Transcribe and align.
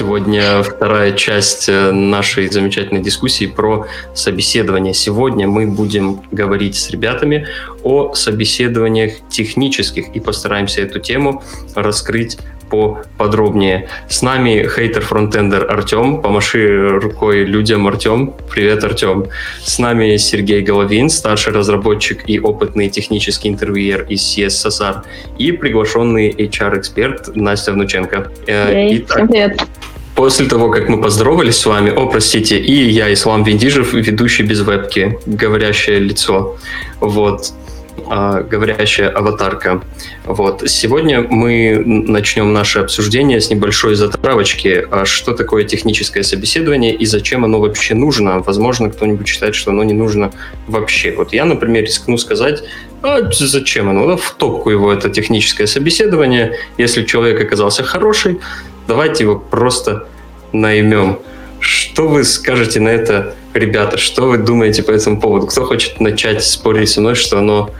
Сегодня 0.00 0.62
вторая 0.62 1.12
часть 1.12 1.68
э, 1.68 1.92
нашей 1.92 2.48
замечательной 2.48 3.02
дискуссии 3.02 3.44
про 3.44 3.86
собеседование. 4.14 4.94
Сегодня 4.94 5.46
мы 5.46 5.66
будем 5.66 6.22
говорить 6.30 6.76
с 6.76 6.88
ребятами 6.88 7.46
о 7.82 8.14
собеседованиях 8.14 9.12
технических 9.28 10.08
и 10.16 10.20
постараемся 10.20 10.80
эту 10.80 11.00
тему 11.00 11.42
раскрыть 11.74 12.38
поподробнее. 12.70 13.88
С 14.08 14.22
нами 14.22 14.66
хейтер-фронтендер 14.66 15.70
Артем. 15.70 16.22
Помаши 16.22 16.98
рукой 16.98 17.44
людям, 17.44 17.86
Артем. 17.86 18.32
Привет, 18.50 18.82
Артем. 18.84 19.26
С 19.62 19.78
нами 19.78 20.16
Сергей 20.16 20.62
Головин, 20.62 21.10
старший 21.10 21.52
разработчик 21.52 22.26
и 22.26 22.40
опытный 22.40 22.88
технический 22.88 23.50
интервьюер 23.50 24.06
из 24.08 24.22
CSSR 24.22 25.02
и 25.36 25.52
приглашенный 25.52 26.30
HR-эксперт 26.30 27.36
Настя 27.36 27.72
Внученко. 27.72 28.32
Эй, 28.46 28.98
Итак, 28.98 29.16
всем 29.16 29.28
привет. 29.28 29.60
После 30.20 30.44
того, 30.44 30.68
как 30.68 30.90
мы 30.90 31.00
поздоровались 31.00 31.56
с 31.56 31.64
вами, 31.64 31.88
о, 31.88 32.04
простите, 32.04 32.58
и 32.58 32.90
я, 32.90 33.10
Ислам 33.10 33.42
Виндижев, 33.42 33.94
ведущий 33.94 34.42
без 34.42 34.60
вебки, 34.60 35.18
говорящее 35.24 35.98
лицо. 35.98 36.58
Вот. 37.00 37.54
А, 38.06 38.42
говорящая 38.42 39.08
аватарка. 39.08 39.80
Вот. 40.26 40.68
Сегодня 40.68 41.22
мы 41.22 41.82
начнем 41.86 42.52
наше 42.52 42.80
обсуждение 42.80 43.40
с 43.40 43.48
небольшой 43.48 43.94
затравочки. 43.94 44.86
А 44.90 45.06
что 45.06 45.32
такое 45.32 45.64
техническое 45.64 46.22
собеседование 46.22 46.94
и 46.94 47.06
зачем 47.06 47.46
оно 47.46 47.58
вообще 47.58 47.94
нужно? 47.94 48.40
Возможно, 48.40 48.90
кто-нибудь 48.90 49.26
считает, 49.26 49.54
что 49.54 49.70
оно 49.70 49.84
не 49.84 49.94
нужно 49.94 50.32
вообще. 50.66 51.14
Вот 51.16 51.32
я, 51.32 51.46
например, 51.46 51.84
рискну 51.84 52.18
сказать, 52.18 52.62
а 53.02 53.30
зачем 53.32 53.88
оно? 53.88 54.18
В 54.18 54.32
топку 54.32 54.68
его 54.68 54.92
это 54.92 55.08
техническое 55.08 55.66
собеседование. 55.66 56.58
Если 56.76 57.06
человек 57.06 57.40
оказался 57.40 57.84
хороший, 57.84 58.38
давайте 58.90 59.22
его 59.22 59.36
просто 59.36 60.08
наймем. 60.52 61.20
Что 61.60 62.08
вы 62.08 62.24
скажете 62.24 62.80
на 62.80 62.88
это, 62.88 63.34
ребята? 63.54 63.98
Что 63.98 64.22
вы 64.22 64.38
думаете 64.38 64.82
по 64.82 64.90
этому 64.90 65.20
поводу? 65.20 65.46
Кто 65.46 65.64
хочет 65.64 66.00
начать 66.00 66.42
спорить 66.42 66.88
со 66.90 67.00
мной, 67.00 67.14
что 67.14 67.38
оно 67.38 67.70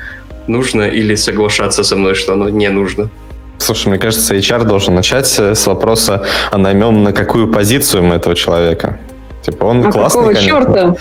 нужно 0.46 0.82
или 0.82 1.16
соглашаться 1.16 1.82
со 1.82 1.96
мной, 1.96 2.14
что 2.14 2.34
оно 2.34 2.48
не 2.48 2.68
нужно? 2.68 3.10
Слушай, 3.58 3.88
мне 3.88 3.98
кажется, 3.98 4.36
HR 4.36 4.64
должен 4.64 4.94
начать 4.94 5.36
э, 5.38 5.54
с 5.54 5.66
вопроса, 5.66 6.24
а 6.52 6.58
наймем 6.58 7.02
на 7.02 7.12
какую 7.12 7.48
позицию 7.48 8.04
мы 8.04 8.14
этого 8.14 8.36
человека? 8.36 9.00
Типа 9.42 9.64
он 9.64 9.84
а 9.84 9.90
классный, 9.90 10.34
какого 10.34 10.34
конечно. 10.34 10.48
черта? 10.48 10.94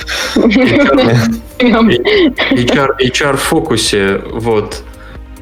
HR 3.00 3.36
в 3.38 3.42
фокусе, 3.42 4.22
вот. 4.32 4.82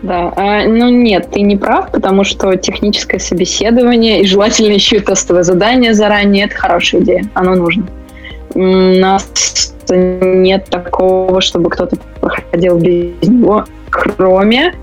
Да, 0.03 0.31
а, 0.35 0.63
ну 0.65 0.89
нет, 0.89 1.29
ты 1.31 1.41
не 1.41 1.57
прав, 1.57 1.91
потому 1.91 2.23
что 2.23 2.55
техническое 2.55 3.19
собеседование 3.19 4.21
и 4.21 4.25
желательно 4.25 4.73
еще 4.73 4.97
и 4.97 4.99
тестовое 4.99 5.43
задание 5.43 5.93
заранее, 5.93 6.45
это 6.45 6.55
хорошая 6.55 7.01
идея, 7.01 7.25
оно 7.33 7.55
нужно. 7.55 7.87
У 8.53 8.61
нас 8.61 9.73
нет 9.89 10.65
такого, 10.69 11.41
чтобы 11.41 11.69
кто-то 11.69 11.97
проходил 12.21 12.77
без 12.77 13.27
него 13.27 13.65
кроме 13.89 14.73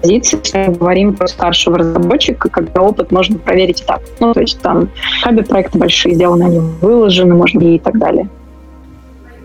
позиции, 0.00 0.38
если 0.42 0.58
мы 0.58 0.74
говорим 0.74 1.14
про 1.14 1.26
старшего 1.26 1.78
разработчика, 1.78 2.48
когда 2.48 2.82
опыт 2.82 3.12
можно 3.12 3.38
проверить 3.38 3.82
и 3.82 3.84
так. 3.84 4.00
Ну, 4.20 4.32
то 4.32 4.40
есть 4.40 4.60
там 4.60 4.88
хабе 5.22 5.42
проекты 5.42 5.78
большие 5.78 6.14
сделаны, 6.14 6.44
они 6.44 6.58
выложены, 6.80 7.34
можно 7.34 7.60
и 7.60 7.78
так 7.78 7.98
далее. 7.98 8.28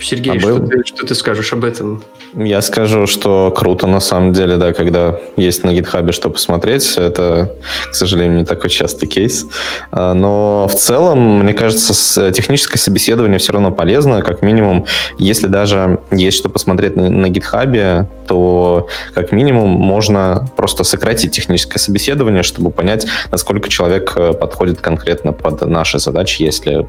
Сергей, 0.04 0.38
а 0.38 0.40
что, 0.40 0.56
был... 0.56 0.68
ты, 0.68 0.84
что 0.86 1.06
ты 1.06 1.16
скажешь 1.16 1.54
об 1.54 1.64
этом? 1.64 2.04
Я 2.34 2.62
скажу, 2.62 3.08
что 3.08 3.54
круто 3.56 3.88
на 3.88 4.00
самом 4.00 4.34
деле, 4.34 4.58
да, 4.58 4.74
когда 4.74 5.20
есть 5.36 5.64
на 5.64 5.74
гитхабе 5.74 6.12
что 6.12 6.30
посмотреть. 6.30 6.98
Это, 6.98 7.56
к 7.90 7.96
сожалению, 7.96 8.40
не 8.40 8.46
такой 8.46 8.70
частый 8.70 9.08
кейс. 9.08 9.46
А, 9.92 10.14
но 10.14 10.68
в 10.68 10.76
целом, 10.76 11.40
мне 11.40 11.54
кажется, 11.54 12.32
техническое 12.32 12.80
собеседование 12.80 13.40
все 13.40 13.54
равно 13.54 13.72
полезно, 13.72 14.22
как 14.22 14.42
минимум, 14.42 14.86
если 15.18 15.48
даже 15.48 16.00
есть 16.12 16.38
что 16.38 16.50
посмотреть 16.50 16.96
на, 16.96 17.10
на 17.10 17.30
гитхабе, 17.30 18.08
то 18.28 18.88
как 19.14 19.32
минимум 19.32 19.70
можно 19.70 20.48
просто 20.56 20.84
сократить 20.84 21.32
техническое 21.32 21.80
собеседование, 21.80 22.44
чтобы 22.44 22.72
понять, 22.72 23.06
насколько 23.32 23.70
человек 23.70 24.14
э, 24.16 24.34
подходит 24.34 24.82
конкретно 24.82 25.34
под 25.34 25.62
наши 25.62 26.00
задачи, 26.00 26.42
если, 26.42 26.88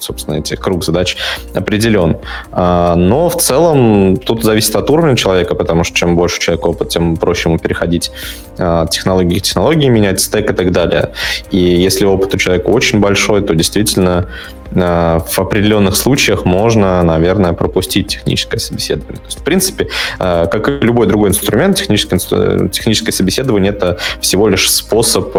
собственно, 0.00 0.36
эти 0.36 0.56
круг 0.56 0.84
задач 0.84 1.16
определен. 1.54 2.16
А, 2.50 2.94
но 2.94 3.28
в 3.28 3.36
целом 3.36 4.16
тут 4.16 4.42
зависит 4.44 4.74
от 4.76 4.90
уровня 4.90 5.16
человека, 5.16 5.54
потому 5.54 5.84
что 5.84 5.96
чем 5.96 6.16
больше 6.16 6.40
человек 6.40 6.66
опыт, 6.66 6.88
тем 6.88 7.16
проще 7.16 7.48
ему 7.48 7.58
переходить 7.58 8.10
а, 8.58 8.86
технологии 8.86 9.38
к 9.38 9.42
технологии, 9.42 9.88
менять 9.88 10.20
стек 10.20 10.50
и 10.50 10.54
так 10.54 10.72
далее. 10.72 11.12
И 11.50 11.58
если 11.58 12.04
опыт 12.04 12.34
у 12.34 12.38
человека 12.38 12.68
очень 12.68 13.00
большой, 13.00 13.42
то 13.42 13.54
действительно 13.54 14.28
в 14.70 15.38
определенных 15.38 15.96
случаях 15.96 16.44
можно, 16.44 17.02
наверное, 17.02 17.52
пропустить 17.52 18.08
техническое 18.08 18.58
собеседование. 18.58 19.16
То 19.18 19.26
есть, 19.26 19.40
в 19.40 19.42
принципе, 19.42 19.88
как 20.18 20.68
и 20.68 20.72
любой 20.84 21.06
другой 21.06 21.30
инструмент, 21.30 21.76
техническое, 21.76 22.68
техническое 22.68 23.12
собеседование— 23.12 23.72
это 23.72 23.98
всего 24.20 24.48
лишь 24.48 24.70
способ 24.70 25.32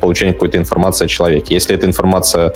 получения 0.00 0.32
какой-то 0.32 0.58
информации 0.58 1.04
о 1.04 1.08
человеке. 1.08 1.54
Если 1.54 1.74
эта 1.74 1.86
информация 1.86 2.54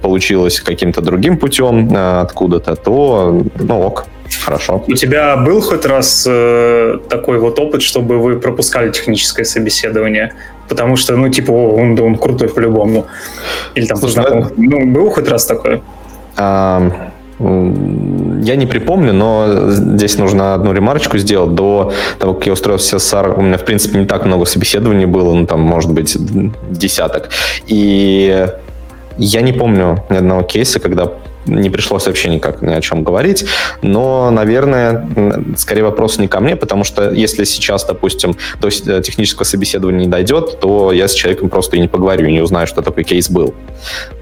получилась 0.00 0.60
каким-то 0.60 1.00
другим 1.00 1.38
путем 1.38 1.94
откуда-то, 1.96 2.76
то 2.76 3.42
ну 3.58 3.80
ок, 3.80 4.06
хорошо. 4.40 4.84
У 4.86 4.92
тебя 4.94 5.36
был 5.36 5.60
хоть 5.60 5.84
раз 5.84 6.26
э, 6.28 6.98
такой 7.08 7.38
вот 7.38 7.58
опыт, 7.58 7.82
чтобы 7.82 8.18
вы 8.18 8.38
пропускали 8.38 8.90
техническое 8.90 9.44
собеседование? 9.44 10.34
Потому 10.72 10.96
что, 10.96 11.16
ну, 11.16 11.28
типа, 11.28 11.50
о, 11.52 11.76
он, 11.76 12.00
он 12.00 12.16
крутой 12.16 12.48
по-любому. 12.48 13.04
Или 13.74 13.84
там, 13.84 13.98
Слушай, 13.98 14.12
знаком... 14.14 14.46
ну, 14.56 14.86
был 14.86 15.10
хоть 15.10 15.28
раз 15.28 15.44
такое? 15.44 15.82
А, 16.38 16.90
я 17.38 18.56
не 18.56 18.64
припомню, 18.66 19.12
но 19.12 19.68
здесь 19.68 20.16
нужно 20.16 20.54
одну 20.54 20.72
ремарочку 20.72 21.18
сделать. 21.18 21.54
До 21.54 21.92
того, 22.18 22.32
как 22.32 22.46
я 22.46 22.54
устроился 22.54 22.98
в 22.98 23.02
СССР, 23.02 23.34
у 23.36 23.42
меня, 23.42 23.58
в 23.58 23.64
принципе, 23.66 23.98
не 23.98 24.06
так 24.06 24.24
много 24.24 24.46
собеседований 24.46 25.04
было, 25.04 25.34
ну, 25.34 25.46
там, 25.46 25.60
может 25.60 25.92
быть, 25.92 26.16
десяток. 26.70 27.28
И 27.66 28.48
я 29.18 29.42
не 29.42 29.52
помню 29.52 30.02
ни 30.08 30.16
одного 30.16 30.42
кейса, 30.42 30.80
когда 30.80 31.12
не 31.46 31.70
пришлось 31.70 32.06
вообще 32.06 32.28
никак 32.28 32.62
ни 32.62 32.72
о 32.72 32.80
чем 32.80 33.02
говорить. 33.02 33.44
Но, 33.82 34.30
наверное, 34.30 35.06
скорее 35.56 35.84
вопрос 35.84 36.18
не 36.18 36.28
ко 36.28 36.40
мне, 36.40 36.56
потому 36.56 36.84
что 36.84 37.10
если 37.10 37.44
сейчас, 37.44 37.84
допустим, 37.84 38.36
до 38.60 38.70
технического 38.70 39.44
собеседования 39.44 40.06
не 40.06 40.10
дойдет, 40.10 40.60
то 40.60 40.92
я 40.92 41.08
с 41.08 41.14
человеком 41.14 41.48
просто 41.48 41.76
и 41.76 41.80
не 41.80 41.88
поговорю, 41.88 42.26
и 42.26 42.32
не 42.32 42.40
узнаю, 42.40 42.66
что 42.66 42.82
такой 42.82 43.04
кейс 43.04 43.30
был. 43.30 43.54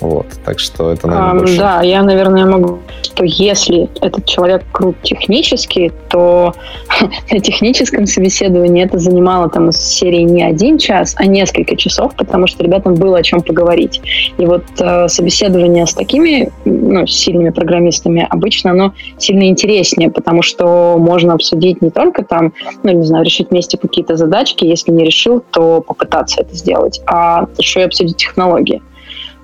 Вот. 0.00 0.26
Так 0.44 0.58
что 0.58 0.90
это, 0.90 1.06
наверное, 1.06 1.30
а, 1.30 1.34
больше... 1.34 1.58
Да, 1.58 1.82
я, 1.82 2.02
наверное, 2.02 2.46
могу, 2.46 2.80
что 3.02 3.24
если 3.24 3.88
этот 4.00 4.24
человек 4.26 4.62
крут 4.72 4.96
технически, 5.02 5.92
то 6.08 6.54
на 7.30 7.40
техническом 7.40 8.06
собеседовании 8.06 8.84
это 8.84 8.98
занимало 8.98 9.48
там 9.48 9.70
из 9.70 9.76
серии 9.76 10.22
не 10.22 10.42
один 10.42 10.78
час, 10.78 11.14
а 11.16 11.26
несколько 11.26 11.76
часов, 11.76 12.14
потому 12.16 12.46
что 12.46 12.62
ребятам 12.62 12.94
было 12.94 13.18
о 13.18 13.22
чем 13.22 13.42
поговорить. 13.42 14.00
И 14.38 14.46
вот 14.46 14.64
э, 14.78 15.08
собеседование 15.08 15.86
с 15.86 15.94
такими 15.94 16.50
ну, 16.64 17.06
сильными 17.12 17.50
программистами, 17.50 18.26
обычно 18.28 18.70
оно 18.70 18.94
сильно 19.18 19.48
интереснее, 19.48 20.10
потому 20.10 20.42
что 20.42 20.96
можно 20.98 21.34
обсудить 21.34 21.82
не 21.82 21.90
только 21.90 22.24
там, 22.24 22.52
ну, 22.82 22.92
не 22.92 23.04
знаю, 23.04 23.24
решить 23.24 23.50
вместе 23.50 23.78
какие-то 23.78 24.16
задачки, 24.16 24.64
если 24.64 24.90
не 24.92 25.04
решил, 25.04 25.42
то 25.50 25.80
попытаться 25.80 26.42
это 26.42 26.54
сделать, 26.54 27.00
а 27.06 27.46
еще 27.58 27.80
и 27.80 27.84
обсудить 27.84 28.16
технологии. 28.16 28.82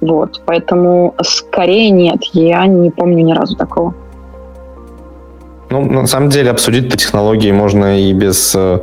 Вот, 0.01 0.43
поэтому 0.45 1.15
скорее 1.23 1.91
нет, 1.91 2.23
я 2.33 2.67
не 2.67 2.91
помню 2.91 3.25
ни 3.25 3.33
разу 3.33 3.57
такого. 3.57 3.95
Ну, 5.71 5.85
на 5.85 6.07
самом 6.07 6.29
деле, 6.29 6.51
обсудить 6.51 6.93
технологии 6.97 7.51
можно 7.51 7.99
и 7.99 8.13
без 8.13 8.55
э, 8.55 8.81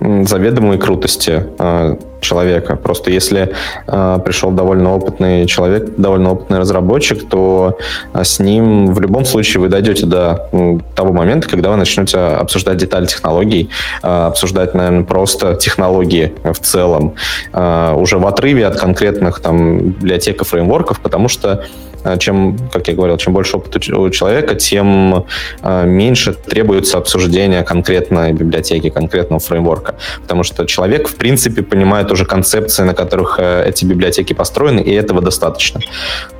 заведомой 0.00 0.78
крутости 0.78 1.44
э, 1.58 1.96
человека. 2.20 2.76
Просто 2.76 3.10
если 3.10 3.52
э, 3.86 4.18
пришел 4.24 4.50
довольно 4.50 4.94
опытный 4.94 5.46
человек, 5.46 5.96
довольно 5.96 6.32
опытный 6.32 6.58
разработчик, 6.58 7.28
то 7.28 7.78
э, 8.12 8.24
с 8.24 8.38
ним 8.38 8.92
в 8.92 9.00
любом 9.00 9.24
случае 9.24 9.60
вы 9.60 9.68
дойдете 9.68 10.06
до 10.06 10.50
того 10.94 11.12
момента, 11.12 11.48
когда 11.48 11.70
вы 11.70 11.76
начнете 11.76 12.18
обсуждать 12.18 12.76
детали 12.76 13.06
технологий, 13.06 13.70
э, 14.02 14.06
обсуждать, 14.06 14.74
наверное, 14.74 15.04
просто 15.04 15.54
технологии 15.54 16.34
в 16.44 16.58
целом, 16.58 17.14
э, 17.52 17.94
уже 17.96 18.18
в 18.18 18.26
отрыве 18.26 18.66
от 18.66 18.78
конкретных 18.78 19.40
там 19.40 19.78
библиотек 19.78 20.42
и 20.42 20.44
фреймворков, 20.44 21.00
потому 21.00 21.28
что 21.28 21.64
а, 22.06 22.18
чем, 22.18 22.56
как 22.72 22.86
я 22.88 22.94
говорил, 22.94 23.16
чем 23.16 23.32
больше 23.32 23.56
опыта 23.56 23.78
у 23.96 24.10
человека, 24.10 24.54
тем 24.54 25.26
а, 25.62 25.84
меньше 25.84 26.34
требуется 26.34 26.98
обсуждения 26.98 27.64
конкретной 27.64 28.32
библиотеки, 28.32 28.90
конкретного 28.90 29.40
фреймворка. 29.40 29.85
Потому 30.22 30.42
что 30.42 30.64
человек, 30.66 31.08
в 31.08 31.16
принципе, 31.16 31.62
понимает 31.62 32.10
уже 32.12 32.24
концепции, 32.24 32.84
на 32.84 32.94
которых 32.94 33.38
э, 33.38 33.68
эти 33.68 33.84
библиотеки 33.84 34.32
построены, 34.34 34.80
и 34.80 34.92
этого 34.92 35.20
достаточно. 35.20 35.80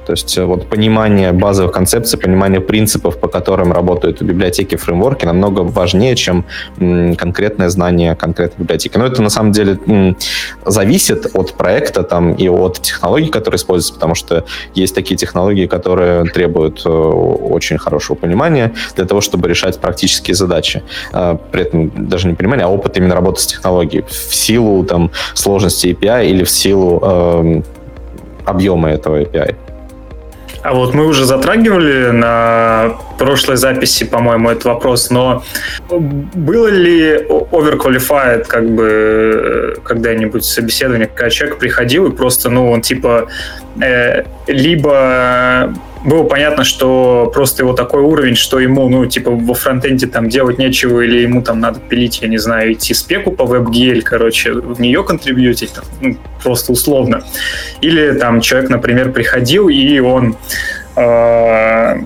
То 0.06 0.12
есть 0.12 0.38
вот 0.38 0.69
понимание 0.69 1.32
базовых 1.32 1.73
концепций, 1.73 2.19
понимание 2.19 2.61
принципов, 2.61 3.19
по 3.19 3.29
которым 3.29 3.73
работают 3.73 4.23
библиотеки, 4.23 4.76
фреймворки, 4.76 5.26
намного 5.26 5.61
важнее, 5.61 6.14
чем 6.14 6.44
конкретное 6.79 7.69
знание 7.69 8.14
конкретной 8.14 8.64
библиотеки. 8.64 8.97
Но 8.97 9.06
это 9.06 9.20
на 9.23 9.31
самом 9.31 9.53
деле 9.53 9.79
зависит 10.64 11.26
от 11.35 11.55
проекта 11.55 12.03
там, 12.03 12.35
и 12.35 12.49
от 12.49 12.81
технологий, 12.81 13.29
которые 13.29 13.56
используются, 13.56 13.94
потому 13.94 14.14
что 14.14 14.44
есть 14.75 14.94
такие 14.94 15.17
технологии, 15.17 15.67
которые 15.67 16.25
требуют 16.25 16.82
э, 16.85 16.88
очень 16.88 17.79
хорошего 17.79 18.17
понимания 18.17 18.73
для 18.94 19.05
того, 19.05 19.20
чтобы 19.20 19.49
решать 19.49 19.79
практические 19.81 20.35
задачи. 20.35 20.82
А, 21.12 21.35
при 21.35 21.62
этом 21.62 22.08
даже 22.08 22.29
не 22.29 22.35
понимание, 22.35 22.67
а 22.67 22.69
опыт 22.69 22.97
именно 22.97 23.14
работы 23.14 23.41
с 23.41 23.47
технологией 23.47 24.05
в 24.08 24.35
силу 24.35 24.85
там, 24.85 25.11
сложности 25.35 25.88
API 25.88 26.29
или 26.29 26.44
в 26.44 26.50
силу 26.50 27.00
э, 27.03 27.62
объема 28.44 28.91
этого 28.91 29.20
API. 29.23 29.56
А 30.67 30.73
вот 30.75 30.95
мы 30.95 31.07
уже 31.07 31.25
затрагивали 31.25 32.11
на 32.11 32.97
прошлой 33.19 33.57
записи, 33.57 34.03
по-моему, 34.05 34.51
этот 34.51 34.65
вопрос, 34.65 35.11
но 35.11 35.45
было 35.89 36.67
ли 36.67 37.25
overqualified 37.29 38.47
как 38.49 38.69
бы 38.69 39.79
когда-нибудь 39.85 40.45
собеседование, 40.45 41.07
когда 41.07 41.31
человек 41.31 41.59
приходил 41.59 42.09
и 42.09 42.11
просто, 42.11 42.51
ну, 42.51 42.73
он 42.73 42.83
типа 42.83 43.29
э, 43.81 44.25
либо 44.49 45.73
было 46.06 46.23
понятно, 46.23 46.62
что 46.62 47.31
просто 47.35 47.64
его 47.64 47.73
такой 47.73 48.00
уровень, 48.00 48.37
что 48.37 48.61
ему, 48.61 48.88
ну, 48.88 49.06
типа, 49.06 49.32
во 49.32 49.55
фронтенде 49.55 50.06
там 50.06 50.29
делать 50.29 50.56
нечего, 50.56 51.00
или 51.00 51.19
ему 51.19 51.43
там 51.43 51.58
надо 51.58 51.81
пилить, 51.81 52.23
я 52.23 52.29
не 52.29 52.38
знаю, 52.38 52.73
идти 52.73 52.94
спеку 52.94 53.32
по 53.32 53.43
WebGL, 53.43 54.03
короче, 54.03 54.53
в 54.53 54.81
нее 54.81 55.03
контрибьютить, 55.03 55.73
там, 55.73 55.85
ну, 56.00 56.17
просто 56.43 56.73
условно. 56.73 57.25
Или 57.81 58.12
там 58.12 58.41
человек, 58.41 58.70
например, 58.70 59.11
приходил, 59.11 59.69
и 59.69 59.99
он 59.99 60.37
э, 60.94 61.97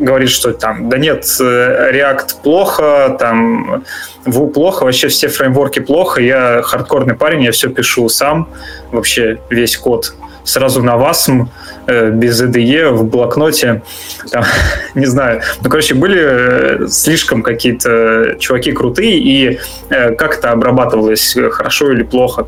говорит, 0.00 0.30
что 0.30 0.52
там, 0.52 0.88
да 0.88 0.98
нет, 0.98 1.22
React 1.24 2.42
плохо, 2.42 3.16
там, 3.16 3.84
Vue 4.24 4.48
плохо, 4.48 4.82
вообще 4.82 5.06
все 5.06 5.28
фреймворки 5.28 5.78
плохо, 5.78 6.20
я 6.20 6.62
хардкорный 6.62 7.14
парень, 7.14 7.44
я 7.44 7.52
все 7.52 7.70
пишу 7.70 8.08
сам, 8.08 8.48
вообще 8.90 9.38
весь 9.50 9.76
код 9.76 10.14
сразу 10.42 10.82
на 10.82 10.96
э, 10.96 11.48
без 11.86 12.42
IDE, 12.42 12.90
в 12.90 13.04
блокноте, 13.04 13.82
там, 14.30 14.44
не 14.94 15.06
знаю. 15.06 15.42
Ну, 15.62 15.70
короче, 15.70 15.94
были 15.94 16.20
э, 16.20 16.88
слишком 16.88 17.42
какие-то 17.42 18.36
чуваки 18.38 18.72
крутые, 18.72 19.18
и 19.18 19.58
э, 19.90 20.14
как 20.14 20.38
это 20.38 20.50
обрабатывалось, 20.50 21.36
хорошо 21.52 21.92
или 21.92 22.02
плохо? 22.02 22.46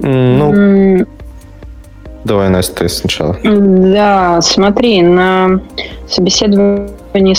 Ну, 0.00 0.52
mm. 0.52 1.08
давай, 2.24 2.48
Настя, 2.48 2.74
ты 2.74 2.88
сначала. 2.88 3.36
Да, 3.42 4.40
смотри, 4.42 5.02
на 5.02 5.60
собеседовании 6.08 7.36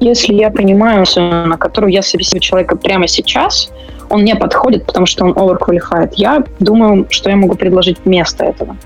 если 0.00 0.34
я 0.34 0.50
понимаю, 0.50 1.04
на 1.16 1.56
которую 1.56 1.92
я 1.92 2.02
собеседую 2.02 2.40
человека 2.40 2.76
прямо 2.76 3.08
сейчас, 3.08 3.70
он 4.10 4.24
не 4.24 4.34
подходит, 4.34 4.86
потому 4.86 5.06
что 5.06 5.24
он 5.24 5.32
overqualified. 5.32 6.12
Я 6.16 6.44
думаю, 6.60 7.06
что 7.10 7.30
я 7.30 7.36
могу 7.36 7.54
предложить 7.54 7.98
вместо 8.04 8.44
этого. 8.44 8.76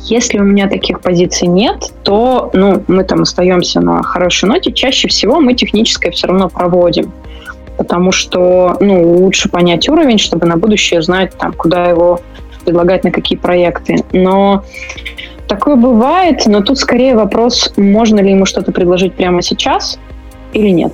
Если 0.00 0.38
у 0.38 0.44
меня 0.44 0.68
таких 0.68 1.00
позиций 1.00 1.48
нет, 1.48 1.92
то 2.02 2.50
ну, 2.52 2.82
мы 2.86 3.04
там 3.04 3.22
остаемся 3.22 3.80
на 3.80 4.02
хорошей 4.02 4.48
ноте. 4.48 4.72
Чаще 4.72 5.08
всего 5.08 5.40
мы 5.40 5.54
техническое 5.54 6.10
все 6.10 6.28
равно 6.28 6.48
проводим, 6.48 7.12
потому 7.76 8.12
что 8.12 8.76
ну, 8.80 9.02
лучше 9.18 9.48
понять 9.48 9.88
уровень, 9.88 10.18
чтобы 10.18 10.46
на 10.46 10.56
будущее 10.56 11.02
знать, 11.02 11.32
там, 11.36 11.52
куда 11.52 11.86
его 11.86 12.20
предлагать, 12.64 13.04
на 13.04 13.10
какие 13.10 13.36
проекты. 13.36 14.04
Но 14.12 14.64
такое 15.48 15.76
бывает, 15.76 16.42
но 16.46 16.60
тут 16.62 16.78
скорее 16.78 17.16
вопрос, 17.16 17.72
можно 17.76 18.20
ли 18.20 18.30
ему 18.30 18.46
что-то 18.46 18.72
предложить 18.72 19.14
прямо 19.14 19.42
сейчас 19.42 19.98
или 20.52 20.68
нет. 20.68 20.92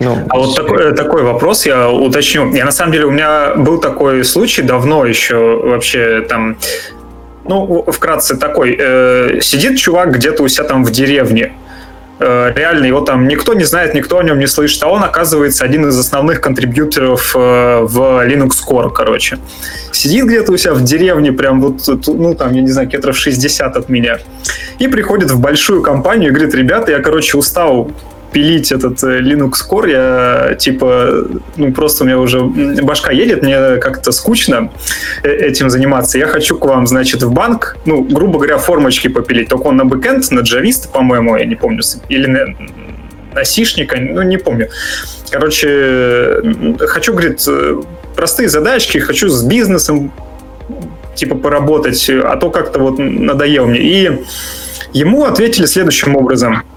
Ну, 0.00 0.18
а 0.30 0.38
вот 0.38 0.56
такой, 0.56 0.94
такой 0.94 1.22
вопрос 1.22 1.66
я 1.66 1.90
уточню. 1.90 2.52
Я 2.54 2.64
на 2.64 2.72
самом 2.72 2.92
деле 2.92 3.04
у 3.04 3.10
меня 3.10 3.54
был 3.54 3.78
такой 3.78 4.24
случай 4.24 4.62
давно 4.62 5.04
еще 5.04 5.60
вообще 5.62 6.22
там. 6.28 6.56
Ну, 7.44 7.84
вкратце 7.86 8.36
такой. 8.36 8.76
Э, 8.78 9.40
сидит 9.42 9.78
чувак 9.78 10.12
где-то 10.12 10.42
у 10.42 10.48
себя 10.48 10.64
там 10.64 10.84
в 10.84 10.90
деревне. 10.90 11.52
Э, 12.18 12.52
реально 12.54 12.86
его 12.86 13.00
там 13.00 13.28
никто 13.28 13.52
не 13.54 13.64
знает, 13.64 13.94
никто 13.94 14.18
о 14.18 14.22
нем 14.22 14.38
не 14.38 14.46
слышит, 14.46 14.82
а 14.82 14.88
он 14.88 15.02
оказывается 15.02 15.64
один 15.64 15.88
из 15.88 15.98
основных 15.98 16.40
контрибьюторов 16.40 17.34
э, 17.34 17.80
в 17.82 18.26
Linux 18.26 18.52
Core, 18.66 18.90
короче. 18.90 19.38
Сидит 19.92 20.26
где-то 20.26 20.52
у 20.52 20.56
себя 20.56 20.74
в 20.74 20.82
деревне, 20.82 21.32
прям 21.32 21.60
вот, 21.60 21.88
ну 22.06 22.34
там, 22.34 22.52
я 22.52 22.62
не 22.62 22.70
знаю, 22.70 22.88
кетров 22.88 23.16
60 23.16 23.76
от 23.76 23.88
меня, 23.88 24.18
и 24.78 24.86
приходит 24.88 25.30
в 25.30 25.40
большую 25.40 25.82
компанию 25.82 26.30
и 26.30 26.32
говорит, 26.32 26.54
ребята, 26.54 26.92
я, 26.92 27.00
короче, 27.00 27.36
устал 27.36 27.90
пилить 28.32 28.72
этот 28.72 29.02
э, 29.02 29.20
Linux 29.20 29.52
Core, 29.68 29.90
я 29.90 30.54
типа, 30.54 31.24
ну 31.56 31.72
просто 31.72 32.04
у 32.04 32.06
меня 32.06 32.18
уже 32.18 32.42
башка 32.82 33.12
едет, 33.12 33.42
мне 33.42 33.76
как-то 33.76 34.12
скучно 34.12 34.70
э, 35.22 35.30
этим 35.30 35.70
заниматься. 35.70 36.18
Я 36.18 36.26
хочу 36.26 36.56
к 36.56 36.64
вам, 36.64 36.86
значит, 36.86 37.22
в 37.22 37.32
банк, 37.32 37.76
ну, 37.86 38.02
грубо 38.02 38.38
говоря, 38.38 38.58
формочки 38.58 39.08
попилить. 39.08 39.48
Только 39.48 39.68
он 39.68 39.76
на 39.76 39.84
бэкэнд, 39.84 40.30
на 40.30 40.40
джависта, 40.40 40.88
по-моему, 40.88 41.36
я 41.36 41.44
не 41.44 41.56
помню, 41.56 41.82
или 42.08 42.26
на, 42.26 42.46
на 43.34 43.44
сишника, 43.44 43.96
ну, 43.98 44.22
не 44.22 44.38
помню. 44.38 44.68
Короче, 45.30 46.42
хочу, 46.78 47.12
говорит, 47.12 47.44
э, 47.48 47.80
простые 48.16 48.48
задачки, 48.48 48.98
хочу 48.98 49.28
с 49.28 49.42
бизнесом 49.42 50.12
типа 51.16 51.34
поработать, 51.34 52.08
а 52.08 52.36
то 52.36 52.50
как-то 52.50 52.78
вот 52.78 52.98
надоел 52.98 53.66
мне. 53.66 53.80
И 53.80 54.20
ему 54.92 55.24
ответили 55.24 55.66
следующим 55.66 56.16
образом– 56.16 56.62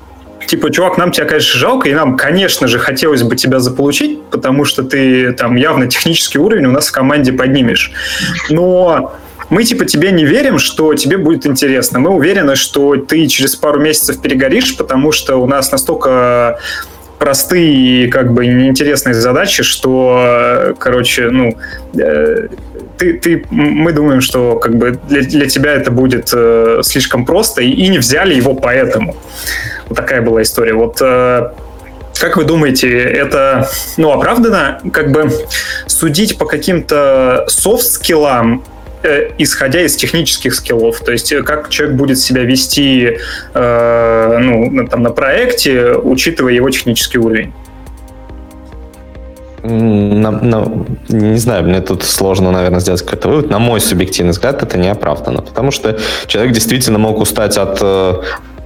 типа, 0.47 0.71
чувак, 0.71 0.97
нам 0.97 1.11
тебя, 1.11 1.25
конечно, 1.25 1.59
жалко, 1.59 1.89
и 1.89 1.93
нам, 1.93 2.17
конечно 2.17 2.67
же, 2.67 2.79
хотелось 2.79 3.23
бы 3.23 3.35
тебя 3.35 3.59
заполучить, 3.59 4.21
потому 4.25 4.65
что 4.65 4.83
ты 4.83 5.33
там 5.33 5.55
явно 5.55 5.87
технический 5.87 6.39
уровень 6.39 6.65
у 6.65 6.71
нас 6.71 6.87
в 6.87 6.91
команде 6.91 7.33
поднимешь. 7.33 7.91
Но 8.49 9.13
мы 9.49 9.63
типа 9.63 9.85
тебе 9.85 10.11
не 10.11 10.25
верим, 10.25 10.57
что 10.57 10.93
тебе 10.95 11.17
будет 11.17 11.45
интересно. 11.45 11.99
Мы 11.99 12.09
уверены, 12.09 12.55
что 12.55 12.95
ты 12.95 13.27
через 13.27 13.55
пару 13.55 13.79
месяцев 13.79 14.21
перегоришь, 14.21 14.75
потому 14.77 15.11
что 15.11 15.37
у 15.37 15.45
нас 15.45 15.71
настолько 15.71 16.59
простые 17.19 18.05
и 18.05 18.07
как 18.09 18.33
бы 18.33 18.45
неинтересные 18.45 19.13
задачи, 19.13 19.63
что, 19.63 20.75
короче, 20.79 21.29
ну, 21.29 21.57
э, 21.97 22.47
ты, 22.97 23.13
ты, 23.13 23.45
мы 23.49 23.93
думаем, 23.93 24.21
что 24.21 24.57
как 24.57 24.75
бы 24.75 24.99
для, 25.07 25.21
для 25.21 25.45
тебя 25.47 25.73
это 25.73 25.89
будет 25.91 26.31
э, 26.33 26.81
слишком 26.83 27.25
просто, 27.25 27.61
и, 27.61 27.69
и 27.69 27.87
не 27.87 27.99
взяли 27.99 28.33
его 28.33 28.53
поэтому. 28.53 29.15
Такая 29.95 30.21
была 30.21 30.41
история. 30.41 30.73
Вот 30.73 30.97
э, 31.01 31.51
как 32.19 32.37
вы 32.37 32.45
думаете, 32.45 32.89
это 32.99 33.67
ну, 33.97 34.11
оправдано 34.11 34.79
как 34.93 35.11
бы 35.11 35.29
судить 35.87 36.37
по 36.37 36.45
каким-то 36.45 37.45
софт-скиллам, 37.47 38.63
э, 39.03 39.31
исходя 39.37 39.81
из 39.81 39.95
технических 39.95 40.55
скиллов? 40.55 40.99
То 40.99 41.11
есть 41.11 41.31
э, 41.31 41.43
как 41.43 41.69
человек 41.69 41.97
будет 41.97 42.19
себя 42.19 42.43
вести 42.43 43.17
э, 43.53 44.37
ну, 44.39 44.87
там, 44.87 45.03
на 45.03 45.09
проекте, 45.09 45.95
учитывая 45.95 46.53
его 46.53 46.69
технический 46.69 47.17
уровень? 47.17 47.51
На, 49.63 50.31
на, 50.31 50.85
не 51.09 51.37
знаю, 51.37 51.63
мне 51.63 51.81
тут 51.81 52.03
сложно, 52.03 52.51
наверное, 52.51 52.81
сделать 52.81 53.01
какой-то 53.01 53.29
вывод. 53.29 53.49
На 53.49 53.59
мой 53.59 53.79
субъективный 53.79 54.31
взгляд, 54.31 54.61
это 54.61 54.77
не 54.77 54.89
оправдано, 54.89 55.41
потому 55.41 55.71
что 55.71 55.97
человек 56.27 56.53
действительно 56.53 56.99
мог 56.99 57.19
устать 57.19 57.57
от 57.57 57.81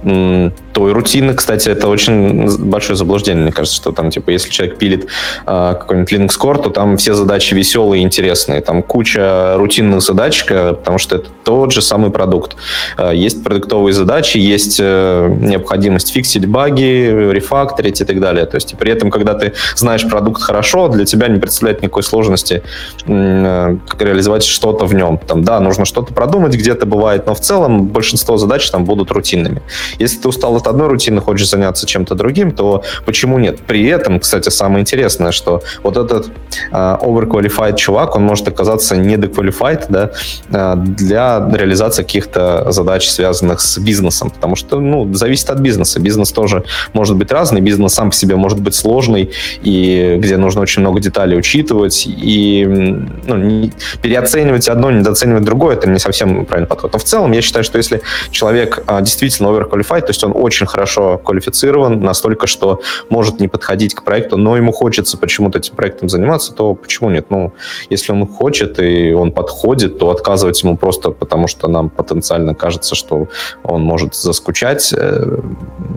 э, 0.02 0.50
той 0.72 0.92
рутины, 0.92 1.34
кстати, 1.34 1.68
это 1.68 1.88
очень 1.88 2.48
большое 2.58 2.96
заблуждение, 2.96 3.42
мне 3.42 3.52
кажется, 3.52 3.76
что 3.76 3.92
там, 3.92 4.10
типа, 4.10 4.30
если 4.30 4.50
человек 4.50 4.78
пилит 4.78 5.06
э, 5.46 5.74
какой-нибудь 5.78 6.12
Linux 6.12 6.38
Core, 6.40 6.62
то 6.62 6.70
там 6.70 6.96
все 6.96 7.14
задачи 7.14 7.54
веселые 7.54 8.02
и 8.02 8.04
интересные, 8.04 8.60
там 8.60 8.82
куча 8.82 9.54
рутинных 9.56 10.02
задач, 10.02 10.44
потому 10.46 10.98
что 10.98 11.16
это 11.16 11.28
тот 11.44 11.72
же 11.72 11.82
самый 11.82 12.10
продукт. 12.10 12.56
Э, 12.96 13.12
есть 13.14 13.42
продуктовые 13.42 13.92
задачи, 13.92 14.38
есть 14.38 14.78
э, 14.80 15.36
необходимость 15.40 16.12
фиксить 16.12 16.46
баги, 16.46 17.30
рефакторить 17.32 18.00
и 18.00 18.04
так 18.04 18.20
далее. 18.20 18.46
То 18.46 18.56
есть, 18.56 18.72
и 18.72 18.76
при 18.76 18.92
этом, 18.92 19.10
когда 19.10 19.34
ты 19.34 19.54
знаешь 19.76 20.06
продукт 20.08 20.42
хорошо, 20.42 20.88
для 20.88 21.04
тебя 21.04 21.28
не 21.28 21.40
представляет 21.40 21.82
никакой 21.82 22.02
сложности 22.02 22.62
э, 23.06 23.76
реализовать 23.98 24.44
что-то 24.44 24.86
в 24.86 24.94
нем. 24.94 25.18
Там, 25.18 25.42
да, 25.44 25.60
нужно 25.60 25.84
что-то 25.84 26.14
продумать, 26.14 26.54
где-то 26.54 26.86
бывает, 26.86 27.26
но 27.26 27.34
в 27.34 27.40
целом 27.40 27.86
большинство 27.86 28.36
задач 28.36 28.70
там 28.70 28.84
будут 28.84 29.10
рутинными. 29.10 29.62
Если 29.98 30.18
ты 30.18 30.28
устал 30.28 30.56
от 30.56 30.66
одной 30.66 30.88
рутиной, 30.88 31.20
хочешь 31.20 31.48
заняться 31.48 31.86
чем-то 31.86 32.14
другим, 32.14 32.52
то 32.52 32.82
почему 33.04 33.38
нет? 33.38 33.60
При 33.60 33.86
этом, 33.86 34.20
кстати, 34.20 34.48
самое 34.48 34.80
интересное, 34.80 35.32
что 35.32 35.62
вот 35.82 35.96
этот 35.96 36.30
uh, 36.72 37.00
overqualified 37.00 37.76
чувак, 37.76 38.16
он 38.16 38.22
может 38.22 38.48
оказаться 38.48 38.96
недоqualified 38.96 39.86
да, 39.88 40.10
uh, 40.50 40.76
для 40.76 41.48
реализации 41.52 42.02
каких-то 42.02 42.70
задач, 42.70 43.08
связанных 43.08 43.60
с 43.60 43.78
бизнесом, 43.78 44.30
потому 44.30 44.56
что, 44.56 44.80
ну, 44.80 45.12
зависит 45.14 45.50
от 45.50 45.58
бизнеса. 45.58 46.00
Бизнес 46.00 46.32
тоже 46.32 46.64
может 46.92 47.16
быть 47.16 47.30
разный, 47.32 47.60
бизнес 47.60 47.94
сам 47.94 48.10
по 48.10 48.16
себе 48.16 48.36
может 48.36 48.60
быть 48.60 48.74
сложный, 48.74 49.30
и 49.62 50.16
где 50.18 50.36
нужно 50.36 50.60
очень 50.62 50.82
много 50.82 51.00
деталей 51.00 51.36
учитывать, 51.36 52.04
и 52.06 52.64
ну, 52.66 53.36
не, 53.36 53.72
переоценивать 54.02 54.68
одно, 54.68 54.90
недооценивать 54.90 55.44
другое, 55.44 55.76
это 55.76 55.88
не 55.88 55.98
совсем 55.98 56.44
правильный 56.46 56.68
подход. 56.68 56.92
Но 56.92 56.98
в 56.98 57.04
целом 57.04 57.32
я 57.32 57.42
считаю, 57.42 57.64
что 57.64 57.78
если 57.78 58.00
человек 58.30 58.82
а, 58.86 59.00
действительно 59.00 59.48
overqualified, 59.48 59.77
то 59.82 60.10
есть 60.10 60.24
он 60.24 60.32
очень 60.34 60.66
хорошо 60.66 61.18
квалифицирован, 61.18 62.00
настолько, 62.00 62.46
что 62.46 62.80
может 63.10 63.40
не 63.40 63.48
подходить 63.48 63.94
к 63.94 64.02
проекту, 64.02 64.36
но 64.36 64.56
ему 64.56 64.72
хочется 64.72 65.16
почему-то 65.18 65.58
этим 65.58 65.74
проектом 65.74 66.08
заниматься, 66.08 66.52
то 66.52 66.74
почему 66.74 67.10
нет? 67.10 67.26
Ну, 67.30 67.52
если 67.90 68.12
он 68.12 68.26
хочет 68.26 68.78
и 68.78 69.12
он 69.12 69.32
подходит, 69.32 69.98
то 69.98 70.10
отказывать 70.10 70.62
ему 70.62 70.76
просто 70.76 71.10
потому, 71.10 71.48
что 71.48 71.68
нам 71.68 71.90
потенциально 71.90 72.54
кажется, 72.54 72.94
что 72.94 73.28
он 73.62 73.82
может 73.82 74.14
заскучать, 74.14 74.92
э, 74.96 75.38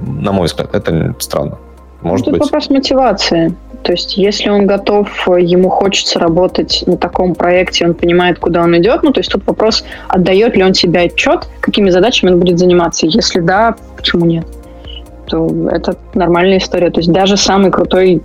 на 0.08 0.32
мой 0.32 0.48
взгляд, 0.48 0.74
это 0.74 1.16
странно. 1.20 1.58
Может 2.02 2.26
Тут 2.26 2.34
быть. 2.34 2.44
вопрос 2.44 2.70
мотивации. 2.70 3.56
То 3.84 3.94
есть, 3.94 4.18
если 4.18 4.50
он 4.50 4.68
готов, 4.68 5.10
ему 5.28 5.70
хочется 5.70 6.20
работать 6.20 6.84
на 6.86 6.98
таком 6.98 7.34
проекте, 7.34 7.86
он 7.86 7.94
понимает, 7.94 8.40
куда 8.40 8.62
он 8.62 8.78
идет, 8.78 9.02
ну, 9.04 9.12
то 9.12 9.20
есть 9.20 9.32
тут 9.32 9.46
вопрос, 9.48 9.84
отдает 10.08 10.56
ли 10.56 10.64
он 10.64 10.74
себе 10.74 11.02
отчет, 11.02 11.48
какими 11.62 11.90
задачами 11.90 12.32
он 12.32 12.40
будет 12.40 12.60
заниматься. 12.60 13.08
Если 13.08 13.40
да, 13.40 13.76
почему 13.98 14.26
нет? 14.26 14.46
То 15.26 15.50
это 15.70 15.96
нормальная 16.14 16.58
история. 16.58 16.92
То 16.92 17.00
есть 17.00 17.12
даже 17.12 17.38
самый 17.38 17.72
крутой 17.72 18.22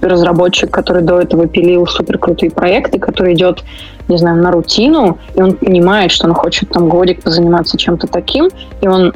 разработчик, 0.00 0.70
который 0.70 1.02
до 1.02 1.20
этого 1.20 1.46
пилил 1.46 1.86
супер 1.86 2.18
крутые 2.18 2.50
проекты, 2.50 2.98
который 2.98 3.34
идет, 3.34 3.62
не 4.08 4.16
знаю, 4.16 4.42
на 4.42 4.50
рутину, 4.50 5.18
и 5.34 5.40
он 5.40 5.56
понимает, 5.56 6.10
что 6.10 6.26
он 6.26 6.34
хочет 6.34 6.70
там 6.70 6.88
годик 6.88 7.22
позаниматься 7.22 7.78
чем-то 7.78 8.08
таким, 8.08 8.50
и 8.80 8.88
он 8.88 9.12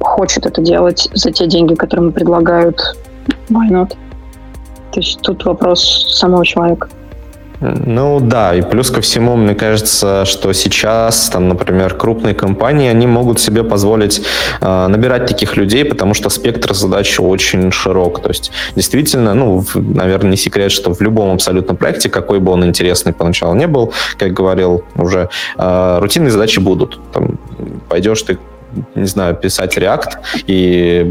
хочет 0.00 0.44
это 0.44 0.60
делать 0.60 1.08
за 1.14 1.30
те 1.32 1.46
деньги, 1.46 1.74
которые 1.74 2.06
ему 2.06 2.12
предлагают, 2.12 2.80
why 3.48 3.70
not? 3.70 3.96
То 4.92 5.00
есть 5.00 5.20
тут 5.22 5.44
вопрос 5.44 6.16
самого 6.18 6.44
человека. 6.44 6.88
Ну 7.60 8.20
да, 8.20 8.54
и 8.54 8.62
плюс 8.62 8.90
ко 8.90 9.00
всему, 9.00 9.34
мне 9.34 9.54
кажется, 9.54 10.24
что 10.24 10.52
сейчас, 10.52 11.28
там, 11.28 11.48
например, 11.48 11.94
крупные 11.94 12.34
компании, 12.34 12.88
они 12.88 13.08
могут 13.08 13.40
себе 13.40 13.64
позволить 13.64 14.22
э, 14.60 14.86
набирать 14.86 15.26
таких 15.26 15.56
людей, 15.56 15.84
потому 15.84 16.14
что 16.14 16.30
спектр 16.30 16.72
задач 16.72 17.18
очень 17.18 17.72
широк. 17.72 18.22
То 18.22 18.28
есть 18.28 18.52
действительно, 18.76 19.34
ну, 19.34 19.58
в, 19.60 19.74
наверное, 19.74 20.30
не 20.30 20.36
секрет, 20.36 20.70
что 20.70 20.94
в 20.94 21.00
любом 21.00 21.34
абсолютно 21.34 21.74
проекте, 21.74 22.08
какой 22.08 22.38
бы 22.38 22.52
он 22.52 22.64
интересный 22.64 23.12
поначалу 23.12 23.54
не 23.54 23.66
был, 23.66 23.92
как 24.18 24.32
говорил 24.32 24.84
уже, 24.94 25.28
э, 25.56 25.98
рутинные 26.00 26.30
задачи 26.30 26.60
будут. 26.60 27.00
Там, 27.12 27.40
пойдешь 27.88 28.22
ты 28.22 28.38
не 28.94 29.06
знаю, 29.06 29.34
писать 29.34 29.76
React 29.76 30.10
и 30.46 31.10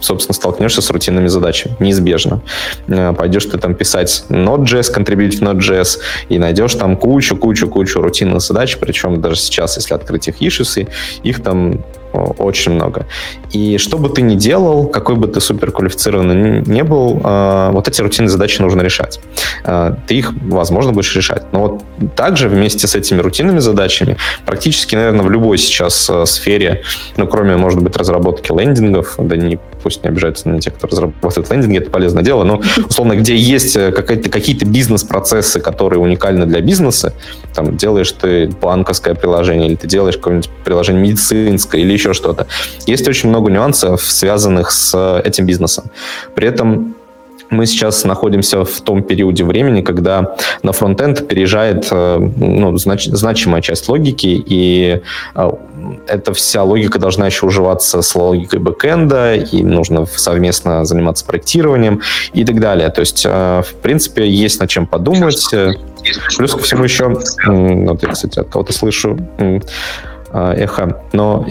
собственно, 0.00 0.34
столкнешься 0.34 0.82
с 0.82 0.90
рутинными 0.90 1.28
задачами. 1.28 1.76
Неизбежно. 1.80 2.40
Э, 2.86 3.12
пойдешь 3.12 3.46
ты 3.46 3.58
там 3.58 3.74
писать 3.74 4.24
Node.js, 4.28 4.92
контрибьютить 4.92 5.40
Node.js, 5.40 5.98
и 6.28 6.38
найдешь 6.38 6.74
там 6.74 6.96
кучу-кучу-кучу 6.96 8.00
рутинных 8.00 8.42
задач, 8.42 8.76
причем 8.78 9.20
даже 9.20 9.36
сейчас, 9.36 9.76
если 9.76 9.94
открыть 9.94 10.28
их 10.28 10.40
ишисы, 10.40 10.88
их 11.22 11.42
там 11.42 11.82
очень 12.16 12.72
много. 12.72 13.06
И 13.52 13.78
что 13.78 13.98
бы 13.98 14.08
ты 14.08 14.22
ни 14.22 14.34
делал, 14.34 14.86
какой 14.86 15.16
бы 15.16 15.28
ты 15.28 15.40
суперквалифицированный 15.40 16.62
не 16.62 16.84
был, 16.84 17.20
э, 17.22 17.70
вот 17.72 17.88
эти 17.88 18.00
рутинные 18.00 18.30
задачи 18.30 18.60
нужно 18.60 18.82
решать. 18.82 19.20
Э, 19.64 19.94
ты 20.06 20.14
их, 20.14 20.32
возможно, 20.42 20.92
будешь 20.92 21.14
решать. 21.16 21.44
Но 21.52 21.60
вот 21.60 22.14
также 22.14 22.48
вместе 22.48 22.86
с 22.86 22.94
этими 22.94 23.20
рутинными 23.20 23.58
задачами 23.58 24.16
практически, 24.44 24.94
наверное, 24.94 25.22
в 25.22 25.30
любой 25.30 25.58
сейчас 25.58 26.10
сфере, 26.24 26.82
ну, 27.16 27.26
кроме, 27.26 27.56
может 27.56 27.82
быть, 27.82 27.96
разработки 27.96 28.52
лендингов, 28.52 29.14
да 29.18 29.36
не 29.36 29.58
пусть 29.86 30.02
не 30.02 30.08
обижаются 30.08 30.48
на 30.48 30.60
тех, 30.60 30.74
кто 30.74 30.88
разрабатывает 30.88 31.48
лендинги, 31.48 31.78
это 31.78 31.92
полезное 31.92 32.24
дело, 32.24 32.42
но, 32.42 32.60
условно, 32.88 33.14
где 33.14 33.36
есть 33.36 33.76
э, 33.76 33.92
какие-то 33.92 34.66
бизнес-процессы, 34.66 35.60
которые 35.60 36.00
уникальны 36.00 36.44
для 36.44 36.60
бизнеса, 36.60 37.12
там, 37.54 37.76
делаешь 37.76 38.10
ты 38.10 38.48
банковское 38.48 39.14
приложение, 39.14 39.68
или 39.68 39.76
ты 39.76 39.86
делаешь 39.86 40.16
какое-нибудь 40.16 40.50
приложение 40.64 41.04
медицинское, 41.04 41.82
или 41.82 41.92
еще 41.92 42.14
что-то. 42.14 42.48
Есть 42.88 43.06
очень 43.06 43.28
много 43.28 43.48
нюансов, 43.48 44.02
связанных 44.02 44.72
с 44.72 45.22
этим 45.24 45.46
бизнесом. 45.46 45.84
При 46.34 46.48
этом 46.48 46.96
мы 47.48 47.66
сейчас 47.66 48.02
находимся 48.02 48.64
в 48.64 48.80
том 48.80 49.04
периоде 49.04 49.44
времени, 49.44 49.82
когда 49.82 50.34
на 50.64 50.72
фронтенд 50.72 51.28
переезжает 51.28 51.86
э, 51.92 52.18
ну, 52.18 52.76
знач, 52.76 53.04
значимая 53.06 53.62
часть 53.62 53.88
логики, 53.88 54.42
и 54.44 55.00
э, 55.36 55.50
эта 56.06 56.32
вся 56.34 56.62
логика 56.62 56.98
должна 56.98 57.26
еще 57.26 57.46
уживаться 57.46 58.02
с 58.02 58.14
логикой 58.14 58.60
бэкэнда, 58.60 59.34
и 59.34 59.62
нужно 59.62 60.06
совместно 60.06 60.84
заниматься 60.84 61.24
проектированием 61.24 62.00
и 62.32 62.44
так 62.44 62.60
далее. 62.60 62.88
То 62.90 63.00
есть, 63.00 63.24
э, 63.26 63.62
в 63.66 63.74
принципе, 63.82 64.28
есть 64.28 64.60
над 64.60 64.70
чем 64.70 64.86
подумать. 64.86 65.46
Плюс 66.36 66.54
ко 66.54 66.60
всему 66.60 66.84
еще, 66.84 67.08
вот 67.46 68.02
я, 68.02 68.08
кстати, 68.08 68.38
от 68.38 68.48
кого-то 68.48 68.72
слышу, 68.72 69.18
эхо. 70.32 71.02
Но 71.12 71.46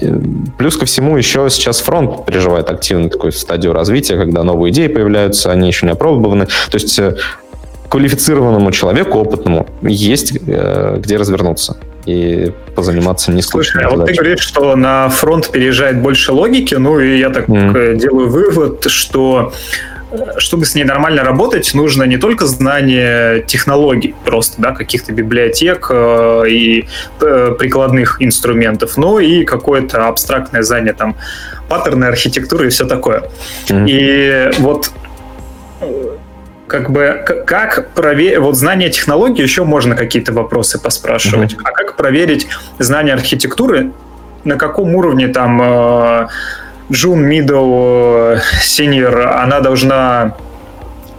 плюс 0.58 0.77
ко 0.77 0.86
всему 0.86 1.18
еще 1.18 1.50
сейчас 1.50 1.80
фронт 1.80 2.25
переживает 2.25 2.70
активную 2.70 3.10
такую 3.10 3.32
стадию 3.32 3.74
развития, 3.74 4.18
когда 4.18 4.44
новые 4.44 4.72
идеи 4.72 4.88
появляются, 4.88 5.51
они 5.51 5.68
еще 5.68 5.86
не 5.86 5.94
опробованы. 5.94 6.46
То 6.46 6.75
есть 6.75 6.98
э, 7.00 7.15
квалифицированному 7.89 8.72
человеку, 8.72 9.20
опытному, 9.20 9.68
есть 9.82 10.38
э, 10.48 10.98
где 11.00 11.18
развернуться 11.18 11.77
и 12.05 12.51
позаниматься 12.75 13.31
не 13.31 13.41
Слушай, 13.41 13.83
а 13.83 13.89
вот 13.89 14.05
ты 14.05 14.13
говоришь, 14.13 14.39
что 14.39 14.75
на 14.75 15.09
фронт 15.09 15.50
переезжает 15.51 16.01
больше 16.01 16.31
логики, 16.31 16.75
ну 16.75 17.00
и 17.00 17.17
я 17.17 17.29
так 17.29 17.47
mm. 17.47 17.95
делаю 17.95 18.29
вывод, 18.29 18.85
что 18.89 19.53
чтобы 20.38 20.65
с 20.65 20.75
ней 20.75 20.83
нормально 20.83 21.24
работать, 21.24 21.74
нужно 21.74 22.03
не 22.03 22.17
только 22.17 22.45
знание 22.45 23.43
технологий, 23.43 24.15
просто 24.24 24.62
да, 24.62 24.71
каких-то 24.71 25.12
библиотек 25.12 25.88
э, 25.89 26.43
и 26.47 26.88
э, 27.21 27.55
прикладных 27.57 28.21
инструментов, 28.21 28.97
но 28.97 29.19
и 29.19 29.43
какое-то 29.43 30.07
абстрактное 30.07 30.62
знание 30.62 30.93
там 30.93 31.15
паттерны 31.67 32.05
архитектуры 32.05 32.67
и 32.67 32.69
все 32.69 32.85
такое. 32.85 33.29
Mm-hmm. 33.67 33.85
И 33.89 34.51
вот 34.59 34.91
э, 35.81 36.15
как 36.67 36.89
бы 36.89 37.24
как 37.45 37.91
проверить, 37.93 38.39
вот 38.39 38.55
знание 38.55 38.89
технологий 38.89 39.41
еще 39.41 39.63
можно 39.63 39.95
какие-то 39.95 40.34
вопросы 40.34 40.81
поспрашивать, 40.81 41.53
mm-hmm. 41.53 41.62
а 41.63 41.72
как 41.72 41.95
проверить 41.95 42.48
знание 42.79 43.13
архитектуры, 43.13 43.91
на 44.43 44.57
каком 44.57 44.95
уровне 44.95 45.27
там 45.27 45.62
э, 45.62 46.27
Джун, 46.91 47.29
Middle, 47.29 48.39
Senior, 48.62 49.24
она 49.25 49.60
должна 49.60 50.36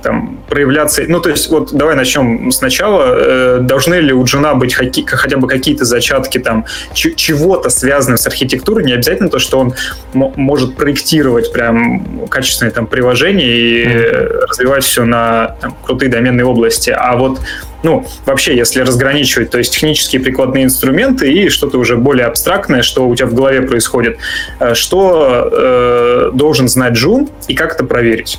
там, 0.07 0.39
проявляться... 0.49 1.03
Ну, 1.09 1.19
то 1.21 1.31
есть, 1.31 1.51
вот 1.51 1.73
давай 1.73 1.97
начнем 1.97 2.53
сначала. 2.53 3.05
Э, 3.09 3.59
должны 3.61 3.97
ли 3.97 4.13
у 4.13 4.25
Джуна 4.25 4.55
быть 4.55 4.73
хаки, 4.73 5.05
хотя 5.05 5.37
бы 5.37 5.49
какие-то 5.49 5.85
зачатки 5.85 6.39
там 6.39 6.65
чего-то 6.95 7.71
связанного 7.71 8.17
с 8.17 8.27
архитектурой? 8.29 8.85
Не 8.85 8.93
обязательно 8.93 9.29
то, 9.29 9.41
что 9.41 9.59
он 9.59 9.75
может 10.13 10.77
проектировать 10.77 11.53
прям 11.53 12.29
качественные 12.29 12.73
там 12.73 12.87
приложения 12.87 13.47
и 13.47 13.85
mm-hmm. 13.85 14.47
развивать 14.49 14.85
все 14.85 15.05
на 15.05 15.57
там, 15.61 15.77
крутые 15.85 16.09
доменные 16.09 16.47
области. 16.47 16.91
А 16.91 17.17
вот 17.17 17.41
ну, 17.83 18.07
вообще, 18.27 18.57
если 18.57 18.81
разграничивать, 18.81 19.51
то 19.51 19.59
есть 19.59 19.73
технические 19.73 20.23
прикладные 20.23 20.65
инструменты 20.65 21.33
и 21.33 21.49
что-то 21.49 21.79
уже 21.79 21.97
более 21.97 22.27
абстрактное, 22.27 22.83
что 22.83 23.09
у 23.09 23.15
тебя 23.15 23.27
в 23.27 23.35
голове 23.35 23.63
происходит, 23.63 24.19
э, 24.61 24.75
что 24.75 25.51
э, 25.53 26.31
должен 26.33 26.69
знать 26.69 26.95
Джун 26.95 27.29
и 27.49 27.55
как 27.55 27.75
это 27.75 27.85
проверить? 27.85 28.39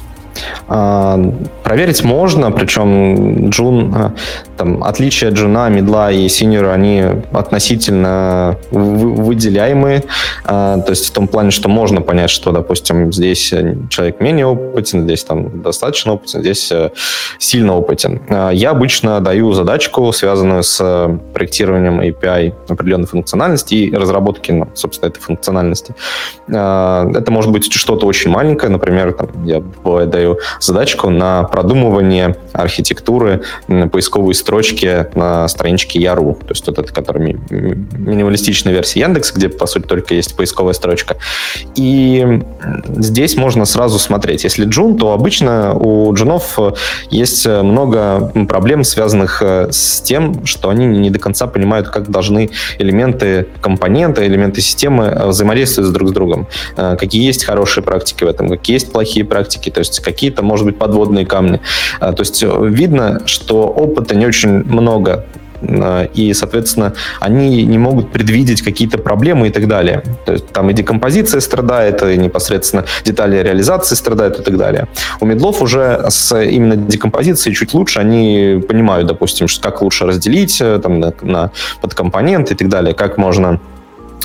А, 0.67 1.19
проверить 1.63 2.03
можно, 2.03 2.51
причем 2.51 3.49
Джун, 3.49 3.93
а, 3.95 4.13
там, 4.57 4.83
отличия 4.83 5.31
Джуна, 5.31 5.69
Медла 5.69 6.11
и 6.11 6.27
Синьора, 6.27 6.73
они 6.73 7.03
относительно 7.31 8.57
выделяемые, 8.71 10.03
а, 10.43 10.79
то 10.79 10.91
есть 10.91 11.07
в 11.07 11.11
том 11.11 11.27
плане, 11.27 11.51
что 11.51 11.69
можно 11.69 12.01
понять, 12.01 12.29
что, 12.29 12.51
допустим, 12.51 13.13
здесь 13.13 13.53
человек 13.89 14.19
менее 14.19 14.45
опытен, 14.45 15.03
здесь 15.03 15.23
там 15.23 15.61
достаточно 15.61 16.13
опытен, 16.13 16.41
здесь 16.41 16.71
э, 16.71 16.91
сильно 17.39 17.75
опытен. 17.75 18.21
Я 18.51 18.71
обычно 18.71 19.19
даю 19.19 19.53
задачку, 19.53 20.11
связанную 20.11 20.63
с 20.63 21.09
проектированием 21.33 22.01
API 22.01 22.53
определенной 22.67 23.07
функциональности 23.07 23.75
и 23.75 23.95
разработки, 23.95 24.51
ну, 24.51 24.67
собственно, 24.73 25.09
этой 25.09 25.19
функциональности. 25.19 25.95
Это 26.47 27.25
может 27.29 27.51
быть 27.51 27.71
что-то 27.71 28.05
очень 28.05 28.31
маленькое, 28.31 28.71
например, 28.71 29.13
там, 29.13 29.29
я 29.45 29.61
даю 30.05 30.26
свою 30.27 30.39
задачку 30.59 31.09
на 31.09 31.43
продумывание 31.43 32.35
архитектуры 32.53 33.41
поисковой 33.91 34.33
строчки 34.33 35.07
на 35.15 35.47
страничке 35.47 35.99
Яру. 35.99 36.37
То 36.41 36.49
есть 36.49 36.67
вот 36.67 36.79
это, 36.79 36.93
который 36.93 37.21
ми- 37.21 37.37
минималистичная 37.49 38.73
версия 38.73 39.01
Яндекса, 39.01 39.33
где, 39.35 39.49
по 39.49 39.65
сути, 39.65 39.85
только 39.85 40.13
есть 40.13 40.35
поисковая 40.35 40.73
строчка. 40.73 41.17
И 41.75 42.41
здесь 42.97 43.35
можно 43.35 43.65
сразу 43.65 43.99
смотреть. 43.99 44.43
Если 44.43 44.65
джун, 44.65 44.97
то 44.97 45.13
обычно 45.13 45.73
у 45.73 46.13
джунов 46.13 46.57
есть 47.09 47.47
много 47.47 48.31
проблем, 48.49 48.83
связанных 48.83 49.41
э, 49.41 49.69
с 49.71 50.01
тем, 50.01 50.45
что 50.45 50.69
они 50.69 50.85
не 50.85 51.09
до 51.09 51.19
конца 51.19 51.47
понимают, 51.47 51.89
как 51.89 52.09
должны 52.09 52.49
элементы 52.79 53.47
компонента, 53.61 54.25
элементы 54.25 54.61
системы 54.61 55.05
э, 55.05 55.27
взаимодействовать 55.27 55.91
друг 55.91 56.09
с 56.09 56.11
другом. 56.11 56.47
Э, 56.75 56.95
какие 56.97 57.25
есть 57.25 57.45
хорошие 57.45 57.83
практики 57.83 58.23
в 58.23 58.27
этом, 58.27 58.49
какие 58.49 58.75
есть 58.75 58.91
плохие 58.91 59.25
практики, 59.25 59.69
то 59.69 59.79
есть 59.79 59.99
какие-то, 60.17 60.41
может 60.41 60.65
быть, 60.65 60.79
подводные 60.79 61.27
камни. 61.27 61.61
То 61.99 62.15
есть 62.17 62.43
видно, 62.43 63.21
что 63.27 63.67
опыта 63.67 64.15
не 64.15 64.25
очень 64.25 64.63
много 64.63 65.25
и, 66.13 66.33
соответственно, 66.33 66.93
они 67.19 67.63
не 67.63 67.77
могут 67.77 68.11
предвидеть 68.11 68.61
какие-то 68.61 68.97
проблемы 68.97 69.47
и 69.47 69.49
так 69.49 69.67
далее. 69.67 70.03
То 70.25 70.33
есть 70.33 70.47
там 70.47 70.69
и 70.69 70.73
декомпозиция 70.73 71.41
страдает, 71.41 72.03
и 72.03 72.17
непосредственно 72.17 72.85
детали 73.03 73.41
реализации 73.41 73.95
страдают 73.95 74.39
и 74.39 74.43
так 74.43 74.57
далее. 74.57 74.87
У 75.19 75.25
медлов 75.25 75.61
уже 75.61 76.05
с 76.09 76.35
именно 76.43 76.75
декомпозицией 76.75 77.55
чуть 77.55 77.73
лучше, 77.73 77.99
они 77.99 78.63
понимают, 78.67 79.07
допустим, 79.07 79.47
как 79.61 79.81
лучше 79.81 80.05
разделить 80.05 80.61
э, 80.61 80.79
там, 80.81 80.99
на, 80.99 81.13
на 81.21 81.51
подкомпоненты 81.81 82.53
и 82.53 82.57
так 82.57 82.69
далее, 82.69 82.93
как 82.93 83.17
можно 83.17 83.59
Э, 83.59 83.76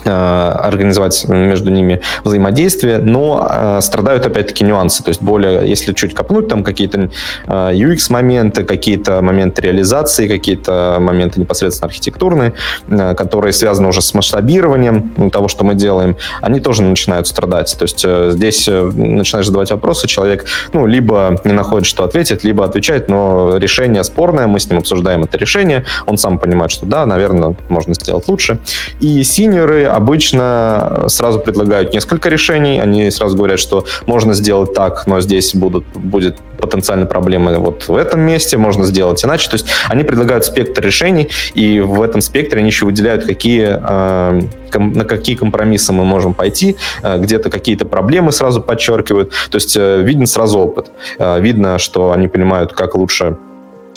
организовать 0.04 1.26
между 1.28 1.70
ними 1.70 2.00
взаимодействие, 2.24 2.98
но 2.98 3.46
э, 3.48 3.80
страдают 3.80 4.26
опять-таки 4.26 4.64
нюансы, 4.64 5.02
то 5.02 5.08
есть 5.10 5.22
более, 5.22 5.68
если 5.68 5.92
чуть 5.92 6.14
копнуть, 6.14 6.48
там 6.48 6.64
какие-то 6.64 7.10
э, 7.46 7.70
UX-моменты, 7.72 8.64
какие-то 8.64 9.22
моменты 9.22 9.62
реализации, 9.62 10.28
какие-то 10.28 10.98
моменты 11.00 11.40
непосредственно 11.40 11.88
архитектурные, 11.88 12.54
э, 12.88 13.14
которые 13.14 13.52
связаны 13.52 13.88
уже 13.88 14.02
с 14.02 14.14
масштабированием 14.14 15.30
того, 15.30 15.48
что 15.48 15.64
мы 15.64 15.74
делаем, 15.74 16.16
они 16.40 16.60
тоже 16.60 16.82
начинают 16.82 17.26
страдать. 17.26 17.74
То 17.78 17.82
есть 17.84 18.02
э, 18.04 18.30
здесь 18.32 18.68
э, 18.68 18.82
начинаешь 18.82 19.46
задавать 19.46 19.70
вопросы, 19.70 20.06
человек, 20.06 20.46
ну, 20.72 20.86
либо 20.86 21.40
не 21.44 21.52
находит, 21.52 21.86
что 21.86 22.04
ответить, 22.04 22.44
либо 22.44 22.64
отвечает, 22.64 23.08
но 23.08 23.56
решение 23.56 24.04
спорное, 24.04 24.46
мы 24.46 24.58
с 24.58 24.68
ним 24.68 24.78
обсуждаем 24.78 25.24
это 25.24 25.38
решение, 25.38 25.84
он 26.06 26.18
сам 26.18 26.38
понимает, 26.38 26.70
что 26.70 26.86
да, 26.86 27.06
наверное, 27.06 27.54
можно 27.68 27.94
сделать 27.94 28.28
лучше. 28.28 28.58
И 29.00 29.22
синьоры 29.22 29.91
обычно 29.92 31.04
сразу 31.08 31.38
предлагают 31.38 31.92
несколько 31.92 32.28
решений. 32.28 32.80
Они 32.80 33.10
сразу 33.10 33.36
говорят, 33.36 33.58
что 33.58 33.84
можно 34.06 34.34
сделать 34.34 34.74
так, 34.74 35.06
но 35.06 35.20
здесь 35.20 35.54
будут, 35.54 35.84
будет 35.94 36.36
потенциально 36.58 37.06
проблемы 37.06 37.58
вот 37.58 37.88
в 37.88 37.96
этом 37.96 38.20
месте, 38.20 38.56
можно 38.56 38.84
сделать 38.84 39.24
иначе. 39.24 39.50
То 39.50 39.54
есть 39.54 39.66
они 39.88 40.04
предлагают 40.04 40.44
спектр 40.44 40.82
решений, 40.82 41.28
и 41.54 41.80
в 41.80 42.00
этом 42.00 42.20
спектре 42.20 42.60
они 42.60 42.68
еще 42.68 42.86
выделяют, 42.86 43.24
какие, 43.24 43.78
э, 43.80 44.40
на 44.78 45.04
какие 45.04 45.36
компромиссы 45.36 45.92
мы 45.92 46.04
можем 46.04 46.34
пойти, 46.34 46.76
э, 47.02 47.18
где-то 47.18 47.50
какие-то 47.50 47.84
проблемы 47.84 48.32
сразу 48.32 48.62
подчеркивают. 48.62 49.32
То 49.50 49.56
есть 49.56 49.76
э, 49.76 50.02
виден 50.02 50.26
сразу 50.26 50.58
опыт. 50.58 50.90
Видно, 51.18 51.78
что 51.78 52.12
они 52.12 52.28
понимают, 52.28 52.72
как 52.72 52.94
лучше 52.94 53.36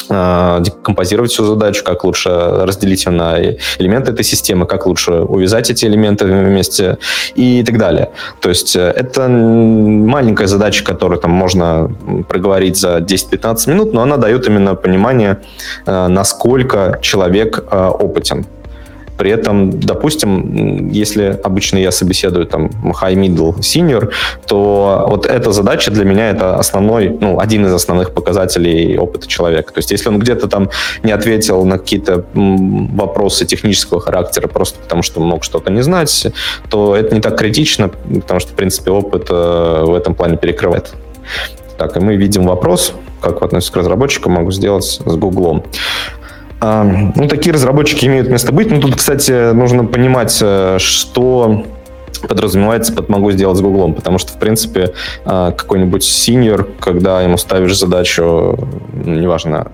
декомпозировать 0.09 1.31
всю 1.31 1.45
задачу, 1.45 1.83
как 1.83 2.03
лучше 2.03 2.29
разделить 2.29 3.05
ее 3.05 3.11
на 3.11 3.39
элементы 3.79 4.11
этой 4.11 4.23
системы, 4.23 4.65
как 4.65 4.85
лучше 4.85 5.13
увязать 5.13 5.69
эти 5.69 5.85
элементы 5.85 6.25
вместе 6.25 6.97
и 7.35 7.63
так 7.63 7.77
далее. 7.77 8.09
То 8.39 8.49
есть 8.49 8.75
э, 8.75 8.81
это 8.81 9.27
маленькая 9.27 10.47
задача, 10.47 10.83
которую 10.83 11.19
там 11.19 11.31
можно 11.31 11.91
проговорить 12.27 12.77
за 12.77 12.97
10-15 12.97 13.69
минут, 13.69 13.93
но 13.93 14.01
она 14.01 14.17
дает 14.17 14.47
именно 14.47 14.75
понимание, 14.75 15.41
э, 15.85 16.07
насколько 16.07 16.99
человек 17.01 17.63
э, 17.71 17.87
опытен. 17.87 18.45
При 19.17 19.31
этом, 19.31 19.79
допустим, 19.79 20.89
если 20.89 21.39
обычно 21.43 21.77
я 21.77 21.91
собеседую 21.91 22.45
там 22.45 22.69
high, 22.83 23.15
middle, 23.15 23.57
senior, 23.59 24.11
то 24.47 25.05
вот 25.07 25.25
эта 25.25 25.51
задача 25.51 25.91
для 25.91 26.05
меня 26.05 26.29
это 26.29 26.57
основной, 26.57 27.09
ну, 27.09 27.39
один 27.39 27.65
из 27.65 27.73
основных 27.73 28.13
показателей 28.13 28.97
опыта 28.97 29.27
человека. 29.27 29.73
То 29.73 29.79
есть 29.79 29.91
если 29.91 30.09
он 30.09 30.19
где-то 30.19 30.47
там 30.47 30.69
не 31.03 31.11
ответил 31.11 31.65
на 31.65 31.77
какие-то 31.77 32.25
вопросы 32.33 33.45
технического 33.45 34.01
характера 34.01 34.47
просто 34.47 34.79
потому, 34.79 35.01
что 35.03 35.19
мог 35.21 35.43
что-то 35.43 35.71
не 35.71 35.81
знать, 35.81 36.27
то 36.69 36.95
это 36.95 37.15
не 37.15 37.21
так 37.21 37.37
критично, 37.37 37.89
потому 37.89 38.39
что, 38.39 38.51
в 38.51 38.55
принципе, 38.55 38.91
опыт 38.91 39.27
э, 39.29 39.83
в 39.85 39.93
этом 39.93 40.15
плане 40.15 40.37
перекрывает. 40.37 40.93
Так, 41.77 41.97
и 41.97 41.99
мы 41.99 42.15
видим 42.15 42.45
вопрос, 42.45 42.93
как 43.21 43.41
относится 43.41 43.73
к 43.73 43.77
разработчику, 43.77 44.29
могу 44.29 44.51
сделать 44.51 44.85
с 44.85 45.15
Гуглом. 45.15 45.63
Ну, 46.61 47.27
такие 47.27 47.53
разработчики 47.53 48.05
имеют 48.05 48.29
место 48.29 48.51
быть. 48.51 48.71
Но 48.71 48.79
тут, 48.79 48.95
кстати, 48.95 49.53
нужно 49.53 49.85
понимать, 49.85 50.37
э, 50.41 50.77
что 50.79 51.65
подразумевается 52.27 52.93
под 52.93 53.09
«могу 53.09 53.31
сделать 53.31 53.57
с 53.57 53.61
Гуглом», 53.61 53.93
потому 53.93 54.17
что, 54.17 54.33
в 54.33 54.39
принципе, 54.39 54.93
э, 55.25 55.53
какой-нибудь 55.55 56.03
синьор, 56.03 56.67
когда 56.79 57.21
ему 57.21 57.37
ставишь 57.37 57.77
задачу, 57.77 58.57
неважно, 58.93 59.67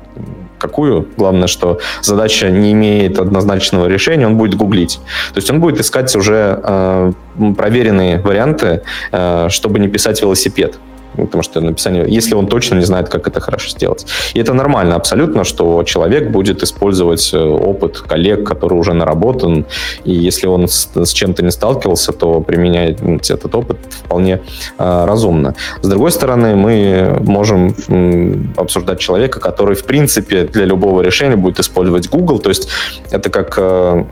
какую. 0.61 1.07
Главное, 1.17 1.47
что 1.47 1.79
задача 2.01 2.49
не 2.49 2.71
имеет 2.71 3.19
однозначного 3.19 3.87
решения, 3.87 4.27
он 4.27 4.37
будет 4.37 4.55
гуглить. 4.55 4.99
То 5.33 5.37
есть 5.37 5.49
он 5.49 5.59
будет 5.59 5.79
искать 5.79 6.15
уже 6.15 6.59
э, 6.63 7.11
проверенные 7.57 8.19
варианты, 8.19 8.81
э, 9.11 9.47
чтобы 9.49 9.79
не 9.79 9.87
писать 9.87 10.21
велосипед. 10.21 10.79
Потому 11.15 11.43
что 11.43 11.61
написание, 11.61 12.05
если 12.07 12.35
он 12.35 12.47
точно 12.47 12.75
не 12.75 12.85
знает, 12.85 13.09
как 13.09 13.27
это 13.27 13.39
хорошо 13.39 13.69
сделать. 13.69 14.05
И 14.33 14.39
это 14.39 14.53
нормально 14.53 14.95
абсолютно, 14.95 15.43
что 15.43 15.83
человек 15.83 16.31
будет 16.31 16.63
использовать 16.63 17.33
э, 17.33 17.37
опыт 17.37 17.99
коллег, 17.99 18.47
который 18.47 18.77
уже 18.77 18.93
наработан, 18.93 19.65
и 20.03 20.13
если 20.13 20.47
он 20.47 20.67
с, 20.67 20.89
с 20.93 21.13
чем-то 21.13 21.43
не 21.43 21.51
сталкивался, 21.51 22.11
то 22.11 22.41
применять 22.41 22.99
этот 23.29 23.55
опыт 23.55 23.77
вполне 23.89 24.41
э, 24.77 25.05
разумно. 25.05 25.55
С 25.81 25.87
другой 25.87 26.11
стороны, 26.11 26.55
мы 26.55 27.17
можем 27.21 27.75
м, 27.87 28.53
обсуждать 28.57 28.99
человека, 28.99 29.39
который, 29.39 29.75
в 29.75 29.85
принципе, 29.85 30.43
для 30.43 30.65
любого 30.65 31.01
решения 31.01 31.35
будет 31.35 31.59
использовать 31.59 32.09
Google, 32.09 32.39
то 32.39 32.49
есть 32.49 32.69
это 33.09 33.29
как 33.29 33.55
э, 33.57 34.05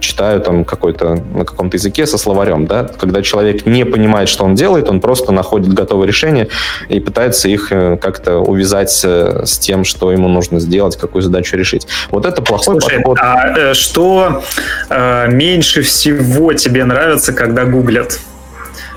читаю 0.00 0.40
там 0.40 0.64
какой-то 0.64 1.22
на 1.34 1.44
каком-то 1.44 1.76
языке 1.76 2.06
со 2.06 2.18
словарем, 2.18 2.66
да, 2.66 2.84
когда 2.84 3.22
человек 3.22 3.66
не 3.66 3.84
понимает, 3.84 4.28
что 4.28 4.44
он 4.44 4.54
делает, 4.54 4.88
он 4.88 5.00
просто 5.00 5.32
находит 5.32 5.72
готовое 5.72 6.06
решение, 6.06 6.33
решения 6.34 6.48
и 6.88 7.00
пытается 7.00 7.48
их 7.48 7.68
э, 7.70 7.96
как-то 7.96 8.38
увязать 8.38 9.00
э, 9.04 9.42
с 9.44 9.58
тем, 9.58 9.84
что 9.84 10.12
ему 10.12 10.28
нужно 10.28 10.60
сделать, 10.60 10.96
какую 10.96 11.22
задачу 11.22 11.56
решить. 11.56 11.86
Вот 12.10 12.26
это 12.26 12.42
плохой 12.42 12.80
Слушай, 12.80 12.96
подход. 12.96 13.18
А 13.20 13.54
э, 13.56 13.74
что 13.74 14.42
э, 14.90 15.28
меньше 15.28 15.82
всего 15.82 16.52
тебе 16.52 16.84
нравится, 16.84 17.32
когда 17.32 17.64
гуглят 17.64 18.18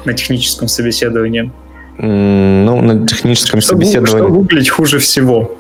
на 0.06 0.14
техническом 0.14 0.68
собеседовании? 0.68 1.52
Ну, 2.00 2.82
на 2.82 3.08
техническом 3.08 3.60
что, 3.60 3.70
собеседовании... 3.70 4.18
Что 4.18 4.30
гуглить 4.30 4.70
хуже 4.70 5.00
всего? 5.00 5.58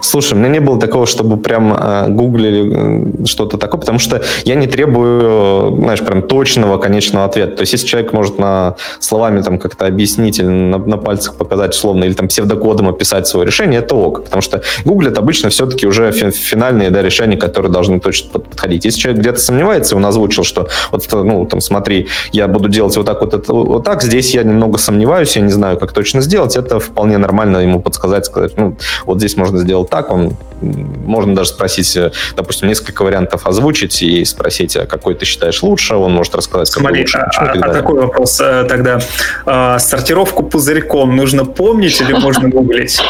Слушай, 0.00 0.34
у 0.34 0.36
меня 0.36 0.48
не 0.48 0.60
было 0.60 0.78
такого, 0.78 1.06
чтобы 1.06 1.36
прям 1.36 1.74
э, 1.74 2.08
гуглили 2.08 3.22
э, 3.22 3.26
что-то 3.26 3.58
такое, 3.58 3.80
потому 3.80 3.98
что 3.98 4.22
я 4.44 4.54
не 4.54 4.66
требую, 4.66 5.76
знаешь, 5.76 6.00
прям 6.00 6.22
точного 6.22 6.78
конечного 6.78 7.24
ответа. 7.24 7.56
То 7.56 7.60
есть 7.62 7.72
если 7.72 7.86
человек 7.86 8.12
может 8.12 8.38
на 8.38 8.76
словами 9.00 9.42
там 9.42 9.58
как-то 9.58 9.86
объяснить 9.86 10.38
или 10.38 10.46
на, 10.46 10.78
на 10.78 10.96
пальцах 10.96 11.36
показать 11.36 11.74
условно, 11.74 12.04
или 12.04 12.12
там 12.12 12.28
псевдокодом 12.28 12.88
описать 12.88 13.26
свое 13.26 13.46
решение, 13.46 13.80
это 13.80 13.94
ок. 13.94 14.24
Потому 14.24 14.42
что 14.42 14.62
гуглят 14.84 15.18
обычно 15.18 15.50
все-таки 15.50 15.86
уже 15.86 16.12
финальные 16.12 16.90
да, 16.90 17.02
решения, 17.02 17.36
которые 17.36 17.72
должны 17.72 18.00
точно 18.00 18.40
подходить. 18.40 18.84
Если 18.84 19.00
человек 19.00 19.20
где-то 19.20 19.40
сомневается, 19.40 19.96
он 19.96 20.04
озвучил, 20.06 20.44
что 20.44 20.68
вот, 20.90 21.06
ну, 21.12 21.46
там, 21.46 21.60
смотри, 21.60 22.08
я 22.32 22.48
буду 22.48 22.68
делать 22.68 22.96
вот 22.96 23.06
так, 23.06 23.20
вот, 23.20 23.34
это, 23.34 23.52
вот 23.52 23.84
так, 23.84 24.02
здесь 24.02 24.34
я 24.34 24.42
немного 24.42 24.78
сомневаюсь, 24.78 25.36
я 25.36 25.42
не 25.42 25.52
знаю, 25.52 25.78
как 25.78 25.92
точно 25.92 26.20
сделать, 26.20 26.56
это 26.56 26.78
вполне 26.78 27.18
нормально 27.18 27.58
ему 27.58 27.80
подсказать, 27.80 28.26
сказать, 28.26 28.52
ну, 28.56 28.76
вот 29.06 29.18
здесь 29.18 29.36
можно 29.36 29.58
сделал 29.62 29.84
так, 29.84 30.10
он 30.10 30.36
можно 30.62 31.34
даже 31.34 31.50
спросить, 31.50 31.96
э, 31.96 32.12
допустим, 32.36 32.68
несколько 32.68 33.02
вариантов 33.02 33.46
озвучить 33.46 34.02
и 34.02 34.24
спросить, 34.24 34.76
а 34.76 34.86
какой 34.86 35.14
ты 35.14 35.24
считаешь 35.24 35.62
лучше, 35.62 35.96
он 35.96 36.12
может 36.12 36.34
рассказать, 36.34 36.70
какой 36.70 36.82
Смотри, 36.82 37.00
лучше. 37.00 37.24
Почему, 37.26 37.46
а, 37.46 37.70
а 37.70 37.72
такой 37.72 38.00
вопрос 38.00 38.40
э, 38.40 38.64
тогда. 38.68 39.00
А, 39.44 39.78
сортировку 39.78 40.44
пузырьком 40.44 41.16
нужно 41.16 41.44
помнить 41.44 42.00
или 42.00 42.12
можно 42.12 42.48
гуглить? 42.48 43.00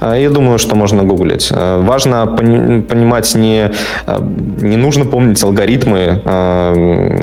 А, 0.00 0.14
я 0.14 0.30
думаю, 0.30 0.58
что 0.58 0.74
можно 0.76 1.02
гуглить. 1.02 1.48
А, 1.52 1.80
важно 1.80 2.26
понимать, 2.26 3.34
не, 3.34 3.70
а, 4.06 4.20
не 4.20 4.76
нужно 4.76 5.04
помнить 5.04 5.42
алгоритмы 5.42 6.22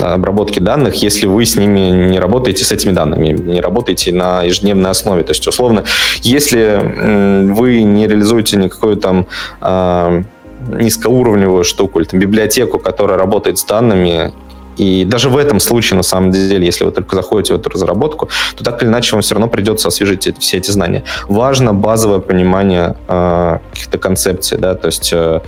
обработки 0.01 0.59
данных, 0.59 0.95
если 0.95 1.27
вы 1.27 1.45
с 1.45 1.55
ними 1.55 2.09
не 2.09 2.19
работаете, 2.19 2.63
с 2.65 2.71
этими 2.71 2.91
данными, 2.91 3.27
не 3.29 3.61
работаете 3.61 4.13
на 4.13 4.43
ежедневной 4.43 4.91
основе. 4.91 5.23
То 5.23 5.31
есть, 5.31 5.47
условно, 5.47 5.83
если 6.21 7.49
вы 7.51 7.83
не 7.83 8.07
реализуете 8.07 8.57
никакую 8.57 8.97
там 8.97 9.27
низкоуровневую 10.67 11.63
штуку 11.63 11.99
или 11.99 12.07
там, 12.07 12.19
библиотеку, 12.19 12.79
которая 12.79 13.17
работает 13.17 13.57
с 13.57 13.63
данными, 13.63 14.33
И 14.79 15.05
даже 15.05 15.29
в 15.29 15.37
этом 15.37 15.59
случае, 15.59 15.97
на 15.97 16.03
самом 16.03 16.31
деле, 16.31 16.65
если 16.65 16.85
вы 16.85 16.91
только 16.91 17.15
заходите 17.15 17.53
в 17.53 17.57
эту 17.57 17.69
разработку, 17.69 18.29
то 18.55 18.63
так 18.63 18.81
или 18.81 18.89
иначе 18.89 19.11
вам 19.15 19.21
все 19.21 19.35
равно 19.35 19.49
придется 19.49 19.89
освежить 19.89 20.39
все 20.39 20.57
эти 20.57 20.71
знания. 20.71 21.03
Важно 21.27 21.73
базовое 21.73 22.19
понимание 22.19 22.95
э, 23.07 23.57
каких-то 23.71 23.97
концепций, 23.97 24.57
да, 24.57 24.75
то 24.75 24.87
есть 24.87 25.11
э, 25.13 25.41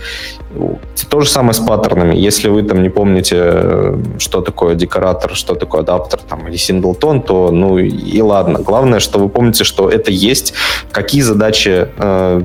то 1.08 1.20
же 1.20 1.28
самое 1.28 1.54
с 1.54 1.58
паттернами. 1.58 2.14
Если 2.14 2.48
вы 2.48 2.62
там 2.62 2.82
не 2.82 2.90
помните, 2.90 3.94
что 4.18 4.42
такое 4.42 4.74
декоратор, 4.74 5.34
что 5.34 5.54
такое 5.54 5.80
адаптер 5.80 6.20
там, 6.28 6.48
или 6.48 6.56
синглтон, 6.56 7.22
то 7.22 7.50
ну 7.50 7.78
и 7.78 8.20
ладно. 8.20 8.58
Главное, 8.58 9.00
что 9.00 9.18
вы 9.18 9.28
помните, 9.28 9.64
что 9.64 9.88
это 9.88 10.10
есть, 10.10 10.54
какие 10.90 11.22
задачи 11.22 11.88
э, 11.96 12.42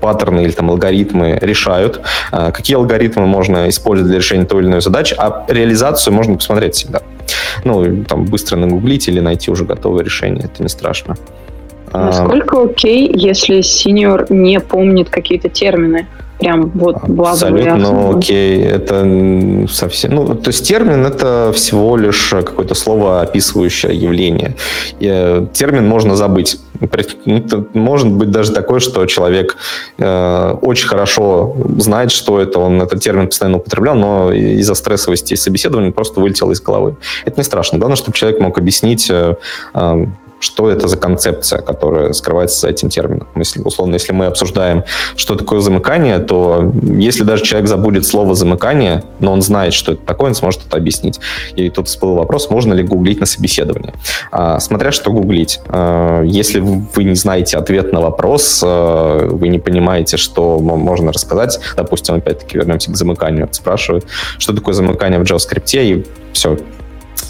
паттерны 0.00 0.40
или 0.40 0.52
там 0.52 0.70
алгоритмы 0.70 1.38
решают, 1.40 2.00
э, 2.32 2.50
какие 2.52 2.76
алгоритмы 2.76 3.26
можно 3.26 3.68
использовать 3.68 4.10
для 4.10 4.18
решения 4.18 4.44
той 4.44 4.62
или 4.62 4.68
иной 4.68 4.80
задачи, 4.80 5.14
а 5.18 5.44
реализацию 5.48 6.14
можно 6.14 6.36
посмотреть 6.36 6.74
всегда. 6.74 7.02
Ну, 7.64 8.04
там 8.04 8.24
быстро 8.24 8.56
нагуглить 8.56 9.08
или 9.08 9.20
найти 9.20 9.50
уже 9.50 9.64
готовое 9.64 10.04
решение, 10.04 10.44
это 10.44 10.62
не 10.62 10.68
страшно. 10.68 11.16
Насколько 11.92 12.62
окей, 12.62 13.10
если 13.12 13.62
синьор 13.62 14.26
не 14.30 14.60
помнит 14.60 15.10
какие-то 15.10 15.48
термины? 15.48 16.06
Прям 16.40 16.70
вот 16.74 17.08
базовый. 17.08 17.62
Абсолютно 17.62 18.18
окей. 18.18 18.62
Это 18.62 19.66
совсем... 19.68 20.14
Ну, 20.14 20.34
то 20.34 20.48
есть 20.48 20.66
термин— 20.66 21.06
это 21.06 21.52
всего 21.54 21.96
лишь 21.96 22.30
какое-то 22.30 22.74
слово, 22.74 23.22
описывающее 23.22 23.94
явление. 23.94 24.56
И, 24.98 25.08
э, 25.10 25.46
термин 25.52 25.86
можно 25.86 26.16
забыть. 26.16 26.58
Это 26.80 27.64
может 27.74 28.08
быть 28.08 28.30
даже 28.30 28.52
такое, 28.52 28.80
что 28.80 29.04
человек 29.06 29.56
э, 29.98 30.54
очень 30.62 30.88
хорошо 30.88 31.56
знает, 31.78 32.10
что 32.10 32.40
это, 32.40 32.58
он 32.58 32.80
этот 32.80 33.00
термин 33.00 33.26
постоянно 33.26 33.58
употреблял, 33.58 33.94
но 33.94 34.32
из-за 34.32 34.74
стрессовости 34.74 35.34
собеседования 35.34 35.92
просто 35.92 36.20
вылетел 36.20 36.50
из 36.50 36.60
головы. 36.60 36.96
Это 37.26 37.38
не 37.38 37.44
страшно. 37.44 37.78
Главное, 37.78 37.96
чтобы 37.96 38.16
человек 38.16 38.40
мог 38.40 38.58
объяснить 38.58 39.10
э, 39.10 39.34
э 39.74 40.06
что 40.40 40.70
это 40.70 40.88
за 40.88 40.96
концепция, 40.96 41.60
которая 41.60 42.12
скрывается 42.12 42.60
за 42.60 42.68
этим 42.68 42.88
термином. 42.88 43.28
Если, 43.36 43.60
условно, 43.60 43.94
если 43.94 44.12
мы 44.12 44.26
обсуждаем, 44.26 44.84
что 45.16 45.36
такое 45.36 45.60
замыкание, 45.60 46.18
то 46.18 46.72
если 46.82 47.22
даже 47.22 47.44
человек 47.44 47.68
забудет 47.68 48.06
слово 48.06 48.34
замыкание, 48.34 49.04
но 49.20 49.32
он 49.32 49.42
знает, 49.42 49.74
что 49.74 49.92
это 49.92 50.02
такое, 50.04 50.30
он 50.30 50.34
сможет 50.34 50.66
это 50.66 50.76
объяснить. 50.76 51.20
И 51.54 51.68
тут 51.70 51.88
всплыл 51.88 52.14
вопрос, 52.14 52.50
можно 52.50 52.72
ли 52.72 52.82
гуглить 52.82 53.20
на 53.20 53.26
собеседовании. 53.26 53.92
А, 54.32 54.58
смотря 54.60 54.92
что 54.92 55.12
гуглить. 55.12 55.60
А, 55.68 56.22
если 56.22 56.60
вы 56.60 57.04
не 57.04 57.14
знаете 57.14 57.58
ответ 57.58 57.92
на 57.92 58.00
вопрос, 58.00 58.62
а, 58.64 59.28
вы 59.28 59.48
не 59.48 59.58
понимаете, 59.58 60.16
что 60.16 60.58
можно 60.58 61.12
рассказать, 61.12 61.60
допустим, 61.76 62.14
опять-таки 62.14 62.56
вернемся 62.56 62.90
к 62.90 62.96
замыканию, 62.96 63.48
спрашивают, 63.52 64.06
что 64.38 64.54
такое 64.54 64.74
замыкание 64.74 65.20
в 65.20 65.22
JavaScript, 65.22 65.70
и 65.74 66.06
все, 66.32 66.56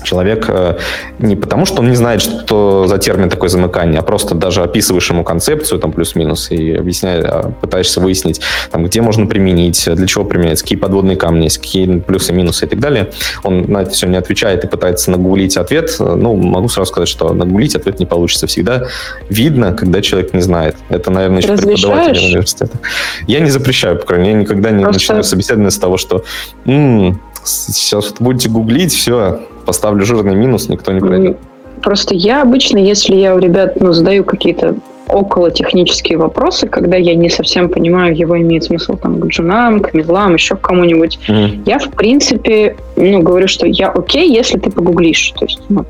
человек 0.02 0.46
э, 0.48 0.78
не 1.18 1.36
потому, 1.36 1.66
что 1.66 1.80
он 1.80 1.90
не 1.90 1.96
знает, 1.96 2.22
что 2.22 2.86
за 2.86 2.98
термин 2.98 3.28
такое 3.28 3.48
замыкание, 3.48 4.00
а 4.00 4.02
просто 4.02 4.34
даже 4.34 4.62
описываешь 4.62 5.08
ему 5.10 5.24
концепцию, 5.24 5.78
там, 5.80 5.92
плюс-минус, 5.92 6.50
и 6.50 6.74
объясняешь, 6.74 7.24
а, 7.26 7.52
пытаешься 7.60 8.00
выяснить, 8.00 8.40
там, 8.70 8.84
где 8.84 9.02
можно 9.02 9.26
применить, 9.26 9.88
для 9.92 10.06
чего 10.06 10.24
применять, 10.24 10.60
какие 10.62 10.78
подводные 10.78 11.16
камни 11.16 11.44
есть, 11.44 11.58
какие 11.58 12.00
плюсы, 12.00 12.32
минусы 12.32 12.66
и 12.66 12.68
так 12.68 12.80
далее. 12.80 13.10
Он 13.42 13.70
на 13.70 13.82
это 13.82 13.90
все 13.90 14.06
не 14.06 14.16
отвечает 14.16 14.64
и 14.64 14.66
пытается 14.66 15.10
нагуглить 15.10 15.56
ответ. 15.56 15.94
Ну, 15.98 16.34
могу 16.36 16.68
сразу 16.68 16.90
сказать, 16.90 17.08
что 17.08 17.32
нагуглить 17.32 17.74
ответ 17.74 18.00
не 18.00 18.06
получится. 18.06 18.46
Всегда 18.46 18.86
видно, 19.28 19.72
когда 19.72 20.00
человек 20.02 20.32
не 20.34 20.40
знает. 20.40 20.76
Это, 20.88 21.10
наверное, 21.10 21.42
еще 21.42 21.56
преподаватель 21.56 22.18
университета. 22.18 22.78
Я 23.26 23.40
не 23.40 23.50
запрещаю, 23.50 23.98
по 23.98 24.06
крайней 24.06 24.28
мере, 24.28 24.38
я 24.38 24.42
никогда 24.42 24.70
не 24.70 24.82
Просто... 24.82 25.00
начинаю 25.00 25.24
собеседование 25.24 25.70
с 25.70 25.78
того, 25.78 25.96
что 25.96 26.24
м-м, 26.64 27.20
сейчас 27.44 28.14
будете 28.18 28.48
гуглить, 28.48 28.92
все, 28.92 29.40
поставлю 29.66 30.05
жирный 30.05 30.35
минус, 30.35 30.68
никто 30.68 30.92
не 30.92 31.00
пройдет. 31.00 31.38
Просто 31.83 32.14
я 32.14 32.42
обычно, 32.42 32.79
если 32.79 33.14
я 33.14 33.35
у 33.35 33.38
ребят 33.38 33.81
ну, 33.81 33.92
задаю 33.92 34.24
какие-то 34.24 34.76
около 35.09 35.50
технические 35.50 36.18
вопросы, 36.18 36.68
когда 36.68 36.96
я 36.96 37.14
не 37.14 37.31
совсем 37.31 37.68
понимаю, 37.68 38.16
его 38.16 38.38
имеет 38.38 38.64
смысл 38.64 38.96
там 38.96 39.18
к 39.18 39.26
джунам, 39.26 39.81
к 39.81 39.92
медлам, 39.94 40.35
еще 40.35 40.57
к 40.57 40.61
кому-нибудь, 40.61 41.18
mm-hmm. 41.26 41.62
я 41.66 41.79
в 41.79 41.90
принципе 41.90 42.76
ну, 42.96 43.20
говорю, 43.22 43.48
что 43.48 43.66
я 43.66 43.88
окей, 43.88 44.31
если 44.33 44.59
ты 44.59 44.70
погуглишь. 44.70 45.33
То 45.38 45.44
есть 45.46 45.61
ну, 45.68 45.85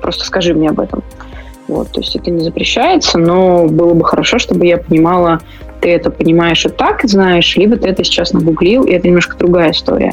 просто 0.00 0.24
скажи 0.24 0.54
мне 0.54 0.70
об 0.70 0.80
этом. 0.80 1.02
Вот, 1.68 1.90
то 1.92 2.00
есть 2.00 2.16
это 2.16 2.30
не 2.32 2.42
запрещается, 2.42 3.16
но 3.18 3.66
было 3.66 3.94
бы 3.94 4.04
хорошо, 4.04 4.40
чтобы 4.40 4.66
я 4.66 4.78
понимала, 4.78 5.40
ты 5.80 5.90
это 5.90 6.10
понимаешь 6.10 6.64
и 6.64 6.68
так 6.68 7.00
знаешь, 7.04 7.56
либо 7.56 7.76
ты 7.76 7.88
это 7.88 8.04
сейчас 8.04 8.32
нагуглил, 8.32 8.84
и 8.84 8.92
это 8.92 9.08
немножко 9.08 9.36
другая 9.36 9.72
история. 9.72 10.12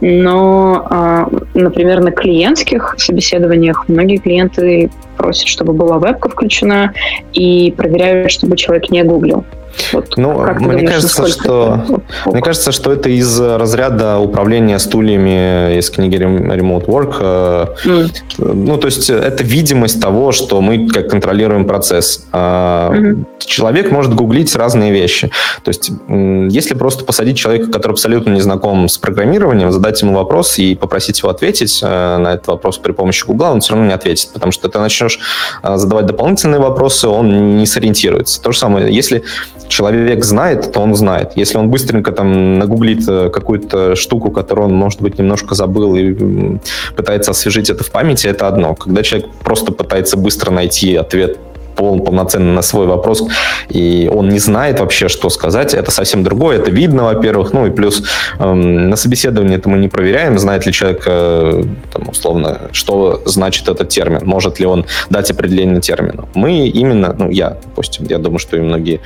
Но, 0.00 0.86
а, 0.90 1.28
например, 1.54 2.02
на 2.02 2.10
клиентских 2.10 2.96
собеседованиях 2.98 3.88
многие 3.88 4.18
клиенты 4.18 4.90
просят, 5.16 5.48
чтобы 5.48 5.72
была 5.72 5.98
вебка 5.98 6.28
включена, 6.28 6.92
и 7.32 7.72
проверяют, 7.76 8.30
чтобы 8.30 8.56
человек 8.56 8.90
не 8.90 9.02
гуглил. 9.02 9.44
Вот, 9.92 10.16
ну, 10.16 10.32
мне 10.32 10.54
думаешь, 10.54 10.90
кажется, 10.90 11.26
что 11.28 11.84
это... 11.88 12.30
мне 12.30 12.42
кажется, 12.42 12.72
что 12.72 12.92
это 12.92 13.08
из 13.08 13.40
разряда 13.40 14.18
управления 14.18 14.78
стульями 14.78 15.78
из 15.78 15.90
книги 15.90 16.16
Remote 16.16 16.86
Work. 16.86 17.76
Mm. 17.84 18.10
Ну, 18.38 18.76
то 18.76 18.86
есть 18.86 19.10
это 19.10 19.42
видимость 19.44 20.00
того, 20.00 20.32
что 20.32 20.60
мы 20.60 20.88
как 20.88 21.08
контролируем 21.08 21.66
процесс. 21.66 22.26
Mm-hmm. 22.32 23.24
Человек 23.38 23.90
может 23.90 24.14
гуглить 24.14 24.54
разные 24.56 24.92
вещи. 24.92 25.30
То 25.62 25.68
есть 25.68 25.90
если 26.08 26.74
просто 26.74 27.04
посадить 27.04 27.38
человека, 27.38 27.70
который 27.70 27.92
абсолютно 27.92 28.30
не 28.30 28.40
знаком 28.40 28.88
с 28.88 28.98
программированием, 28.98 29.72
задать 29.72 30.00
ему 30.02 30.14
вопрос 30.14 30.58
и 30.58 30.74
попросить 30.74 31.20
его 31.20 31.30
ответить 31.30 31.80
э, 31.82 32.16
на 32.18 32.34
этот 32.34 32.46
вопрос 32.48 32.78
при 32.78 32.92
помощи 32.92 33.24
Гугла, 33.26 33.50
он 33.50 33.60
все 33.60 33.72
равно 33.72 33.86
не 33.88 33.94
ответит, 33.94 34.30
потому 34.32 34.52
что 34.52 34.68
ты 34.68 34.78
начнешь 34.78 35.18
э, 35.62 35.76
задавать 35.76 36.06
дополнительные 36.06 36.60
вопросы, 36.60 37.08
он 37.08 37.58
не 37.58 37.66
сориентируется. 37.66 38.40
То 38.42 38.52
же 38.52 38.58
самое, 38.58 38.94
если 38.94 39.24
человек 39.68 40.24
знает, 40.24 40.72
то 40.72 40.80
он 40.80 40.94
знает. 40.94 41.32
Если 41.36 41.58
он 41.58 41.70
быстренько 41.70 42.12
там 42.12 42.58
нагуглит 42.58 43.04
э, 43.08 43.30
какую-то 43.30 43.96
штуку, 43.96 44.30
которую 44.30 44.68
он, 44.68 44.74
может 44.74 45.00
быть, 45.00 45.18
немножко 45.18 45.54
забыл 45.54 45.94
и 45.94 46.58
пытается 46.96 47.30
освежить 47.30 47.70
это 47.70 47.84
в 47.84 47.90
памяти, 47.90 48.26
это 48.26 48.48
одно. 48.48 48.74
Когда 48.74 49.02
человек 49.02 49.30
просто 49.42 49.72
пытается 49.72 50.16
быстро 50.16 50.50
найти 50.50 50.94
ответ 50.96 51.38
пол, 51.74 52.00
полноценно 52.00 52.52
на 52.52 52.62
свой 52.62 52.86
вопрос, 52.86 53.24
и 53.68 54.10
он 54.12 54.28
не 54.28 54.38
знает 54.38 54.80
вообще, 54.80 55.08
что 55.08 55.30
сказать, 55.30 55.74
это 55.74 55.90
совсем 55.90 56.22
другое, 56.22 56.58
это 56.58 56.70
видно, 56.70 57.04
во-первых, 57.04 57.52
ну 57.52 57.66
и 57.66 57.70
плюс 57.70 58.04
эм, 58.38 58.90
на 58.90 58.96
собеседовании 58.96 59.56
это 59.56 59.68
мы 59.68 59.78
не 59.78 59.88
проверяем, 59.88 60.38
знает 60.38 60.66
ли 60.66 60.72
человек, 60.72 61.02
э, 61.06 61.64
там, 61.92 62.08
условно, 62.08 62.70
что 62.72 63.22
значит 63.26 63.68
этот 63.68 63.88
термин, 63.88 64.20
может 64.24 64.60
ли 64.60 64.66
он 64.66 64.86
дать 65.10 65.30
определение 65.30 65.80
термину. 65.80 66.28
Мы 66.34 66.68
именно, 66.68 67.14
ну 67.18 67.30
я, 67.30 67.56
допустим, 67.64 68.06
я 68.08 68.18
думаю, 68.18 68.38
что 68.38 68.56
и 68.56 68.60
многие 68.60 69.00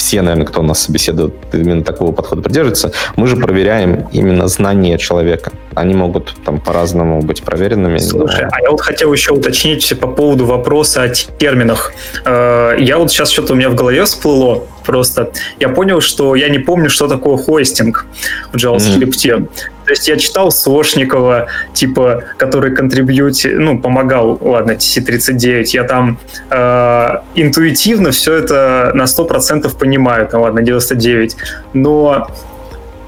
все, 0.00 0.22
наверное, 0.22 0.46
кто 0.46 0.60
у 0.60 0.62
нас 0.62 0.80
собеседует, 0.80 1.34
именно 1.52 1.84
такого 1.84 2.12
подхода 2.12 2.40
придерживается, 2.40 2.92
мы 3.16 3.26
же 3.26 3.36
проверяем 3.36 4.08
именно 4.12 4.48
знания 4.48 4.96
человека. 4.96 5.52
Они 5.74 5.94
могут 5.94 6.34
там 6.42 6.58
по-разному 6.58 7.20
быть 7.20 7.42
проверенными. 7.42 7.98
Слушай, 7.98 8.46
а 8.50 8.62
я 8.62 8.70
вот 8.70 8.80
хотел 8.80 9.12
еще 9.12 9.32
уточнить 9.32 9.92
по 10.00 10.06
поводу 10.06 10.46
вопроса 10.46 11.02
о 11.02 11.08
терминах. 11.10 11.92
Э, 12.24 12.76
я 12.78 12.96
вот 12.96 13.12
сейчас 13.12 13.30
что-то 13.30 13.52
у 13.52 13.56
меня 13.56 13.68
в 13.68 13.74
голове 13.74 14.04
всплыло 14.04 14.64
просто. 14.90 15.30
Я 15.60 15.68
понял, 15.68 16.00
что 16.00 16.34
я 16.34 16.48
не 16.48 16.58
помню, 16.58 16.90
что 16.90 17.06
такое 17.06 17.36
хостинг 17.36 18.06
в 18.52 18.56
JavaScript. 18.56 19.24
Mm-hmm. 19.24 19.48
То 19.84 19.90
есть 19.92 20.08
я 20.08 20.16
читал 20.16 20.50
Сошникова, 20.50 21.46
типа, 21.74 22.24
который 22.38 22.74
контрибьюти, 22.74 23.48
ну, 23.48 23.78
помогал, 23.78 24.38
ладно, 24.40 24.72
TC39, 24.72 25.64
я 25.72 25.84
там 25.84 26.18
э, 26.50 27.08
интуитивно 27.36 28.10
все 28.10 28.34
это 28.34 28.90
на 28.94 29.04
100% 29.04 29.78
понимаю, 29.78 30.26
там, 30.26 30.42
ладно, 30.42 30.62
99, 30.62 31.36
но 31.72 32.28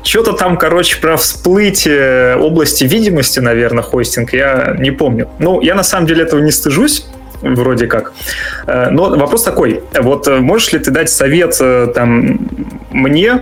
что-то 0.04 0.32
там, 0.32 0.56
короче, 0.56 1.00
про 1.00 1.16
всплытие 1.16 2.36
области 2.36 2.84
видимости, 2.84 3.40
наверное, 3.40 3.82
хостинг, 3.82 4.32
я 4.32 4.76
не 4.78 4.92
помню. 4.92 5.28
Ну, 5.40 5.60
я 5.60 5.74
на 5.74 5.82
самом 5.82 6.06
деле 6.06 6.22
этого 6.22 6.40
не 6.40 6.52
стыжусь, 6.52 7.06
вроде 7.42 7.86
как. 7.86 8.12
Э, 8.66 8.90
но 8.90 9.10
вопрос 9.10 9.42
такой, 9.42 9.82
вот 10.00 10.28
э, 10.28 10.38
можешь 10.38 10.72
ли 10.72 10.78
ты 10.78 10.90
дать 10.90 11.10
совет 11.10 11.56
э, 11.60 11.88
там 11.94 12.38
мне, 12.90 13.40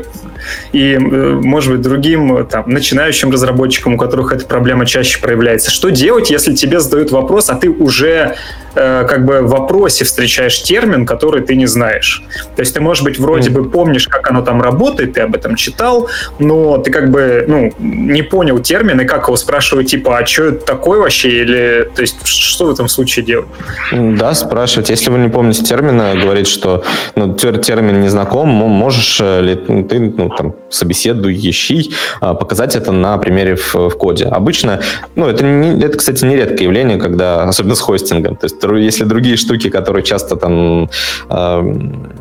и, 0.73 0.97
может 0.99 1.73
быть, 1.73 1.83
другим 1.83 2.47
там, 2.47 2.65
начинающим 2.67 3.31
разработчикам, 3.31 3.95
у 3.95 3.97
которых 3.99 4.33
эта 4.33 4.47
проблема 4.47 4.87
чаще 4.87 5.21
проявляется. 5.21 5.71
Что 5.71 5.91
делать, 5.91 6.31
если 6.31 6.55
тебе 6.55 6.81
задают 6.81 7.11
вопрос, 7.11 7.51
а 7.51 7.57
ты 7.57 7.69
уже 7.69 8.37
э, 8.75 9.05
как 9.09 9.25
бы 9.25 9.41
в 9.41 9.51
вопросе 9.51 10.05
встречаешь 10.05 10.63
термин, 10.63 11.07
который 11.07 11.43
ты 11.43 11.57
не 11.57 11.67
знаешь? 11.67 12.23
То 12.57 12.61
есть 12.61 12.75
ты, 12.75 12.81
может 12.81 13.05
быть, 13.05 13.19
вроде 13.19 13.51
mm. 13.51 13.53
бы 13.53 13.71
помнишь, 13.71 14.09
как 14.09 14.31
оно 14.31 14.43
там 14.43 14.63
работает, 14.63 15.15
ты 15.15 15.21
об 15.21 15.35
этом 15.35 15.57
читал, 15.57 16.09
но 16.39 16.79
ты 16.79 16.91
как 16.91 17.11
бы 17.11 17.45
ну, 17.47 17.73
не 17.79 18.23
понял 18.23 18.59
термин, 18.59 19.01
и 19.01 19.05
как 19.05 19.27
его 19.27 19.37
спрашивать, 19.37 19.91
типа, 19.91 20.19
а 20.19 20.27
что 20.27 20.45
это 20.47 20.65
такое 20.65 21.01
вообще? 21.01 21.43
Или, 21.43 21.91
то 21.95 22.03
есть, 22.03 22.27
что 22.27 22.67
в 22.67 22.71
этом 22.71 22.89
случае 22.89 23.25
делать? 23.25 23.49
Да, 23.93 24.35
спрашивать. 24.35 24.91
Если 24.91 25.11
вы 25.11 25.19
не 25.19 25.29
помните 25.29 25.63
термина, 25.63 26.15
говорить, 26.15 26.49
что 26.49 26.85
ну, 27.15 27.35
термин 27.35 28.01
не 28.01 28.09
знаком, 28.09 28.49
можешь 28.49 29.21
ли 29.21 29.55
ты 29.55 30.01
ну, 30.01 30.29
там, 30.31 30.55
собеседующий, 30.71 31.93
а, 32.21 32.35
показать 32.35 32.77
это 32.77 32.93
на 32.93 33.19
примере 33.19 33.57
в, 33.57 33.75
в 33.75 33.91
коде. 33.91 34.27
Обычно, 34.27 34.81
ну, 35.15 35.27
это, 35.27 35.45
не, 35.45 35.83
это, 35.83 35.99
кстати, 35.99 36.25
не 36.25 36.37
редкое 36.37 36.65
явление, 36.65 36.99
когда, 36.99 37.45
особенно 37.45 37.75
с 37.75 37.81
хостингом, 37.81 38.37
то 38.37 38.47
есть 38.47 38.60
если 38.63 39.05
другие 39.05 39.37
штуки, 39.37 39.71
которые 39.71 40.03
часто 40.03 40.37
там 40.37 40.91
э, 41.29 41.75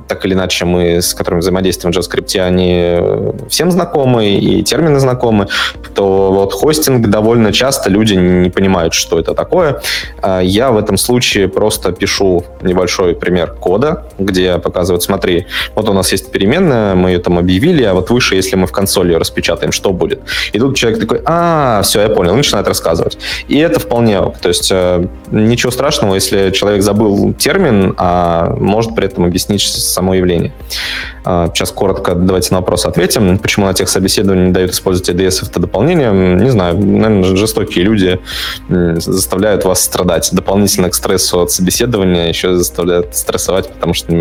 так 0.08 0.25
или 0.25 0.34
иначе 0.34 0.65
мы 0.65 1.02
с 1.02 1.13
которыми 1.13 1.39
взаимодействуем 1.39 1.93
в 1.93 1.97
JavaScript, 1.97 2.39
они 2.39 3.49
всем 3.49 3.71
знакомы 3.71 4.30
и 4.30 4.63
термины 4.63 4.99
знакомы, 4.99 5.47
то 5.93 6.32
вот 6.32 6.54
хостинг 6.54 7.08
довольно 7.08 7.52
часто 7.52 7.89
люди 7.89 8.13
не 8.13 8.49
понимают, 8.49 8.93
что 8.93 9.19
это 9.19 9.34
такое. 9.34 9.82
А 10.21 10.41
я 10.41 10.71
в 10.71 10.78
этом 10.78 10.97
случае 10.97 11.47
просто 11.47 11.91
пишу 11.91 12.45
небольшой 12.62 13.15
пример 13.15 13.54
кода, 13.54 14.06
где 14.17 14.58
показывают, 14.58 15.04
смотри, 15.04 15.47
вот 15.75 15.89
у 15.89 15.93
нас 15.93 16.12
есть 16.12 16.32
переменная, 16.32 16.95
мы 16.95 17.12
ее 17.12 17.19
там 17.19 17.38
объявили, 17.38 17.84
а 17.84 17.93
вот 17.93 18.10
выше, 18.10 18.36
если 18.36 18.56
мы 18.56 18.67
в 18.67 18.71
консоли 18.71 19.13
ее 19.13 19.17
распечатаем, 19.17 19.71
что 19.71 19.91
будет? 19.91 20.21
И 20.54 20.60
тут 20.60 20.75
человек 20.75 20.99
такой, 20.99 21.21
а, 21.25 21.82
все, 21.84 22.02
я 22.02 22.10
понял, 22.10 22.36
начинает 22.36 22.67
рассказывать. 22.67 23.17
И 23.47 23.58
это 23.58 23.80
вполне, 23.80 24.19
то 24.41 24.49
есть 24.49 24.69
э, 24.71 25.08
ничего 25.32 25.71
страшного, 25.71 26.15
если 26.15 26.28
человек 26.29 26.81
забыл 26.81 27.33
термин, 27.33 27.93
а 27.97 28.55
может 28.59 28.95
при 28.95 29.05
этом 29.05 29.25
объяснить 29.25 29.61
само 29.61 30.13
явление. 30.15 30.51
А, 31.23 31.49
сейчас 31.53 31.71
коротко 31.71 32.15
давайте 32.15 32.53
на 32.53 32.60
вопрос 32.60 32.86
ответим. 32.86 33.38
Почему 33.39 33.65
на 33.65 33.73
тех 33.73 33.89
собеседованиях 33.89 34.47
не 34.47 34.53
дают 34.53 34.71
использовать 34.71 35.10
ADS 35.10 35.47
это 35.49 35.60
дополнение? 35.60 36.12
Не 36.12 36.49
знаю, 36.49 36.77
наверное, 36.77 37.36
жестокие 37.36 37.84
люди 37.84 38.19
заставляют 38.67 39.65
вас 39.65 39.84
страдать. 39.84 40.29
Дополнительно 40.32 40.89
к 40.89 40.95
стрессу 40.95 41.41
от 41.41 41.51
собеседования 41.51 42.27
еще 42.27 42.55
заставляют 42.55 43.15
стрессовать, 43.15 43.69
потому 43.69 43.93
что, 43.93 44.12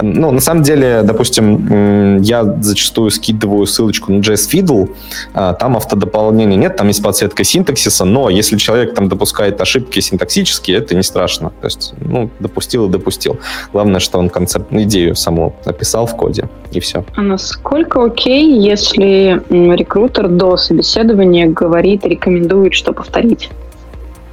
ну, 0.00 0.30
на 0.30 0.40
самом 0.40 0.62
деле, 0.62 1.02
допустим, 1.02 2.20
я 2.22 2.44
зачастую 2.60 3.10
скидываю 3.10 3.66
ссылочку 3.66 4.12
на 4.12 4.20
JS 4.20 4.50
Fiddle, 4.52 4.94
а, 5.34 5.54
там 5.54 5.76
автодополнения 5.76 6.56
нет, 6.56 6.76
там 6.76 6.88
есть 6.88 7.02
подсветка 7.02 7.44
синтаксиса, 7.44 8.04
но 8.04 8.30
если 8.30 8.56
человек 8.56 8.94
там 8.94 9.08
допускает 9.08 9.60
ошибки 9.60 10.00
синтаксические, 10.00 10.78
это 10.78 10.94
не 10.94 11.02
страшно. 11.02 11.50
То 11.60 11.66
есть, 11.66 11.94
ну, 12.00 12.30
допустил 12.38 12.88
и 12.88 12.90
допустил. 12.90 13.38
Главное, 13.72 14.00
что 14.00 14.18
он 14.18 14.28
концепт, 14.28 14.72
идею 14.72 15.16
саму 15.16 15.56
написал 15.64 16.06
в 16.06 16.16
коде 16.16 16.27
коде, 16.28 16.48
и 16.72 16.80
все. 16.80 17.04
А 17.16 17.22
насколько 17.22 18.04
окей, 18.04 18.60
если 18.60 19.42
рекрутер 19.50 20.28
до 20.28 20.56
собеседования 20.56 21.48
говорит, 21.48 22.04
рекомендует, 22.04 22.74
что 22.74 22.92
повторить? 22.92 23.50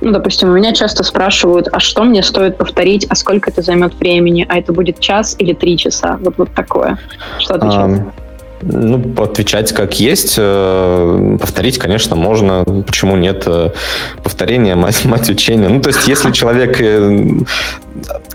Ну, 0.02 0.12
допустим, 0.12 0.50
у 0.50 0.54
меня 0.54 0.74
часто 0.74 1.04
спрашивают, 1.04 1.70
а 1.72 1.80
что 1.80 2.04
мне 2.04 2.22
стоит 2.22 2.58
повторить, 2.58 3.08
а 3.10 3.16
сколько 3.16 3.50
это 3.50 3.62
займет 3.62 3.96
времени, 3.96 4.46
а 4.48 4.58
это 4.58 4.74
будет 4.74 5.00
час 5.00 5.36
или 5.40 5.54
три 5.54 5.78
часа? 5.78 6.18
Вот, 6.22 6.36
вот 6.38 6.54
такое. 6.54 7.00
Что 7.40 7.56
отвечать? 7.56 8.02
Um... 8.02 8.12
Ну, 8.62 9.14
отвечать 9.22 9.74
как 9.74 10.00
есть. 10.00 10.36
Э, 10.38 11.38
повторить, 11.40 11.78
конечно, 11.78 12.16
можно. 12.16 12.64
Почему 12.88 13.16
нет? 13.16 13.44
Э, 13.46 13.72
повторение, 14.24 14.76
мать, 14.76 15.06
мать 15.06 15.30
учения. 15.30 15.70
Ну, 15.70 15.82
то 15.82 15.90
есть, 15.90 16.08
если 16.08 16.32
человек 16.32 16.82
э, 16.82 17.30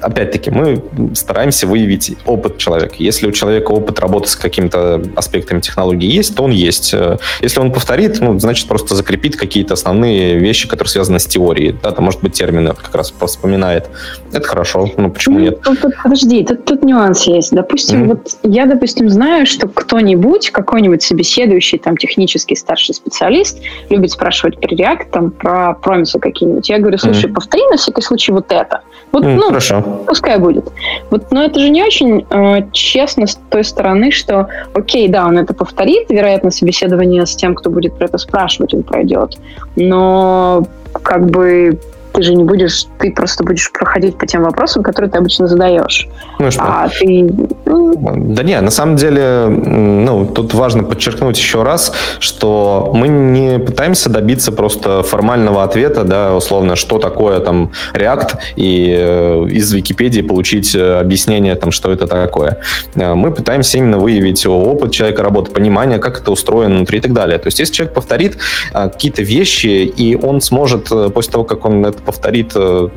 опять-таки, 0.00 0.50
мы 0.50 0.82
стараемся 1.14 1.66
выявить 1.66 2.16
опыт 2.26 2.58
человека. 2.58 2.94
Если 2.98 3.26
у 3.26 3.32
человека 3.32 3.70
опыт 3.70 3.98
работы 3.98 4.28
с 4.28 4.36
какими-то 4.36 5.02
аспектами 5.16 5.60
технологии 5.60 6.10
есть, 6.10 6.34
то 6.34 6.42
он 6.42 6.50
есть. 6.50 6.94
Если 7.40 7.60
он 7.60 7.72
повторит, 7.72 8.20
ну, 8.20 8.38
значит, 8.38 8.68
просто 8.68 8.94
закрепит 8.94 9.36
какие-то 9.36 9.74
основные 9.74 10.38
вещи, 10.38 10.68
которые 10.68 10.90
связаны 10.90 11.18
с 11.18 11.26
теорией. 11.26 11.76
Да, 11.82 11.92
там, 11.92 12.04
может 12.04 12.20
быть, 12.20 12.32
термины 12.32 12.74
как 12.74 12.94
раз 12.94 13.12
вспоминает. 13.26 13.88
Это 14.32 14.46
хорошо. 14.46 14.90
Ну, 14.96 15.10
почему 15.10 15.38
ну, 15.38 15.44
нет? 15.44 15.60
Подожди, 16.02 16.44
тут, 16.44 16.64
тут 16.64 16.82
нюанс 16.82 17.26
есть. 17.26 17.52
Допустим, 17.52 18.04
mm-hmm. 18.04 18.08
вот 18.08 18.36
я, 18.42 18.66
допустим, 18.66 19.08
знаю, 19.08 19.46
что 19.46 19.68
кто-нибудь, 19.68 20.50
какой-нибудь 20.50 21.02
собеседующий, 21.02 21.78
там, 21.78 21.96
технический 21.96 22.56
старший 22.56 22.94
специалист 22.94 23.58
любит 23.88 24.10
спрашивать 24.10 24.60
про 24.60 24.74
React, 24.74 25.10
там, 25.10 25.30
про 25.30 25.74
промисы 25.74 26.18
какие-нибудь. 26.18 26.68
Я 26.68 26.78
говорю, 26.78 26.98
слушай, 26.98 27.26
mm-hmm. 27.30 27.34
повтори 27.34 27.62
на 27.70 27.76
всякий 27.76 28.02
случай 28.02 28.32
вот 28.32 28.50
это. 28.52 28.82
Вот, 29.12 29.24
mm, 29.24 29.34
ну, 29.34 29.48
хорошо. 29.48 29.89
Пускай 30.06 30.38
будет. 30.38 30.70
Вот, 31.10 31.30
но 31.30 31.44
это 31.44 31.60
же 31.60 31.68
не 31.68 31.82
очень 31.82 32.26
э, 32.30 32.68
честно 32.72 33.26
с 33.26 33.38
той 33.50 33.64
стороны, 33.64 34.10
что, 34.10 34.48
окей, 34.74 35.08
да, 35.08 35.26
он 35.26 35.38
это 35.38 35.54
повторит, 35.54 36.10
вероятно, 36.10 36.50
собеседование 36.50 37.26
с 37.26 37.34
тем, 37.34 37.54
кто 37.54 37.70
будет 37.70 37.94
про 37.94 38.06
это 38.06 38.18
спрашивать, 38.18 38.74
он 38.74 38.82
пройдет. 38.82 39.38
Но 39.76 40.64
как 41.02 41.26
бы 41.26 41.78
ты 42.12 42.22
же 42.22 42.34
не 42.34 42.44
будешь, 42.44 42.86
ты 42.98 43.12
просто 43.12 43.44
будешь 43.44 43.70
проходить 43.72 44.16
по 44.16 44.26
тем 44.26 44.42
вопросам, 44.42 44.82
которые 44.82 45.10
ты 45.10 45.18
обычно 45.18 45.46
задаешь. 45.46 46.08
Ну, 46.38 46.50
что? 46.50 46.62
А 46.62 46.88
ты... 46.88 47.30
Ну... 47.66 47.94
Да 48.34 48.42
не, 48.42 48.60
на 48.60 48.70
самом 48.70 48.96
деле, 48.96 49.46
ну, 49.48 50.26
тут 50.26 50.54
важно 50.54 50.84
подчеркнуть 50.84 51.38
еще 51.38 51.62
раз, 51.62 51.92
что 52.18 52.90
мы 52.94 53.08
не 53.08 53.58
пытаемся 53.58 54.10
добиться 54.10 54.52
просто 54.52 55.02
формального 55.02 55.62
ответа, 55.62 56.04
да, 56.04 56.34
условно, 56.34 56.76
что 56.76 56.98
такое 56.98 57.40
там 57.40 57.70
React, 57.94 58.38
и 58.56 58.94
э, 58.98 59.46
из 59.50 59.72
Википедии 59.72 60.22
получить 60.22 60.74
э, 60.74 61.00
объяснение, 61.00 61.54
там, 61.54 61.70
что 61.70 61.90
это 61.92 62.06
такое. 62.06 62.58
Э, 62.94 63.14
мы 63.14 63.30
пытаемся 63.30 63.78
именно 63.78 63.98
выявить 63.98 64.46
опыт 64.46 64.92
человека 64.92 65.22
работы, 65.22 65.50
понимание, 65.50 65.98
как 65.98 66.20
это 66.20 66.30
устроено 66.30 66.76
внутри 66.76 66.98
и 66.98 67.00
так 67.00 67.12
далее. 67.12 67.38
То 67.38 67.48
есть, 67.48 67.60
если 67.60 67.74
человек 67.74 67.94
повторит 67.94 68.38
какие-то 68.72 69.22
вещи, 69.22 69.66
и 69.66 70.16
он 70.16 70.40
сможет 70.40 70.88
после 71.14 71.32
того, 71.32 71.44
как 71.44 71.64
он 71.64 71.84
это 71.84 71.99
повторит, 72.00 72.52
э, 72.54 72.88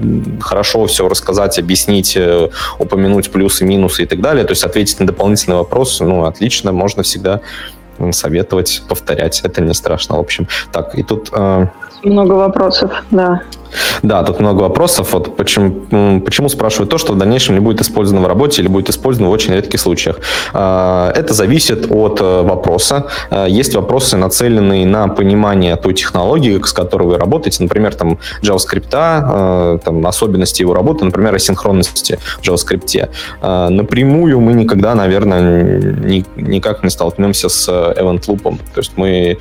хорошо 0.42 0.86
все 0.88 1.08
рассказать, 1.08 1.60
объяснить, 1.60 2.16
э, 2.18 2.50
упомянуть 2.80 3.32
плюсы, 3.32 3.66
минусы 3.66 4.04
и 4.04 4.06
так 4.06 4.22
далее, 4.22 4.46
то 4.46 4.52
есть 4.52 4.64
ответить 4.64 5.00
на 5.00 5.08
дополнительный 5.08 5.58
вопрос, 5.58 6.00
ну, 6.00 6.26
отлично, 6.26 6.72
можно 6.72 7.04
всегда 7.04 7.42
советовать 8.12 8.84
повторять, 8.88 9.42
это 9.44 9.62
не 9.62 9.74
страшно, 9.74 10.18
в 10.18 10.20
общем. 10.20 10.48
Так, 10.72 10.98
и 10.98 11.04
тут... 11.04 11.30
Э... 11.32 11.68
Много 12.04 12.34
вопросов, 12.34 12.92
да. 13.12 13.44
Да, 14.02 14.24
тут 14.24 14.40
много 14.40 14.62
вопросов. 14.62 15.14
Вот 15.14 15.36
почему, 15.36 16.22
почему 16.22 16.50
спрашивают 16.50 16.90
то, 16.90 16.98
что 16.98 17.14
в 17.14 17.18
дальнейшем 17.18 17.56
не 17.56 17.62
будет 17.62 17.82
использовано 17.82 18.26
в 18.26 18.28
работе 18.28 18.62
или 18.62 18.70
будет 18.70 18.90
использовано 18.90 19.30
в 19.30 19.34
очень 19.34 19.54
редких 19.54 19.80
случаях. 19.80 20.20
А, 20.54 21.12
это 21.16 21.34
зависит 21.34 21.92
от 21.92 22.22
э, 22.22 22.42
вопроса. 22.42 23.08
А, 23.30 23.46
есть 23.46 23.76
вопросы, 23.76 24.18
нацеленные 24.18 24.86
на 24.86 25.08
понимание 25.08 25.76
той 25.76 25.94
технологии, 25.94 26.62
с 26.64 26.74
которой 26.74 27.08
вы 27.08 27.18
работаете. 27.18 27.64
Например, 27.64 27.94
там 27.94 28.20
JavaScript, 28.42 28.90
а, 28.94 29.78
там, 29.78 30.06
особенности 30.06 30.62
его 30.62 30.74
работы, 30.74 31.06
например, 31.06 31.36
асинхронности 31.36 32.20
в 32.42 32.48
JavaScript. 32.48 33.10
Напрямую 33.70 34.40
мы 34.40 34.54
никогда, 34.54 34.96
наверное, 34.96 35.80
никак 36.36 36.84
не 36.84 36.90
столкнемся 36.90 37.50
с 37.50 37.70
event 37.70 38.26
loop. 38.28 38.58
То 38.74 38.80
есть 38.80 38.94
мы 38.96 39.38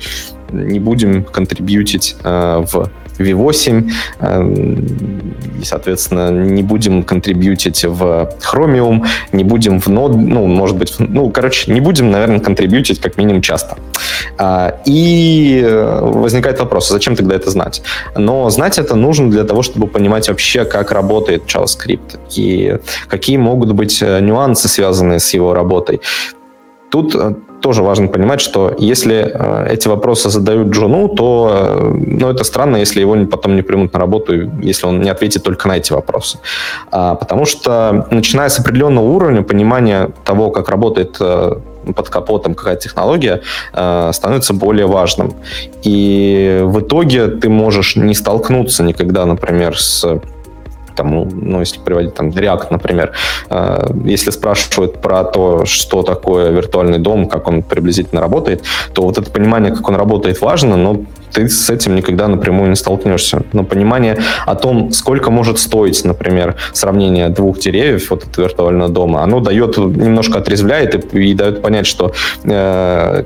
не 0.51 0.79
будем 0.79 1.23
контрибьютить 1.23 2.15
в 2.23 2.89
V8, 3.17 3.91
эм, 4.19 5.33
и, 5.61 5.65
соответственно, 5.65 6.31
не 6.31 6.63
будем 6.63 7.03
контрибьютить 7.03 7.83
в 7.85 8.29
Chromium, 8.39 9.05
не 9.31 9.43
будем 9.43 9.79
в 9.79 9.87
Node, 9.87 10.15
ну, 10.15 10.47
может 10.47 10.77
быть, 10.77 10.95
ну, 10.99 11.29
короче, 11.29 11.71
не 11.71 11.81
будем, 11.81 12.11
наверное, 12.11 12.39
контрибьютить 12.39 12.99
как 12.99 13.17
минимум 13.17 13.41
часто. 13.41 13.77
А, 14.37 14.75
и 14.85 15.61
э, 15.63 15.99
возникает 16.01 16.59
вопрос, 16.59 16.89
зачем 16.89 17.15
тогда 17.15 17.35
это 17.35 17.49
знать? 17.49 17.81
Но 18.15 18.49
знать 18.49 18.77
это 18.77 18.95
нужно 18.95 19.29
для 19.29 19.43
того, 19.43 19.61
чтобы 19.61 19.87
понимать 19.87 20.27
вообще, 20.29 20.65
как 20.65 20.91
работает 20.91 21.43
JavaScript 21.45 22.19
и 22.35 22.77
какие 23.07 23.37
могут 23.37 23.73
быть 23.73 24.01
э, 24.01 24.19
нюансы, 24.21 24.67
связанные 24.67 25.19
с 25.19 25.33
его 25.33 25.53
работой. 25.53 26.01
Тут 26.89 27.15
э, 27.15 27.35
тоже 27.63 27.81
важно 27.81 28.07
понимать, 28.07 28.41
что 28.41 28.75
если 28.77 29.15
э, 29.15 29.73
эти 29.73 29.87
вопросы 29.87 30.29
задают 30.29 30.67
Джуну, 30.67 31.07
то 31.07 31.49
э, 31.51 31.93
ну, 32.19 32.29
это 32.29 32.43
странно, 32.43 32.77
если 32.77 32.99
его 33.01 33.15
потом 33.25 33.55
не 33.55 33.61
примут 33.61 33.93
на 33.93 33.99
работу, 33.99 34.33
если 34.61 34.85
он 34.85 35.01
не 35.01 35.09
ответит 35.09 35.43
только 35.43 35.69
на 35.69 35.77
эти 35.77 35.93
вопросы. 35.93 36.39
А, 36.91 37.15
потому 37.15 37.45
что, 37.45 38.05
начиная 38.11 38.49
с 38.49 38.59
определенного 38.59 39.05
уровня 39.05 39.43
понимания 39.43 40.09
того, 40.25 40.51
как 40.51 40.69
работает 40.69 41.17
э, 41.21 41.55
под 41.95 42.09
капотом 42.09 42.53
какая 42.55 42.75
технология, 42.77 43.41
становится 44.11 44.53
более 44.53 44.85
важным. 44.85 45.33
И 45.83 46.61
в 46.63 46.79
итоге 46.79 47.27
ты 47.27 47.49
можешь 47.49 47.97
не 47.97 48.13
столкнуться 48.13 48.83
никогда, 48.83 49.25
например, 49.25 49.77
с 49.77 50.21
тому, 50.95 51.29
ну, 51.31 51.59
если 51.59 51.79
приводить 51.79 52.13
там 52.13 52.29
React, 52.29 52.67
например, 52.71 53.11
э, 53.49 53.87
если 54.05 54.31
спрашивают 54.31 55.01
про 55.01 55.23
то, 55.23 55.65
что 55.65 56.03
такое 56.03 56.51
виртуальный 56.51 56.99
дом, 56.99 57.27
как 57.27 57.47
он 57.47 57.63
приблизительно 57.63 58.21
работает, 58.21 58.63
то 58.93 59.03
вот 59.03 59.17
это 59.17 59.29
понимание, 59.29 59.71
как 59.71 59.87
он 59.89 59.95
работает, 59.95 60.41
важно, 60.41 60.77
но 60.77 61.03
ты 61.33 61.49
с 61.49 61.69
этим 61.69 61.95
никогда 61.95 62.27
напрямую 62.27 62.69
не 62.69 62.75
столкнешься. 62.75 63.43
Но 63.53 63.63
понимание 63.63 64.19
о 64.45 64.55
том, 64.55 64.91
сколько 64.91 65.31
может 65.31 65.59
стоить, 65.59 66.05
например, 66.05 66.55
сравнение 66.73 67.29
двух 67.29 67.59
деревьев 67.59 68.09
вот 68.11 68.25
этого 68.27 68.45
виртуального 68.45 68.89
дома, 68.89 69.23
оно 69.23 69.39
дает, 69.39 69.77
немножко 69.77 70.37
отрезвляет 70.37 71.13
и, 71.13 71.31
и 71.31 71.33
дает 71.33 71.61
понять, 71.61 71.87
что 71.87 72.13
э, 72.43 73.23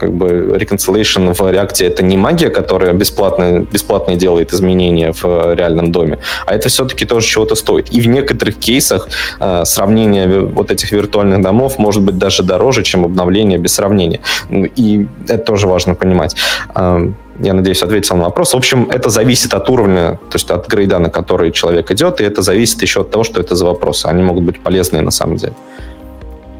как 0.00 0.12
бы 0.12 0.56
reconciliation 0.58 1.34
в 1.34 1.40
React 1.40 1.86
это 1.86 2.02
не 2.02 2.16
магия, 2.16 2.48
которая 2.48 2.92
бесплатно, 2.92 3.66
бесплатно 3.72 4.16
делает 4.16 4.52
изменения 4.52 5.12
в 5.12 5.54
реальном 5.54 5.92
доме, 5.92 6.18
а 6.46 6.54
это 6.54 6.68
все-таки 6.68 7.04
тоже 7.04 7.26
чего-то 7.26 7.54
стоит. 7.54 7.94
И 7.94 8.00
в 8.00 8.06
некоторых 8.06 8.56
кейсах 8.56 9.08
э, 9.40 9.64
сравнение 9.64 10.40
вот 10.40 10.70
этих 10.70 10.92
виртуальных 10.92 11.42
домов 11.42 11.78
может 11.78 12.02
быть 12.02 12.18
даже 12.18 12.42
дороже, 12.42 12.82
чем 12.82 13.04
обновление 13.04 13.58
без 13.58 13.74
сравнения. 13.74 14.20
И 14.50 15.06
это 15.28 15.44
тоже 15.44 15.66
важно 15.66 15.94
понимать. 15.94 16.36
Э, 16.74 17.12
я 17.42 17.54
надеюсь, 17.54 17.82
ответил 17.82 18.16
на 18.16 18.24
вопрос. 18.24 18.54
В 18.54 18.56
общем, 18.56 18.88
это 18.90 19.10
зависит 19.10 19.54
от 19.54 19.70
уровня, 19.70 20.18
то 20.30 20.36
есть 20.36 20.50
от 20.50 20.68
грейда, 20.68 20.98
на 20.98 21.10
который 21.10 21.52
человек 21.52 21.90
идет, 21.90 22.20
и 22.20 22.24
это 22.24 22.42
зависит 22.42 22.82
еще 22.82 23.00
от 23.00 23.10
того, 23.10 23.24
что 23.24 23.40
это 23.40 23.54
за 23.54 23.66
вопросы. 23.66 24.06
Они 24.06 24.22
могут 24.22 24.44
быть 24.44 24.60
полезные 24.60 25.02
на 25.02 25.10
самом 25.10 25.36
деле. 25.36 25.54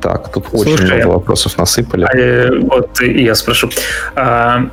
Так, 0.01 0.33
тут 0.33 0.47
Слушай, 0.51 0.75
очень 0.75 0.85
много 0.87 1.07
вопросов 1.09 1.59
насыпали. 1.59 2.05
А, 2.05 2.17
э, 2.17 2.59
вот 2.61 3.01
я 3.01 3.35
спрошу. 3.35 3.71
А, 4.15 4.71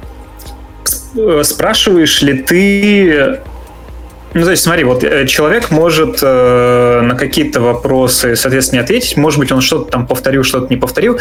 спрашиваешь 1.43 2.21
ли 2.21 2.41
ты 2.43 3.39
ну, 4.37 4.45
то 4.45 4.51
есть, 4.51 4.63
смотри, 4.63 4.83
вот 4.83 5.03
э, 5.03 5.25
человек 5.25 5.71
может 5.71 6.19
э, 6.21 7.01
на 7.01 7.15
какие-то 7.15 7.59
вопросы, 7.59 8.35
соответственно, 8.35 8.79
не 8.79 8.83
ответить. 8.83 9.17
Может 9.17 9.39
быть, 9.39 9.51
он 9.51 9.61
что-то 9.61 9.91
там 9.91 10.05
повторил, 10.05 10.43
что-то 10.43 10.67
не 10.69 10.77
повторил. 10.77 11.17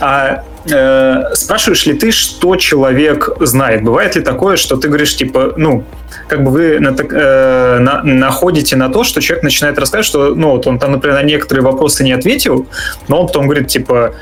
А 0.00 0.44
э, 0.70 1.34
спрашиваешь 1.34 1.84
ли 1.86 1.94
ты, 1.94 2.12
что 2.12 2.54
человек 2.56 3.28
знает? 3.40 3.82
Бывает 3.82 4.14
ли 4.14 4.22
такое, 4.22 4.56
что 4.56 4.76
ты 4.76 4.86
говоришь, 4.86 5.16
типа, 5.16 5.54
ну, 5.56 5.84
как 6.28 6.44
бы 6.44 6.52
вы 6.52 6.78
на, 6.78 6.94
э, 6.96 7.78
на, 7.80 8.02
находите 8.04 8.76
на 8.76 8.88
то, 8.88 9.02
что 9.02 9.20
человек 9.20 9.42
начинает 9.42 9.76
рассказывать, 9.76 10.06
что, 10.06 10.34
ну, 10.36 10.50
вот 10.50 10.66
он 10.68 10.78
там, 10.78 10.92
например, 10.92 11.16
на 11.16 11.24
некоторые 11.24 11.64
вопросы 11.64 12.04
не 12.04 12.12
ответил, 12.12 12.68
но 13.08 13.22
он 13.22 13.26
потом 13.26 13.46
говорит, 13.46 13.66
типа, 13.66 14.14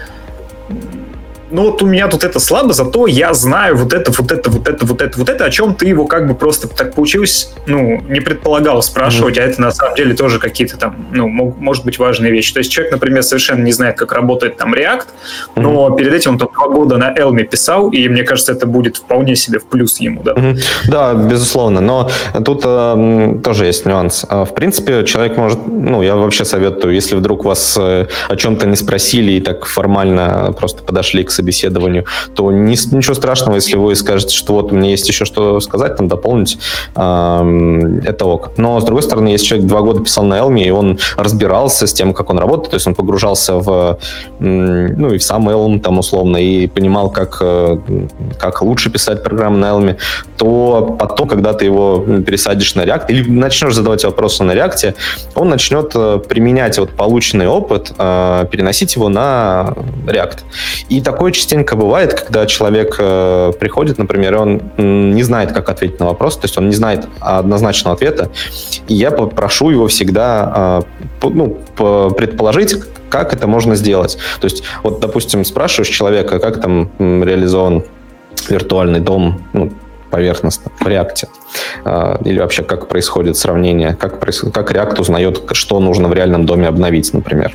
ну 1.51 1.63
вот 1.71 1.83
у 1.83 1.87
меня 1.87 2.09
тут 2.09 2.25
это 2.25 2.41
слабо, 2.41 2.73
зато 2.73 3.07
я 3.07 3.35
знаю 3.35 3.77
вот 3.77 3.93
это, 3.93 4.11
вот 4.11 4.33
это, 4.33 4.51
вот 4.51 4.69
это, 4.69 4.87
вот 4.87 5.03
это, 5.03 5.19
вот 5.19 5.29
это, 5.29 5.45
о 5.45 5.51
чем 5.51 5.75
ты 5.75 5.87
его 5.87 6.07
как 6.07 6.29
бы 6.29 6.35
просто 6.35 6.69
так 6.69 6.95
получилось, 6.95 7.53
ну, 7.67 8.03
не 8.09 8.21
предполагал 8.21 8.83
спрашивать, 8.83 9.37
mm-hmm. 9.37 9.43
а 9.43 9.51
это 9.51 9.61
на 9.61 9.71
самом 9.71 9.95
деле 9.97 10.15
тоже 10.15 10.39
какие-то 10.39 10.77
там, 10.77 11.07
ну, 11.13 11.29
мог, 11.29 11.59
может 11.59 11.85
быть 11.85 11.99
важные 11.99 12.33
вещи. 12.33 12.53
То 12.53 12.59
есть 12.59 12.71
человек, 12.71 12.93
например, 12.93 13.23
совершенно 13.23 13.63
не 13.63 13.73
знает, 13.73 13.97
как 13.97 14.13
работает 14.13 14.57
там 14.57 14.75
React, 14.75 14.99
mm-hmm. 14.99 15.61
но 15.61 15.91
перед 15.91 16.13
этим 16.13 16.33
он 16.33 16.39
там 16.39 16.49
два 16.53 16.69
года 16.69 16.97
на 16.99 17.15
Elm 17.15 17.43
писал, 17.45 17.91
и 17.91 18.09
мне 18.09 18.23
кажется, 18.25 18.53
это 18.53 18.67
будет 18.67 18.97
вполне 18.97 19.37
себе 19.37 19.59
в 19.59 19.67
плюс 19.67 19.99
ему, 20.01 20.23
да. 20.23 20.33
Mm-hmm. 20.33 20.59
Да, 20.89 21.15
безусловно, 21.15 21.81
но 21.81 22.11
тут 22.45 22.63
э, 22.65 23.39
тоже 23.43 23.67
есть 23.67 23.87
нюанс. 23.87 24.25
А, 24.29 24.45
в 24.45 24.55
принципе, 24.55 25.05
человек 25.05 25.37
может, 25.37 25.67
ну, 25.67 26.03
я 26.03 26.17
вообще 26.17 26.45
советую, 26.45 26.95
если 26.95 27.17
вдруг 27.17 27.45
вас 27.45 27.77
э, 27.81 28.07
о 28.29 28.37
чем-то 28.37 28.67
не 28.67 28.77
спросили 28.77 29.33
и 29.33 29.41
так 29.41 29.65
формально 29.65 30.55
просто 30.59 30.83
подошли 30.83 31.25
к 31.25 31.31
собеседованию, 31.39 32.05
то 32.35 32.51
не, 32.51 32.73
ничего 32.73 33.15
страшного, 33.15 33.57
если 33.57 33.77
вы 33.77 33.95
скажете, 33.95 34.35
что 34.35 34.55
вот 34.55 34.73
меня 34.73 34.91
есть 34.91 35.09
еще 35.09 35.25
что 35.25 35.61
сказать, 35.61 35.97
там 35.97 36.09
дополнить, 36.09 36.59
это 36.95 38.25
ок. 38.25 38.53
Но, 38.57 38.81
с 38.81 38.85
другой 38.85 39.03
стороны, 39.03 39.29
если 39.29 39.47
человек 39.47 39.69
два 39.69 39.81
года 39.81 40.01
писал 40.03 40.25
на 40.25 40.39
Elm, 40.39 40.61
и 40.61 40.71
он 40.71 40.99
разбирался 41.17 41.87
с 41.87 41.93
тем, 41.93 42.13
как 42.13 42.31
он 42.31 42.39
работает, 42.39 42.71
то 42.71 42.77
есть 42.77 42.87
он 42.87 42.95
погружался 42.95 43.55
в, 43.55 43.99
ну, 44.41 45.15
и 45.15 45.19
в 45.19 45.23
сам 45.23 45.49
Elm, 45.49 45.81
там, 45.81 45.99
условно, 45.99 46.37
и 46.37 46.67
понимал, 46.67 47.11
как, 47.11 47.39
э, 47.41 47.79
как 48.39 48.63
лучше 48.63 48.91
писать 48.91 49.23
программы 49.23 49.59
на 49.59 49.67
Elm, 49.67 49.97
то 50.37 50.97
потом, 50.99 51.29
когда 51.29 51.53
ты 51.53 51.67
его 51.67 52.05
пересадишь 52.27 52.75
на 52.75 52.83
React, 52.83 53.05
или 53.09 53.31
начнешь 53.31 53.75
задавать 53.75 54.05
вопросы 54.05 54.45
на 54.45 54.53
React, 54.53 54.95
он 55.35 55.49
начнет 55.49 55.93
э, 55.95 56.21
применять 56.29 56.79
вот 56.79 56.91
полученный 56.91 57.47
опыт, 57.47 57.93
э, 57.99 58.47
переносить 58.51 58.97
его 58.97 59.09
на 59.09 59.75
React. 60.07 60.39
И 60.89 61.01
такой 61.01 61.28
Такое 61.29 61.41
частенько 61.41 61.77
бывает, 61.77 62.15
когда 62.15 62.47
человек 62.47 62.97
э, 62.99 63.53
приходит, 63.61 63.99
например, 63.99 64.33
и 64.33 64.37
он 64.39 64.63
не 64.79 65.23
знает, 65.23 65.53
как 65.53 65.69
ответить 65.69 66.01
на 66.01 66.07
вопрос, 66.07 66.39
то 66.39 66.47
есть 66.47 66.57
он 66.57 66.71
не 66.71 66.75
знает 66.75 67.07
однозначного 67.21 67.97
ответа, 67.97 68.31
и 68.87 68.95
я 68.95 69.11
попрошу 69.11 69.69
его 69.69 69.89
всегда 69.89 70.83
э, 71.23 71.29
ну, 71.29 71.59
предположить, 72.15 72.77
как 73.11 73.35
это 73.35 73.47
можно 73.47 73.77
сделать. 73.77 74.17
То 74.41 74.47
есть, 74.47 74.63
вот, 74.83 75.01
допустим, 75.01 75.45
спрашиваешь 75.45 75.95
человека, 75.95 76.39
как 76.39 76.63
там 76.63 76.91
реализован 76.99 77.85
виртуальный 78.49 79.01
дом, 79.01 79.47
ну, 79.53 79.71
поверхностно 80.11 80.73
в 80.81 80.87
React. 80.87 81.29
А, 81.85 82.21
или 82.25 82.39
вообще 82.39 82.63
как 82.63 82.89
происходит 82.89 83.37
сравнение, 83.37 83.97
как, 83.99 84.21
как 84.21 84.73
React 84.73 85.01
узнает, 85.01 85.43
что 85.53 85.81
нужно 85.81 86.09
в 86.09 86.15
реальном 86.15 86.47
доме 86.47 86.69
обновить, 86.69 87.13
например. 87.13 87.55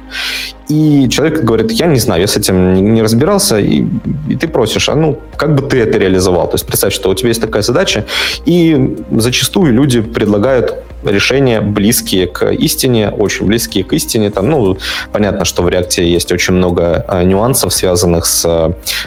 И 0.70 1.10
человек 1.10 1.44
говорит, 1.44 1.72
я 1.72 1.88
не 1.88 2.00
знаю, 2.00 2.22
я 2.22 2.28
с 2.28 2.38
этим 2.38 2.94
не 2.94 3.02
разбирался, 3.02 3.60
и, 3.60 3.86
и 4.30 4.36
ты 4.36 4.48
просишь, 4.48 4.90
а 4.90 4.96
ну, 4.96 5.20
как 5.36 5.56
бы 5.56 5.62
ты 5.68 5.82
это 5.82 5.98
реализовал? 5.98 6.48
То 6.48 6.56
есть 6.56 6.66
представь, 6.66 6.94
что 6.94 7.10
у 7.10 7.14
тебя 7.14 7.30
есть 7.30 7.42
такая 7.42 7.62
задача, 7.62 8.06
и 8.46 8.98
зачастую 9.12 9.74
люди 9.74 10.02
предлагают 10.02 10.84
решения 11.04 11.62
близкие 11.62 12.28
к 12.28 12.52
истине, 12.52 13.10
очень 13.10 13.46
близкие 13.46 13.84
к 13.84 13.94
истине. 13.94 14.30
Там, 14.30 14.50
ну, 14.50 14.78
понятно, 15.12 15.46
что 15.46 15.64
в 15.64 15.68
React 15.68 16.02
есть 16.02 16.32
очень 16.32 16.54
много 16.54 17.06
а, 17.08 17.24
нюансов, 17.24 17.74
связанных 17.74 18.26
с 18.26 18.46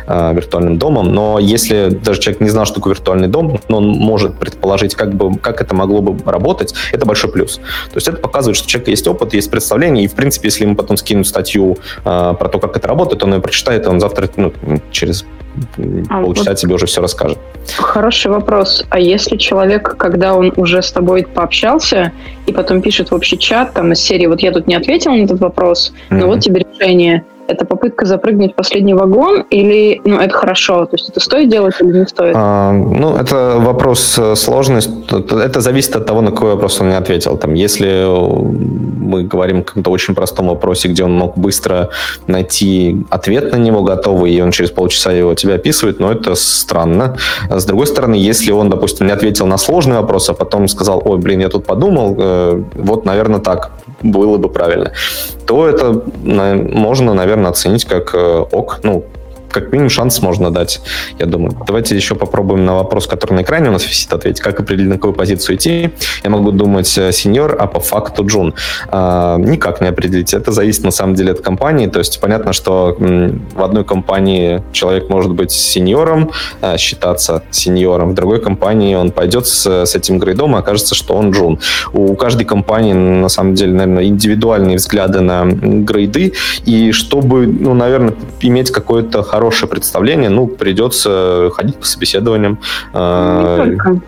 а, 0.06 0.32
виртуальным 0.32 0.78
домом, 0.78 1.12
но 1.12 1.38
если 1.38 1.88
даже 1.88 2.20
человек 2.20 2.40
не 2.40 2.50
знал, 2.50 2.66
что 2.66 2.76
такое 2.76 2.94
виртуальный 2.94 3.28
дом, 3.28 3.60
но 3.68 3.78
он 3.78 3.88
может 3.88 4.38
предположить, 4.38 4.75
как, 4.94 5.14
бы, 5.14 5.38
как 5.38 5.60
это 5.60 5.74
могло 5.74 6.00
бы 6.00 6.30
работать, 6.30 6.74
это 6.92 7.06
большой 7.06 7.30
плюс. 7.30 7.56
То 7.56 7.96
есть 7.96 8.08
это 8.08 8.18
показывает, 8.18 8.56
что 8.56 8.66
у 8.66 8.68
человека 8.68 8.90
есть 8.90 9.06
опыт, 9.06 9.34
есть 9.34 9.50
представление, 9.50 10.04
и, 10.04 10.08
в 10.08 10.14
принципе, 10.14 10.48
если 10.48 10.64
ему 10.64 10.76
потом 10.76 10.96
скинуть 10.96 11.26
статью 11.26 11.78
а, 12.04 12.34
про 12.34 12.48
то, 12.48 12.58
как 12.58 12.76
это 12.76 12.88
работает, 12.88 13.22
он 13.22 13.34
ее 13.34 13.40
прочитает, 13.40 13.86
и 13.86 13.88
он 13.88 14.00
завтра, 14.00 14.28
ну, 14.36 14.52
через 14.90 15.24
а 16.08 16.22
полчаса 16.22 16.50
вот 16.50 16.58
тебе 16.58 16.74
уже 16.74 16.86
все 16.86 17.00
расскажет. 17.00 17.38
Хороший 17.78 18.30
вопрос. 18.30 18.84
А 18.90 18.98
если 18.98 19.36
человек, 19.36 19.96
когда 19.96 20.34
он 20.34 20.52
уже 20.56 20.82
с 20.82 20.92
тобой 20.92 21.26
пообщался, 21.26 22.12
и 22.46 22.52
потом 22.52 22.82
пишет 22.82 23.10
в 23.10 23.14
общий 23.14 23.38
чат, 23.38 23.72
там, 23.72 23.92
из 23.92 24.00
серии, 24.00 24.26
вот 24.26 24.40
я 24.40 24.52
тут 24.52 24.66
не 24.66 24.74
ответил 24.74 25.12
на 25.12 25.24
этот 25.24 25.40
вопрос, 25.40 25.92
но 26.10 26.18
mm-hmm. 26.18 26.26
вот 26.26 26.40
тебе 26.40 26.66
решение– 26.70 27.24
это 27.48 27.64
попытка 27.64 28.06
запрыгнуть 28.06 28.52
в 28.52 28.54
последний 28.54 28.94
вагон 28.94 29.44
или 29.50 30.00
ну, 30.04 30.18
это 30.18 30.34
хорошо? 30.34 30.86
То 30.86 30.96
есть 30.96 31.08
это 31.08 31.20
стоит 31.20 31.48
делать 31.48 31.74
или 31.80 31.98
не 31.98 32.06
стоит? 32.06 32.34
А, 32.36 32.72
ну, 32.72 33.16
это 33.16 33.56
вопрос 33.58 34.18
э, 34.18 34.36
сложности. 34.36 34.92
Это 35.32 35.60
зависит 35.60 35.96
от 35.96 36.06
того, 36.06 36.20
на 36.20 36.30
какой 36.30 36.52
вопрос 36.52 36.80
он 36.80 36.90
не 36.90 36.96
ответил. 36.96 37.36
Там, 37.36 37.54
если 37.54 38.06
мы 39.06 39.22
говорим 39.22 39.60
о 39.60 39.62
каком-то 39.62 39.90
очень 39.90 40.14
простом 40.14 40.48
вопросе, 40.48 40.88
где 40.88 41.04
он 41.04 41.12
мог 41.12 41.38
быстро 41.38 41.90
найти 42.26 43.04
ответ 43.10 43.52
на 43.52 43.56
него 43.56 43.82
готовый, 43.82 44.32
и 44.32 44.40
он 44.40 44.50
через 44.50 44.70
полчаса 44.70 45.12
его 45.12 45.34
тебе 45.34 45.54
описывает, 45.54 46.00
но 46.00 46.12
это 46.12 46.34
странно. 46.34 47.16
С 47.50 47.64
другой 47.64 47.86
стороны, 47.86 48.14
если 48.14 48.52
он, 48.52 48.70
допустим, 48.70 49.06
не 49.06 49.12
ответил 49.12 49.46
на 49.46 49.58
сложный 49.58 49.96
вопрос, 49.96 50.28
а 50.30 50.34
потом 50.34 50.68
сказал, 50.68 51.02
ой, 51.04 51.18
блин, 51.18 51.40
я 51.40 51.48
тут 51.48 51.66
подумал, 51.66 52.16
э, 52.18 52.62
вот, 52.74 53.04
наверное, 53.04 53.40
так 53.40 53.70
было 54.02 54.36
бы 54.36 54.48
правильно, 54.48 54.92
то 55.46 55.66
это 55.66 56.02
можно, 56.22 57.14
наверное, 57.14 57.35
оценить 57.44 57.84
как 57.84 58.14
э, 58.14 58.18
ок. 58.18 58.80
Ну, 58.82 59.04
как 59.50 59.72
минимум 59.72 59.90
шанс 59.90 60.22
можно 60.22 60.50
дать, 60.50 60.80
я 61.18 61.26
думаю. 61.26 61.56
Давайте 61.66 61.96
еще 61.96 62.14
попробуем 62.14 62.64
на 62.64 62.74
вопрос, 62.74 63.06
который 63.06 63.34
на 63.34 63.42
экране 63.42 63.68
у 63.68 63.72
нас 63.72 63.86
висит, 63.86 64.12
ответить, 64.12 64.40
как 64.40 64.60
определить, 64.60 64.88
на 64.88 64.96
какую 64.96 65.14
позицию 65.14 65.56
идти. 65.56 65.90
Я 66.24 66.30
могу 66.30 66.50
думать 66.50 66.96
э, 66.98 67.12
сеньор, 67.12 67.56
а 67.58 67.66
по 67.66 67.80
факту 67.80 68.26
джун. 68.26 68.54
А, 68.88 69.36
никак 69.38 69.80
не 69.80 69.88
определить. 69.88 70.34
Это 70.34 70.52
зависит 70.52 70.84
на 70.84 70.90
самом 70.90 71.14
деле 71.14 71.32
от 71.32 71.40
компании. 71.40 71.86
То 71.86 71.98
есть 71.98 72.20
понятно, 72.20 72.52
что 72.52 72.96
в 72.98 73.62
одной 73.62 73.84
компании 73.84 74.62
человек 74.72 75.08
может 75.08 75.32
быть 75.32 75.50
сеньором, 75.50 76.30
а, 76.60 76.76
считаться 76.78 77.42
сеньором, 77.50 78.10
в 78.10 78.14
другой 78.14 78.40
компании 78.40 78.94
он 78.94 79.10
пойдет 79.10 79.46
с, 79.46 79.66
с 79.66 79.94
этим 79.94 80.18
грейдом 80.18 80.56
и 80.56 80.58
окажется, 80.58 80.94
что 80.94 81.14
он 81.14 81.30
джун. 81.30 81.58
У 81.92 82.14
каждой 82.14 82.44
компании 82.44 82.92
на 82.92 83.28
самом 83.28 83.54
деле, 83.54 83.72
наверное, 83.72 84.04
индивидуальные 84.04 84.76
взгляды 84.76 85.20
на 85.20 85.44
грейды, 85.46 86.32
и 86.64 86.92
чтобы, 86.92 87.46
ну, 87.46 87.74
наверное, 87.74 88.14
иметь 88.40 88.70
какое-то 88.70 89.22
хорошее 89.36 89.68
представление, 89.68 90.30
ну, 90.30 90.46
придется 90.46 91.50
ходить 91.52 91.76
по 91.76 91.84
собеседованиям. 91.84 92.52
Не 92.52 92.58
а, 92.94 93.56
только. 93.64 94.00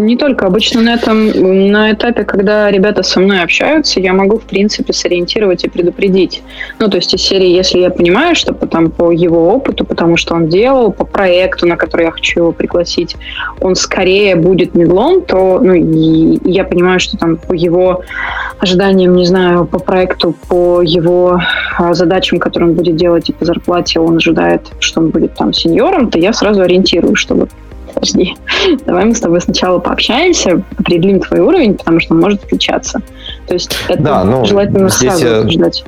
Не 0.00 0.16
только. 0.16 0.46
Обычно 0.46 0.80
на 0.80 0.94
этом, 0.94 1.26
на 1.70 1.92
этапе, 1.92 2.24
когда 2.24 2.70
ребята 2.70 3.02
со 3.02 3.20
мной 3.20 3.42
общаются, 3.42 4.00
я 4.00 4.14
могу, 4.14 4.38
в 4.38 4.44
принципе, 4.44 4.94
сориентировать 4.94 5.64
и 5.64 5.68
предупредить. 5.68 6.42
Ну, 6.78 6.88
то 6.88 6.96
есть 6.96 7.12
из 7.12 7.20
серии, 7.20 7.48
если 7.48 7.80
я 7.80 7.90
понимаю, 7.90 8.34
что 8.34 8.54
там 8.54 8.90
по 8.90 9.10
его 9.10 9.52
опыту, 9.54 9.84
потому 9.84 10.16
что 10.16 10.34
он 10.34 10.48
делал, 10.48 10.90
по 10.90 11.04
проекту, 11.04 11.66
на 11.66 11.76
который 11.76 12.06
я 12.06 12.12
хочу 12.12 12.40
его 12.40 12.52
пригласить, 12.52 13.16
он 13.60 13.74
скорее 13.74 14.36
будет 14.36 14.74
медлом, 14.74 15.20
то 15.20 15.60
ну, 15.62 15.74
я 15.74 16.64
понимаю, 16.64 16.98
что 16.98 17.18
там 17.18 17.36
по 17.36 17.52
его 17.52 18.02
ожиданиям, 18.58 19.14
не 19.14 19.26
знаю, 19.26 19.66
по 19.66 19.78
проекту, 19.78 20.34
по 20.48 20.80
его 20.80 21.42
а, 21.76 21.92
задачам, 21.92 22.38
которые 22.38 22.70
он 22.70 22.74
будет 22.74 22.96
делать 22.96 23.28
и 23.28 23.34
по 23.34 23.44
зарплате, 23.44 24.00
он 24.00 24.16
ожидает, 24.16 24.62
что 24.78 25.00
он 25.00 25.10
будет 25.10 25.34
там 25.34 25.52
сеньором, 25.52 26.10
то 26.10 26.18
я 26.18 26.32
сразу 26.32 26.62
ориентирую, 26.62 27.16
чтобы 27.16 27.48
подожди, 27.92 28.36
давай 28.86 29.04
мы 29.04 29.14
с 29.14 29.20
тобой 29.20 29.40
сначала 29.40 29.78
пообщаемся, 29.78 30.62
определим 30.78 31.20
твой 31.20 31.40
уровень, 31.40 31.74
потому 31.74 32.00
что 32.00 32.14
он 32.14 32.20
может 32.20 32.44
отличаться. 32.44 33.00
То 33.46 33.54
есть 33.54 33.70
это 33.88 34.02
да, 34.02 34.24
ну, 34.24 34.44
желательно 34.44 34.88
сразу 34.88 35.26
я... 35.26 35.38
обсуждать. 35.38 35.84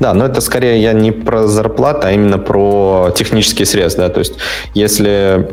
Да, 0.00 0.14
но 0.14 0.26
это 0.26 0.40
скорее 0.40 0.80
я 0.80 0.92
не 0.92 1.12
про 1.12 1.46
зарплату, 1.46 2.06
а 2.06 2.12
именно 2.12 2.38
про 2.38 3.12
технический 3.16 3.64
срез, 3.64 3.94
да, 3.96 4.08
то 4.08 4.20
есть 4.20 4.34
если 4.74 5.48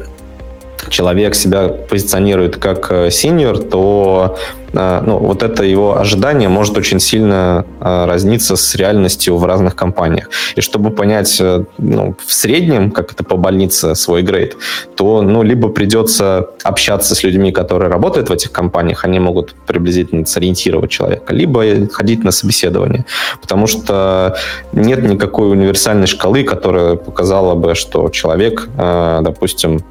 человек 0.90 1.36
себя 1.36 1.68
позиционирует 1.68 2.58
как 2.58 3.12
синьор, 3.12 3.60
то 3.60 4.38
а, 4.74 5.02
ну, 5.06 5.18
вот 5.18 5.44
это 5.44 5.64
его 5.64 5.98
ожидание 5.98 6.50
может 6.50 6.78
очень 6.78 7.00
сильно 7.00 7.66
а, 7.80 8.06
разниться 8.06 8.56
с 8.56 8.76
реальностью 8.76 9.38
в 9.38 9.46
разных 9.46 9.76
компаниях. 9.76 10.30
И 10.56 10.62
чтобы 10.62 10.92
понять 10.92 11.38
э, 11.42 11.66
ну, 11.78 12.16
в 12.26 12.34
среднем, 12.34 12.92
как 12.92 13.12
это 13.12 13.24
по 13.24 13.36
больнице, 13.36 13.96
свой 13.96 14.22
грейд, 14.22 14.56
то 14.96 15.22
ну, 15.22 15.44
либо 15.44 15.70
придется 15.70 16.50
общаться 16.64 17.16
с 17.16 17.24
людьми, 17.24 17.52
которые 17.52 17.90
работают 17.90 18.30
в 18.30 18.34
этих 18.34 18.52
компаниях, 18.52 19.04
они 19.04 19.20
могут 19.20 19.56
приблизительно 19.68 20.26
сориентировать 20.26 20.90
человека, 20.90 21.34
либо 21.34 21.64
ходить 21.92 22.24
на 22.24 22.32
собеседование. 22.32 23.06
Потому 23.42 23.68
что 23.68 24.38
нет 24.72 25.04
никакой 25.04 25.52
универсальной 25.52 26.08
шкалы, 26.08 26.44
которая 26.44 26.96
показала 26.96 27.56
бы, 27.56 27.76
что 27.76 28.10
человек, 28.10 28.70
допустим, 28.78 29.82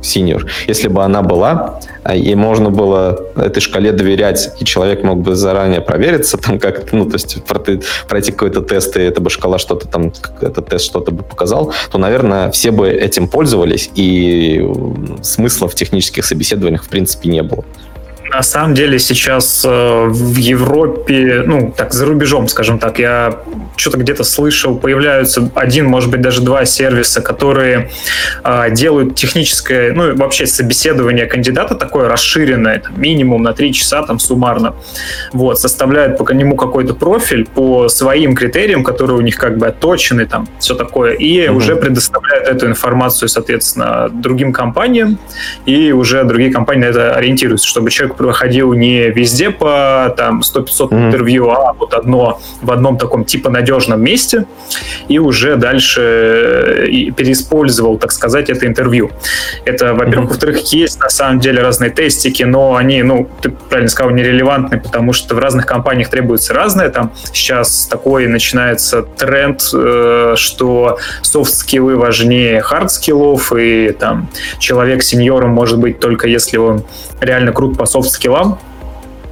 senior. 0.00 0.46
Если 0.66 0.88
бы 0.88 1.02
она 1.02 1.22
была, 1.22 1.80
а, 2.02 2.14
и 2.14 2.34
можно 2.34 2.70
было 2.70 3.18
этой 3.36 3.60
шкале 3.60 3.92
доверять, 3.92 4.50
и 4.60 4.64
человек 4.64 5.02
мог 5.02 5.20
бы 5.20 5.34
заранее 5.34 5.80
провериться, 5.80 6.36
там 6.44 6.58
как 6.58 6.92
ну, 6.92 7.06
то 7.06 7.14
есть 7.14 7.38
пройти 8.08 8.32
какой-то 8.32 8.60
тест, 8.60 8.96
и 8.96 9.00
эта 9.00 9.20
бы 9.20 9.30
шкала 9.30 9.58
что-то 9.58 9.88
там, 9.88 10.12
этот 10.40 10.68
тест 10.68 10.84
что-то 10.84 11.10
бы 11.10 11.22
показал, 11.22 11.72
то, 11.90 11.98
наверное, 11.98 12.50
все 12.50 12.70
бы 12.70 12.88
этим 12.88 13.28
пользовались, 13.28 13.90
и 13.94 14.66
смысла 15.22 15.68
в 15.68 15.74
технических 15.74 16.24
собеседованиях 16.24 16.84
в 16.84 16.88
принципе 16.88 17.28
не 17.28 17.42
было 17.42 17.64
на 18.36 18.42
самом 18.42 18.74
деле 18.74 18.98
сейчас 18.98 19.64
э, 19.64 20.04
в 20.08 20.36
Европе, 20.36 21.44
ну, 21.46 21.72
так, 21.76 21.92
за 21.92 22.04
рубежом, 22.04 22.48
скажем 22.48 22.78
так, 22.78 22.98
я 22.98 23.40
что-то 23.76 23.98
где-то 23.98 24.24
слышал, 24.24 24.76
появляются 24.76 25.50
один, 25.54 25.86
может 25.86 26.10
быть, 26.10 26.20
даже 26.20 26.40
два 26.40 26.64
сервиса, 26.64 27.20
которые 27.20 27.90
э, 28.42 28.70
делают 28.72 29.14
техническое, 29.14 29.92
ну, 29.92 30.16
вообще 30.16 30.46
собеседование 30.46 31.26
кандидата 31.26 31.74
такое 31.74 32.08
расширенное, 32.08 32.80
там, 32.80 33.00
минимум 33.00 33.42
на 33.42 33.52
три 33.52 33.72
часа 33.72 34.02
там 34.02 34.18
суммарно. 34.18 34.74
Вот, 35.32 35.60
составляют 35.60 36.18
по 36.18 36.32
нему 36.32 36.56
какой-то 36.56 36.94
профиль 36.94 37.46
по 37.46 37.88
своим 37.88 38.34
критериям, 38.34 38.82
которые 38.82 39.16
у 39.16 39.22
них 39.22 39.36
как 39.36 39.58
бы 39.58 39.68
отточены, 39.68 40.26
там, 40.26 40.48
все 40.58 40.74
такое, 40.74 41.12
и 41.12 41.38
mm-hmm. 41.38 41.50
уже 41.50 41.76
предоставляют 41.76 42.48
эту 42.48 42.66
информацию, 42.66 43.28
соответственно, 43.28 44.08
другим 44.12 44.52
компаниям, 44.52 45.18
и 45.66 45.92
уже 45.92 46.24
другие 46.24 46.52
компании 46.52 46.82
на 46.82 46.86
это 46.86 47.14
ориентируются, 47.14 47.68
чтобы 47.68 47.90
человек 47.90 48.16
проходил 48.24 48.72
не 48.72 49.10
везде 49.10 49.50
по 49.50 50.14
там 50.16 50.40
100-500 50.40 50.64
mm-hmm. 50.64 51.06
интервью, 51.06 51.50
а 51.50 51.74
вот 51.74 51.92
одно 51.92 52.40
в 52.62 52.72
одном 52.72 52.96
таком 52.96 53.26
типа 53.26 53.50
надежном 53.50 54.02
месте, 54.02 54.46
и 55.08 55.18
уже 55.18 55.56
дальше 55.56 56.00
э, 56.00 57.10
переиспользовал, 57.14 57.98
так 57.98 58.12
сказать, 58.12 58.48
это 58.48 58.66
интервью. 58.66 59.10
Это, 59.66 59.92
во-первых. 59.92 60.24
Mm-hmm. 60.24 60.32
Во-вторых, 60.32 60.72
есть 60.72 61.00
на 61.00 61.10
самом 61.10 61.40
деле 61.40 61.60
разные 61.60 61.90
тестики, 61.90 62.44
но 62.44 62.76
они, 62.76 63.02
ну, 63.02 63.28
ты 63.42 63.50
правильно 63.50 63.90
сказал, 63.90 64.10
нерелевантны, 64.12 64.80
потому 64.80 65.12
что 65.12 65.34
в 65.34 65.38
разных 65.38 65.66
компаниях 65.66 66.08
требуется 66.08 66.54
разное. 66.54 66.88
Там 66.88 67.12
сейчас 67.30 67.86
такой 67.86 68.26
начинается 68.26 69.02
тренд, 69.02 69.62
э, 69.74 70.34
что 70.36 70.98
софт-скиллы 71.20 71.96
важнее 71.96 72.62
хард-скиллов, 72.62 73.52
и 73.58 73.92
там 73.92 74.30
человек 74.58 75.02
сеньором 75.02 75.50
может 75.50 75.78
быть 75.78 76.00
только 76.00 76.26
если 76.26 76.56
он 76.56 76.84
реально 77.20 77.52
крут 77.52 77.76
по 77.76 77.86
soft 78.04 78.22
skill 78.22 78.44
ам. 78.44 78.58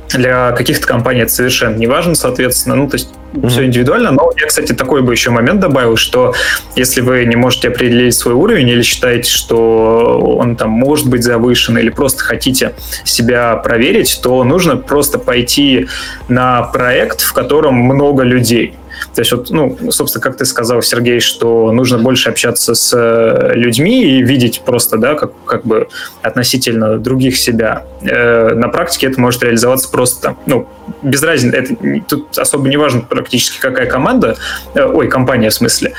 Для 0.09 0.53
каких-то 0.53 0.87
компаний 0.87 1.21
это 1.21 1.33
совершенно 1.33 1.77
не 1.77 1.87
важно, 1.87 2.15
соответственно. 2.15 2.75
Ну, 2.75 2.89
то 2.89 2.97
есть 2.97 3.09
mm-hmm. 3.33 3.49
все 3.49 3.65
индивидуально. 3.65 4.11
Но 4.11 4.31
я, 4.39 4.47
кстати, 4.47 4.73
такой 4.73 5.01
бы 5.01 5.13
еще 5.13 5.31
момент 5.31 5.61
добавил, 5.61 5.97
что 5.97 6.35
если 6.77 7.01
вы 7.01 7.25
не 7.25 7.37
можете 7.37 7.69
определить 7.69 8.15
свой 8.15 8.35
уровень 8.35 8.69
или 8.69 8.83
считаете, 8.83 9.31
что 9.31 10.37
он 10.39 10.57
там 10.57 10.69
может 10.71 11.09
быть 11.09 11.25
завышен, 11.25 11.79
или 11.79 11.89
просто 11.89 12.25
хотите 12.25 12.75
себя 13.05 13.57
проверить, 13.57 14.21
то 14.23 14.45
нужно 14.45 14.77
просто 14.77 15.19
пойти 15.19 15.89
на 16.29 16.63
проект, 16.63 17.23
в 17.23 17.33
котором 17.33 17.77
много 17.77 18.23
людей. 18.23 18.75
То 19.15 19.21
есть 19.21 19.33
вот, 19.33 19.51
ну, 19.51 19.77
собственно, 19.91 20.23
как 20.23 20.37
ты 20.37 20.45
сказал, 20.45 20.83
Сергей, 20.83 21.21
что 21.21 21.73
нужно 21.73 21.99
больше 21.99 22.31
общаться 22.31 22.75
с 22.75 22.93
э, 22.97 23.55
людьми 23.55 24.05
и 24.05 24.23
видеть 24.23 24.63
просто, 24.65 24.99
да, 24.99 25.15
как, 25.15 25.33
как 25.45 25.65
бы 25.65 25.89
относительно 26.23 26.99
других 26.99 27.37
себя. 27.37 27.85
Э, 28.03 28.55
на 28.55 28.69
практике 28.69 29.09
это 29.09 29.21
может 29.21 29.43
реализоваться 29.43 29.91
просто, 29.91 30.37
ну, 30.47 30.69
без 31.03 31.23
разницы, 31.23 31.57
это, 31.57 32.03
тут 32.09 32.39
особо 32.39 32.69
не 32.69 32.77
важно 32.77 33.01
практически 33.01 33.61
какая 33.61 33.87
команда, 33.87 34.37
э, 34.75 34.85
ой, 34.85 35.09
компания 35.09 35.51
в 35.51 35.55
смысле. 35.55 35.95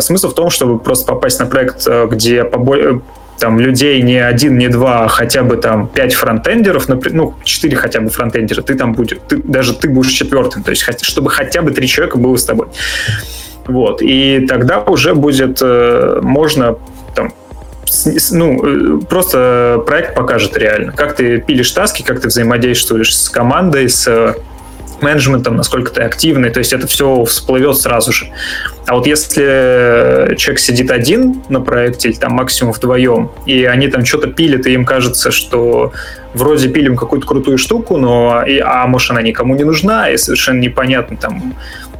Смысл 0.00 0.30
в 0.30 0.34
том, 0.34 0.50
чтобы 0.50 0.78
просто 0.78 1.06
попасть 1.06 1.38
на 1.40 1.46
проект, 1.46 1.86
где 1.86 2.44
побо 2.44 3.02
там 3.38 3.58
людей 3.58 4.02
не 4.02 4.16
один, 4.16 4.58
не 4.58 4.68
два, 4.68 5.04
а 5.04 5.08
хотя 5.08 5.42
бы 5.42 5.56
там 5.56 5.88
пять 5.88 6.14
фронтендеров, 6.14 6.88
ну, 6.88 7.34
четыре 7.44 7.76
хотя 7.76 8.00
бы 8.00 8.10
фронтендера, 8.10 8.62
ты 8.62 8.74
там 8.74 8.92
будешь, 8.92 9.18
ты, 9.28 9.36
даже 9.42 9.74
ты 9.74 9.88
будешь 9.88 10.10
четвертым, 10.10 10.62
то 10.62 10.70
есть 10.70 10.84
чтобы 11.04 11.30
хотя 11.30 11.62
бы 11.62 11.70
три 11.70 11.86
человека 11.86 12.18
было 12.18 12.36
с 12.36 12.44
тобой. 12.44 12.68
Вот, 13.66 14.00
и 14.02 14.46
тогда 14.48 14.80
уже 14.80 15.14
будет, 15.14 15.58
э, 15.60 16.20
можно 16.22 16.78
там, 17.14 17.32
ну, 18.30 18.98
э, 18.98 19.00
просто 19.08 19.82
проект 19.86 20.14
покажет 20.14 20.56
реально, 20.56 20.92
как 20.92 21.16
ты 21.16 21.38
пилишь 21.38 21.70
таски, 21.72 22.02
как 22.02 22.20
ты 22.20 22.28
взаимодействуешь 22.28 23.14
с 23.16 23.28
командой, 23.28 23.88
с 23.88 24.36
менеджментом, 25.02 25.56
насколько 25.56 25.92
ты 25.92 26.02
активный, 26.02 26.50
то 26.50 26.58
есть 26.58 26.72
это 26.72 26.86
все 26.86 27.24
всплывет 27.24 27.76
сразу 27.76 28.12
же. 28.12 28.28
А 28.86 28.94
вот 28.94 29.06
если 29.06 30.34
человек 30.38 30.60
сидит 30.60 30.90
один 30.90 31.42
на 31.48 31.60
проекте, 31.60 32.08
или 32.08 32.16
там 32.16 32.32
максимум 32.32 32.72
вдвоем, 32.72 33.30
и 33.44 33.64
они 33.64 33.88
там 33.88 34.04
что-то 34.04 34.28
пилят, 34.28 34.66
и 34.66 34.72
им 34.72 34.84
кажется, 34.84 35.30
что 35.30 35.92
вроде 36.34 36.68
пилим 36.68 36.96
какую-то 36.96 37.26
крутую 37.26 37.58
штуку, 37.58 37.96
но, 37.98 38.42
и, 38.46 38.58
а 38.58 38.86
может 38.86 39.10
она 39.10 39.22
никому 39.22 39.54
не 39.56 39.64
нужна, 39.64 40.10
и 40.10 40.16
совершенно 40.16 40.60
непонятно 40.60 41.16
там, 41.16 41.54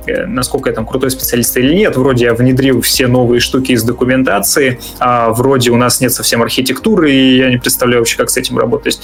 э, 0.06 0.24
насколько 0.26 0.70
я 0.70 0.74
там 0.74 0.86
крутой 0.86 1.10
специалист 1.10 1.56
или 1.56 1.74
нет. 1.74 1.96
Вроде 1.96 2.26
я 2.26 2.34
внедрил 2.34 2.80
все 2.80 3.06
новые 3.06 3.40
штуки 3.40 3.72
из 3.72 3.82
документации, 3.82 4.80
а 4.98 5.30
вроде 5.30 5.70
у 5.70 5.76
нас 5.76 6.00
нет 6.00 6.12
совсем 6.12 6.42
архитектуры, 6.42 7.10
и 7.10 7.38
я 7.38 7.50
не 7.50 7.58
представляю 7.58 8.00
вообще, 8.00 8.16
как 8.16 8.30
с 8.30 8.36
этим 8.36 8.58
работать. 8.58 9.00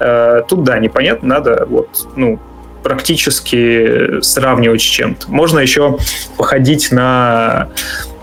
Э, 0.00 0.42
тут, 0.48 0.64
да, 0.64 0.78
непонятно, 0.78 1.28
надо 1.28 1.66
вот, 1.68 2.08
ну, 2.16 2.38
практически 2.86 4.20
сравнивать 4.22 4.80
с 4.80 4.84
чем-то. 4.84 5.28
Можно 5.28 5.58
еще 5.58 5.98
походить 6.36 6.92
на 6.92 7.70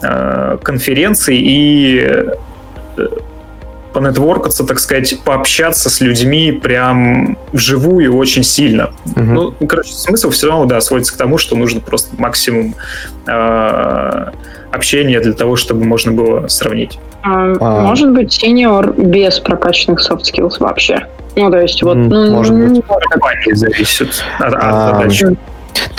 э, 0.01 0.57
конференции 0.64 1.38
и 1.38 1.99
э, 1.99 3.07
понетворкаться, 3.91 4.64
так 4.64 4.80
сказать, 4.80 5.20
пообщаться 5.26 5.89
с 5.89 5.99
людьми 5.99 6.53
прям 6.53 7.38
вживую 7.51 8.16
очень 8.16 8.43
сильно. 8.43 8.91
Угу. 9.05 9.22
Ну, 9.22 9.53
короче, 9.68 9.91
смысл 9.91 10.30
все 10.30 10.47
равно, 10.47 10.64
да, 10.64 10.80
сводится 10.80 11.14
к 11.14 11.18
тому, 11.18 11.38
что 11.38 11.57
нужно 11.57 11.82
просто 11.82 12.16
максимум 12.18 12.74
э, 13.28 14.26
общения 14.72 15.20
для 15.20 15.34
того, 15.34 15.57
чтобы 15.57 15.84
можно 15.84 16.14
было 16.14 16.47
сравнить. 16.47 16.99
А, 17.22 17.53
а. 17.59 17.82
Может 17.82 18.14
быть, 18.14 18.32
сеньор 18.32 18.93
без 18.93 19.41
прокачанных 19.41 19.99
soft 20.09 20.22
skills 20.22 20.55
вообще? 20.59 21.05
Ну, 21.36 21.52
то 21.52 21.60
есть, 21.60 21.82
вот... 21.84 21.96
Ну, 21.96 22.32
может 22.32 22.56
быть. 22.56 22.84
Компании 23.10 23.54
зависит 23.54 24.24
от, 24.40 24.54
от 24.54 24.60
а, 24.62 24.94
задачи. 24.94 25.36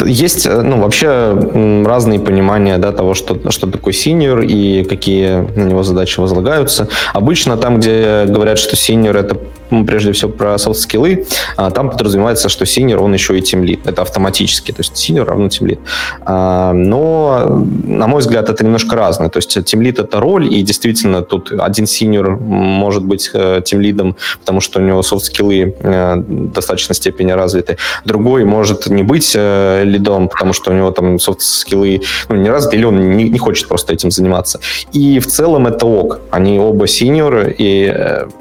Есть, 0.00 0.46
э, 0.46 0.62
ну, 0.62 0.80
вообще 0.80 1.84
разные 1.86 2.20
понимания, 2.20 2.78
да, 2.78 2.92
того, 2.92 3.14
что, 3.14 3.38
что 3.50 3.66
такое 3.66 3.92
синьор 3.92 4.40
и 4.40 4.84
какие 4.84 5.48
на 5.58 5.64
него 5.64 5.82
задачи 5.82 6.20
возлагаются. 6.20 6.88
Обычно 7.12 7.56
там, 7.56 7.78
где 7.78 8.24
говорят, 8.26 8.58
что 8.58 8.76
синьор 8.76 9.16
это 9.16 9.38
ну, 9.70 9.84
прежде 9.84 10.12
всего 10.12 10.30
про 10.30 10.58
soft 10.59 10.83
skill 10.83 11.14
ы, 11.14 11.26
а, 11.56 11.70
там 11.70 11.90
подразумевается, 11.90 12.48
что 12.48 12.66
синьор, 12.66 13.02
он 13.02 13.14
еще 13.14 13.38
и 13.38 13.42
тимлид. 13.42 13.86
Это 13.86 14.02
автоматически, 14.02 14.72
то 14.72 14.80
есть 14.80 14.96
синьор 14.96 15.26
равно 15.26 15.48
тимлид. 15.48 15.80
А, 16.20 16.72
но, 16.72 17.64
на 17.84 18.06
мой 18.06 18.20
взгляд, 18.20 18.48
это 18.48 18.64
немножко 18.64 18.96
разное. 18.96 19.28
То 19.28 19.38
есть 19.38 19.64
тимлид 19.64 19.98
это 19.98 20.20
роль, 20.20 20.52
и 20.52 20.62
действительно 20.62 21.22
тут 21.22 21.52
один 21.52 21.86
синьор 21.86 22.38
может 22.38 23.04
быть 23.04 23.30
э, 23.32 23.62
тимлидом, 23.64 24.16
потому 24.40 24.60
что 24.60 24.80
у 24.80 24.82
него 24.82 25.02
soft 25.02 25.31
skill 25.31 25.67
ы 25.67 25.74
э, 25.78 26.16
в 26.16 26.52
достаточной 26.52 26.94
степени 26.94 27.32
развиты. 27.32 27.78
Другой 28.04 28.44
может 28.44 28.86
не 28.86 29.02
быть 29.02 29.34
э, 29.64 29.84
лидом, 29.84 30.28
потому 30.28 30.52
что 30.52 30.70
у 30.70 30.74
него 30.74 30.90
там 30.90 31.18
софт-скиллы 31.18 32.02
ну, 32.28 32.36
не 32.36 32.50
развиты, 32.50 32.76
или 32.76 32.84
он 32.84 33.16
не, 33.16 33.30
не 33.30 33.38
хочет 33.38 33.68
просто 33.68 33.92
этим 33.92 34.10
заниматься. 34.10 34.60
И 34.92 35.18
в 35.18 35.26
целом 35.26 35.66
это 35.66 35.86
ок. 35.86 36.20
Они 36.30 36.58
оба 36.58 36.86
синьоры, 36.86 37.54
и 37.56 37.94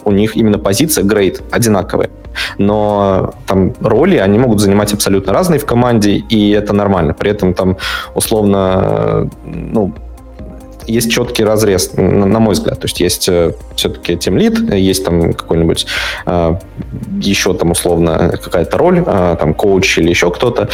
у 0.03 0.11
них 0.11 0.35
именно 0.35 0.59
позиция 0.59 1.03
грейд 1.03 1.41
одинаковые. 1.51 2.09
Но 2.57 3.33
там 3.47 3.73
роли, 3.81 4.17
они 4.17 4.39
могут 4.39 4.59
занимать 4.59 4.93
абсолютно 4.93 5.33
разные 5.33 5.59
в 5.59 5.65
команде, 5.65 6.11
и 6.11 6.51
это 6.51 6.73
нормально. 6.73 7.13
При 7.13 7.31
этом 7.31 7.53
там 7.53 7.77
условно, 8.15 9.29
ну, 9.45 9.93
есть 10.87 11.11
четкий 11.11 11.43
разрез, 11.43 11.91
на 11.93 12.39
мой 12.39 12.53
взгляд. 12.53 12.79
То 12.79 12.85
есть 12.85 12.99
есть 12.99 13.29
э, 13.29 13.53
все-таки 13.75 14.17
тем 14.17 14.37
лид, 14.37 14.73
есть 14.73 15.05
там 15.05 15.33
какой-нибудь 15.33 15.85
э, 16.25 16.55
еще 17.19 17.53
там 17.53 17.71
условно 17.71 18.37
какая-то 18.41 18.77
роль, 18.77 19.03
э, 19.05 19.35
там 19.39 19.53
коуч 19.53 19.97
или 19.97 20.09
еще 20.09 20.31
кто-то. 20.31 20.69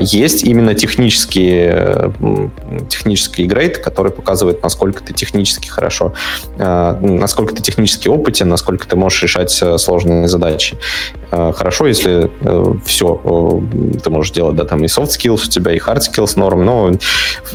Есть 0.00 0.44
именно 0.44 0.74
технический, 0.74 1.70
технический 2.88 3.44
грейд, 3.44 3.78
который 3.78 4.12
показывает, 4.12 4.62
насколько 4.62 5.02
ты 5.02 5.12
технически 5.12 5.68
хорошо, 5.68 6.14
насколько 6.56 7.54
ты 7.54 7.62
технически 7.62 8.08
опытен, 8.08 8.48
насколько 8.48 8.86
ты 8.86 8.96
можешь 8.96 9.22
решать 9.22 9.50
сложные 9.50 10.28
задачи. 10.28 10.76
Хорошо, 11.30 11.86
если 11.86 12.30
все 12.84 13.62
ты 14.02 14.10
можешь 14.10 14.32
делать, 14.32 14.56
да, 14.56 14.64
там 14.64 14.82
и 14.84 14.86
soft 14.86 15.10
skills 15.10 15.46
у 15.46 15.50
тебя, 15.50 15.72
и 15.72 15.78
hard 15.78 16.00
skills 16.00 16.32
норм, 16.36 16.64
но 16.64 16.90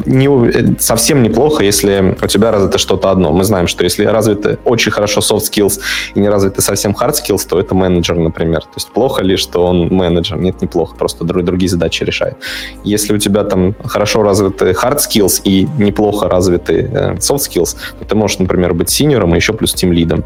не, 0.06 0.80
совсем 0.80 1.24
неплохо, 1.24 1.64
если 1.66 2.16
у 2.22 2.28
тебя 2.28 2.52
развито 2.52 2.78
что-то 2.78 3.12
одно. 3.12 3.32
Мы 3.32 3.44
знаем, 3.44 3.68
что 3.68 3.84
если 3.84 4.06
развиты 4.06 4.58
очень 4.66 4.92
хорошо 4.92 5.22
soft 5.22 5.52
skills 5.52 5.80
и 6.16 6.20
не 6.20 6.30
развиты 6.30 6.62
совсем 6.62 6.92
hard 6.92 7.14
skills, 7.14 7.48
то 7.48 7.60
это 7.60 7.76
менеджер, 7.76 8.18
например. 8.18 8.62
То 8.62 8.76
есть 8.76 8.92
плохо 8.92 9.24
ли, 9.24 9.38
что 9.38 9.66
он 9.66 9.88
менеджер? 9.88 10.38
Нет, 10.38 10.62
неплохо, 10.62 10.96
просто 10.96 11.24
другие 11.24 11.70
задачи 11.70 12.04
решает. 12.04 12.38
Если 12.84 13.14
у 13.14 13.18
тебя 13.18 13.44
там 13.44 13.76
хорошо 13.84 14.24
развиты 14.24 14.72
hard 14.72 14.98
skills 14.98 15.42
и 15.44 15.68
неплохо 15.78 16.30
развиты 16.30 16.90
э, 16.94 17.14
soft 17.16 17.50
skills, 17.50 17.76
то 18.00 18.06
ты 18.06 18.16
можешь, 18.16 18.40
например, 18.40 18.74
быть 18.74 18.90
синьором 18.90 19.34
и 19.34 19.38
еще 19.38 19.54
плюс 19.54 19.74
тим 19.74 19.92
лидом 19.92 20.24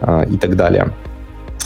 э, 0.00 0.26
и 0.30 0.36
так 0.36 0.56
далее. 0.56 0.92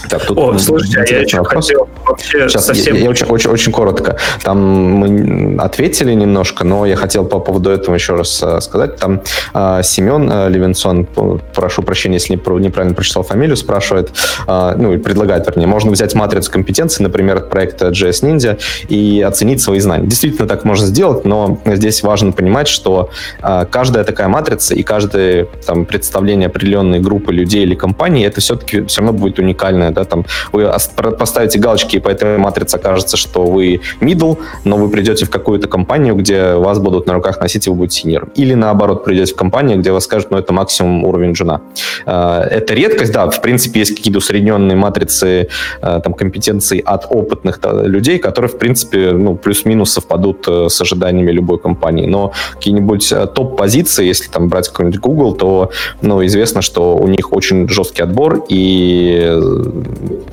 Так, 0.08 0.24
тут 0.24 0.38
О, 0.38 0.58
слушайте, 0.58 1.00
а 1.00 1.04
я 1.14 1.20
еще 1.20 1.38
вопрос. 1.38 1.66
хотел 1.66 1.88
вообще 2.06 2.48
Сейчас, 2.48 2.66
совсем... 2.66 2.94
Я, 2.94 3.02
я 3.02 3.10
очень, 3.10 3.26
очень, 3.26 3.50
очень 3.50 3.72
коротко. 3.72 4.16
Там 4.42 4.58
мы 4.58 5.56
ответили 5.58 6.12
немножко, 6.12 6.64
но 6.64 6.86
я 6.86 6.96
хотел 6.96 7.24
по 7.24 7.40
поводу 7.40 7.70
этого 7.70 7.94
еще 7.94 8.14
раз 8.14 8.42
uh, 8.42 8.60
сказать. 8.60 8.96
Там 8.96 9.22
uh, 9.54 9.82
Семен 9.82 10.30
uh, 10.30 10.48
Левинсон, 10.48 11.06
прошу 11.54 11.82
прощения, 11.82 12.16
если 12.16 12.34
неправильно 12.34 12.94
прочитал 12.94 13.22
фамилию, 13.22 13.56
спрашивает, 13.56 14.12
uh, 14.46 14.74
ну, 14.76 14.92
и 14.92 14.98
предлагает, 14.98 15.46
вернее, 15.46 15.66
можно 15.66 15.90
взять 15.90 16.14
матрицу 16.14 16.52
компетенций, 16.52 17.02
например, 17.02 17.38
от 17.38 17.50
проекта 17.50 17.88
JS 17.88 18.22
Ninja 18.22 18.58
и 18.88 19.22
оценить 19.22 19.60
свои 19.60 19.80
знания. 19.80 20.06
Действительно, 20.06 20.46
так 20.46 20.64
можно 20.64 20.86
сделать, 20.86 21.24
но 21.24 21.58
здесь 21.64 22.02
важно 22.02 22.32
понимать, 22.32 22.68
что 22.68 23.10
uh, 23.42 23.66
каждая 23.66 24.04
такая 24.04 24.28
матрица 24.28 24.74
и 24.74 24.82
каждое 24.82 25.46
там, 25.66 25.84
представление 25.84 26.46
определенной 26.46 27.00
группы 27.00 27.32
людей 27.32 27.62
или 27.62 27.74
компаний, 27.74 28.22
это 28.22 28.40
все-таки 28.40 28.84
все 28.84 29.00
равно 29.00 29.18
будет 29.18 29.38
уникальное 29.38 29.85
да, 29.90 30.04
там 30.04 30.24
вы 30.52 30.70
поставите 31.18 31.58
галочки, 31.58 31.96
и 31.96 31.98
по 31.98 32.08
этой 32.08 32.38
матрице 32.38 32.76
окажется, 32.76 33.16
что 33.16 33.44
вы 33.44 33.80
middle, 34.00 34.38
но 34.64 34.76
вы 34.76 34.88
придете 34.88 35.26
в 35.26 35.30
какую-то 35.30 35.68
компанию, 35.68 36.14
где 36.14 36.54
вас 36.54 36.78
будут 36.78 37.06
на 37.06 37.14
руках 37.14 37.40
носить, 37.40 37.66
и 37.66 37.70
вы 37.70 37.76
будете 37.76 38.08
senior. 38.08 38.30
Или 38.34 38.54
наоборот, 38.54 39.04
придете 39.04 39.32
в 39.34 39.36
компанию, 39.36 39.78
где 39.78 39.92
вас 39.92 40.04
скажут, 40.04 40.30
ну, 40.30 40.38
это 40.38 40.52
максимум 40.52 41.04
уровень 41.04 41.32
джуна. 41.32 41.60
А, 42.04 42.42
это 42.42 42.74
редкость, 42.74 43.12
да, 43.12 43.28
в 43.30 43.40
принципе, 43.40 43.80
есть 43.80 43.96
какие-то 43.96 44.18
усредненные 44.18 44.76
матрицы 44.76 45.48
а, 45.80 46.00
там, 46.00 46.14
компетенций 46.14 46.78
от 46.78 47.06
опытных 47.10 47.60
людей, 47.62 48.18
которые, 48.18 48.50
в 48.50 48.58
принципе, 48.58 49.12
ну, 49.12 49.36
плюс-минус 49.36 49.92
совпадут 49.92 50.46
э, 50.48 50.68
с 50.68 50.80
ожиданиями 50.80 51.32
любой 51.32 51.58
компании. 51.58 52.06
Но 52.06 52.32
какие-нибудь 52.54 53.12
э, 53.12 53.26
топ-позиции, 53.26 54.06
если 54.06 54.28
там 54.28 54.48
брать 54.48 54.68
какой-нибудь 54.68 55.00
Google, 55.00 55.34
то, 55.34 55.70
ну, 56.02 56.24
известно, 56.26 56.62
что 56.62 56.96
у 56.96 57.06
них 57.08 57.32
очень 57.32 57.68
жесткий 57.68 58.02
отбор, 58.02 58.44
и 58.48 59.32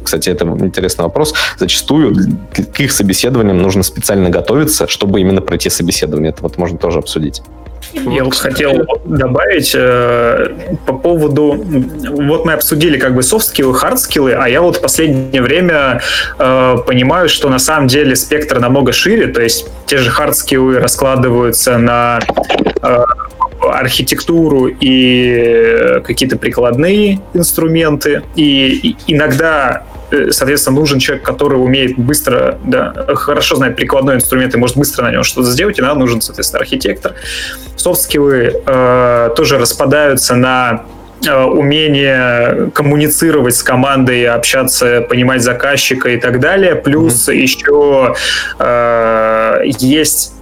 кстати, 0.04 0.30
это 0.30 0.46
интересный 0.46 1.04
вопрос. 1.04 1.34
Зачастую 1.58 2.16
к 2.54 2.80
их 2.80 2.92
собеседованиям 2.92 3.62
нужно 3.62 3.84
специально 3.84 4.30
готовиться, 4.30 4.88
чтобы 4.88 5.22
именно 5.22 5.42
пройти 5.42 5.70
собеседование. 5.70 6.32
Это 6.32 6.44
вот 6.44 6.58
можно 6.58 6.78
тоже 6.78 7.00
обсудить. 7.00 7.42
Я 7.94 8.24
вот 8.24 8.36
хотел 8.36 8.86
добавить 9.06 9.74
э, 9.76 10.48
по 10.86 10.94
поводу... 10.94 11.54
Вот 11.54 12.46
мы 12.46 12.54
обсудили 12.54 12.98
как 12.98 13.14
бы 13.14 13.22
софт-скиллы, 13.22 13.74
хард-скиллы, 13.78 14.34
а 14.34 14.50
я 14.50 14.62
вот 14.62 14.78
в 14.78 14.82
последнее 14.82 15.42
время 15.42 16.02
э, 16.40 16.78
понимаю, 16.88 17.30
что 17.30 17.50
на 17.50 17.60
самом 17.60 17.88
деле 17.88 18.16
спектр 18.16 18.60
намного 18.60 18.94
шире, 18.94 19.28
то 19.28 19.42
есть 19.42 19.68
те 19.86 19.98
же 19.98 20.10
хард-скиллы 20.10 20.80
раскладываются 20.80 21.78
на 21.78 22.20
э, 22.82 23.04
архитектуру 23.72 24.68
и 24.68 26.02
какие-то 26.04 26.38
прикладные 26.38 27.20
инструменты. 27.34 28.24
И 28.36 28.96
иногда 29.08 29.84
Э, 30.14 30.32
соответственно, 30.32 30.80
нужен 30.80 31.00
человек, 31.00 31.26
который 31.26 31.56
умеет 31.56 31.98
быстро, 31.98 32.60
да, 32.64 32.94
хорошо 33.16 33.56
знает 33.56 33.76
прикладной 33.76 34.16
инструмент 34.16 34.54
и 34.54 34.58
может 34.58 34.78
быстро 34.78 35.04
на 35.06 35.12
нем 35.12 35.24
что-то 35.24 35.50
сделать, 35.50 35.80
и 35.80 35.82
нам 35.82 35.98
нужен, 35.98 36.22
соответственно, 36.22 36.62
архитектор. 36.62 37.14
Софт-скиллы 37.76 38.62
э, 38.66 39.30
тоже 39.36 39.58
распадаются 39.58 40.36
на 40.36 40.84
э, 41.26 41.44
умение 41.44 42.70
коммуницировать 42.76 43.56
с 43.56 43.64
командой, 43.64 44.28
общаться, 44.28 45.02
понимать 45.02 45.42
заказчика 45.42 46.10
и 46.10 46.18
так 46.18 46.40
далее. 46.40 46.76
Плюс 46.76 47.28
mm-hmm. 47.28 47.36
еще 47.36 48.16
э, 48.60 49.62
есть 49.80 50.33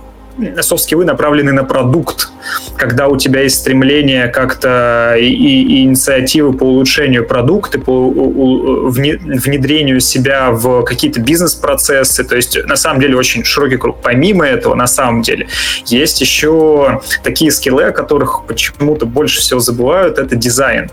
софт-скиллы 0.62 1.06
направлены 1.06 1.52
на 1.52 1.64
продукт, 1.64 2.30
когда 2.78 3.08
у 3.08 3.18
тебя 3.18 3.42
есть 3.42 3.58
стремление 3.58 4.28
как-то 4.28 5.16
и, 5.18 5.26
и 5.26 5.84
инициативы 5.84 6.54
по 6.54 6.64
улучшению 6.64 7.28
продукта, 7.28 7.80
по 7.80 8.10
внедрению 8.10 10.00
себя 10.00 10.52
в 10.52 10.84
какие-то 10.84 11.20
бизнес-процессы, 11.20 12.24
то 12.24 12.36
есть 12.36 12.58
на 12.66 12.76
самом 12.76 13.02
деле 13.02 13.16
очень 13.16 13.44
широкий 13.44 13.78
круг. 13.78 13.98
Помимо 14.02 14.46
этого, 14.46 14.76
на 14.76 14.88
самом 14.88 15.22
деле, 15.22 15.48
есть 15.86 16.22
еще 16.22 17.02
такие 17.24 17.52
скиллы, 17.52 17.84
о 17.86 17.92
которых 17.92 18.46
почему-то 18.48 19.06
больше 19.06 19.40
всего 19.42 19.60
забывают, 19.60 20.18
это 20.18 20.36
дизайн. 20.36 20.90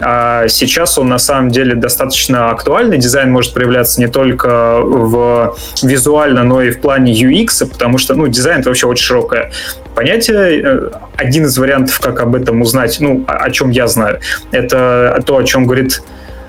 А 0.00 0.48
сейчас 0.48 0.98
он 0.98 1.08
на 1.08 1.18
самом 1.18 1.50
деле 1.50 1.74
достаточно 1.74 2.50
актуальный. 2.50 2.98
Дизайн 2.98 3.30
может 3.30 3.52
проявляться 3.52 4.00
не 4.00 4.08
только 4.08 4.80
в 4.80 5.56
визуально, 5.82 6.44
но 6.44 6.62
и 6.62 6.70
в 6.70 6.80
плане 6.80 7.12
UX, 7.12 7.66
потому 7.66 7.98
что 7.98 8.14
ну, 8.14 8.28
дизайн 8.28 8.60
это 8.60 8.70
вообще 8.70 8.86
очень 8.86 9.04
широкое 9.04 9.50
понятие. 9.94 10.62
Э, 10.62 10.90
один 11.16 11.46
из 11.46 11.58
вариантов, 11.58 11.98
как 12.00 12.20
об 12.20 12.34
этом 12.34 12.62
узнать, 12.62 12.98
ну, 13.00 13.24
о 13.26 13.50
чем 13.50 13.70
я 13.70 13.88
знаю, 13.88 14.20
это 14.52 15.22
то, 15.26 15.36
о 15.36 15.44
чем 15.44 15.66
говорит 15.66 16.02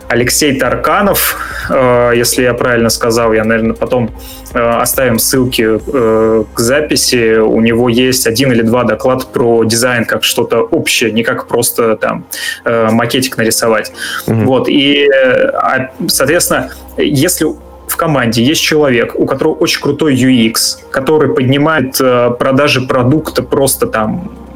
Алексей 0.09 0.57
Тарканов, 0.59 1.37
э, 1.69 2.13
если 2.15 2.41
я 2.41 2.55
правильно 2.55 2.89
сказал, 2.89 3.31
я, 3.31 3.43
наверное, 3.43 3.75
потом 3.75 4.09
э, 4.53 4.59
оставим 4.59 5.19
ссылки 5.19 5.63
э, 5.63 6.43
к 6.51 6.59
записи. 6.59 7.37
У 7.37 7.61
него 7.61 7.89
есть 7.89 8.25
один 8.25 8.51
или 8.51 8.63
два 8.63 8.85
доклада 8.85 9.25
про 9.27 9.63
дизайн 9.63 10.05
как 10.05 10.23
что-то 10.23 10.61
общее, 10.61 11.11
не 11.11 11.23
как 11.23 11.47
просто 11.47 11.95
там 11.95 12.25
макетик 12.65 13.37
нарисовать. 13.37 13.91
Mm-hmm. 14.25 14.43
Вот, 14.45 14.67
и, 14.67 15.07
а, 15.53 15.91
соответственно, 16.07 16.71
если 16.97 17.45
в 17.87 17.95
команде 17.95 18.43
есть 18.43 18.61
человек, 18.61 19.13
у 19.15 19.27
которого 19.27 19.53
очень 19.53 19.81
крутой 19.81 20.15
UX, 20.15 20.79
который 20.89 21.33
поднимает 21.33 21.97
продажи 22.39 22.81
продукта 22.81 23.43
просто 23.43 23.85
там 23.85 24.48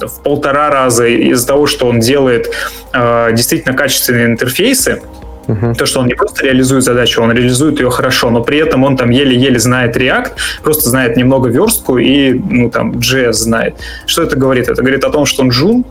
в 0.00 0.22
полтора 0.22 0.70
раза 0.70 1.06
из-за 1.06 1.46
того, 1.46 1.66
что 1.66 1.86
он 1.86 2.00
делает 2.00 2.50
э, 2.92 3.30
действительно 3.32 3.74
качественные 3.74 4.26
интерфейсы, 4.26 5.02
Uh-huh. 5.46 5.74
То, 5.74 5.86
что 5.86 6.00
он 6.00 6.08
не 6.08 6.14
просто 6.14 6.44
реализует 6.44 6.82
задачу, 6.82 7.22
он 7.22 7.30
реализует 7.30 7.78
ее 7.78 7.88
хорошо, 7.88 8.30
но 8.30 8.42
при 8.42 8.58
этом 8.58 8.82
он 8.82 8.96
там 8.96 9.10
еле-еле 9.10 9.58
знает 9.58 9.96
React, 9.96 10.32
просто 10.62 10.90
знает 10.90 11.16
немного 11.16 11.48
верстку 11.48 11.98
и, 11.98 12.32
ну, 12.32 12.68
там, 12.68 12.92
JS 12.94 13.32
знает. 13.32 13.76
Что 14.06 14.22
это 14.22 14.36
говорит? 14.36 14.68
Это 14.68 14.82
говорит 14.82 15.04
о 15.04 15.10
том, 15.10 15.24
что 15.24 15.42
он 15.42 15.50
джун, 15.50 15.84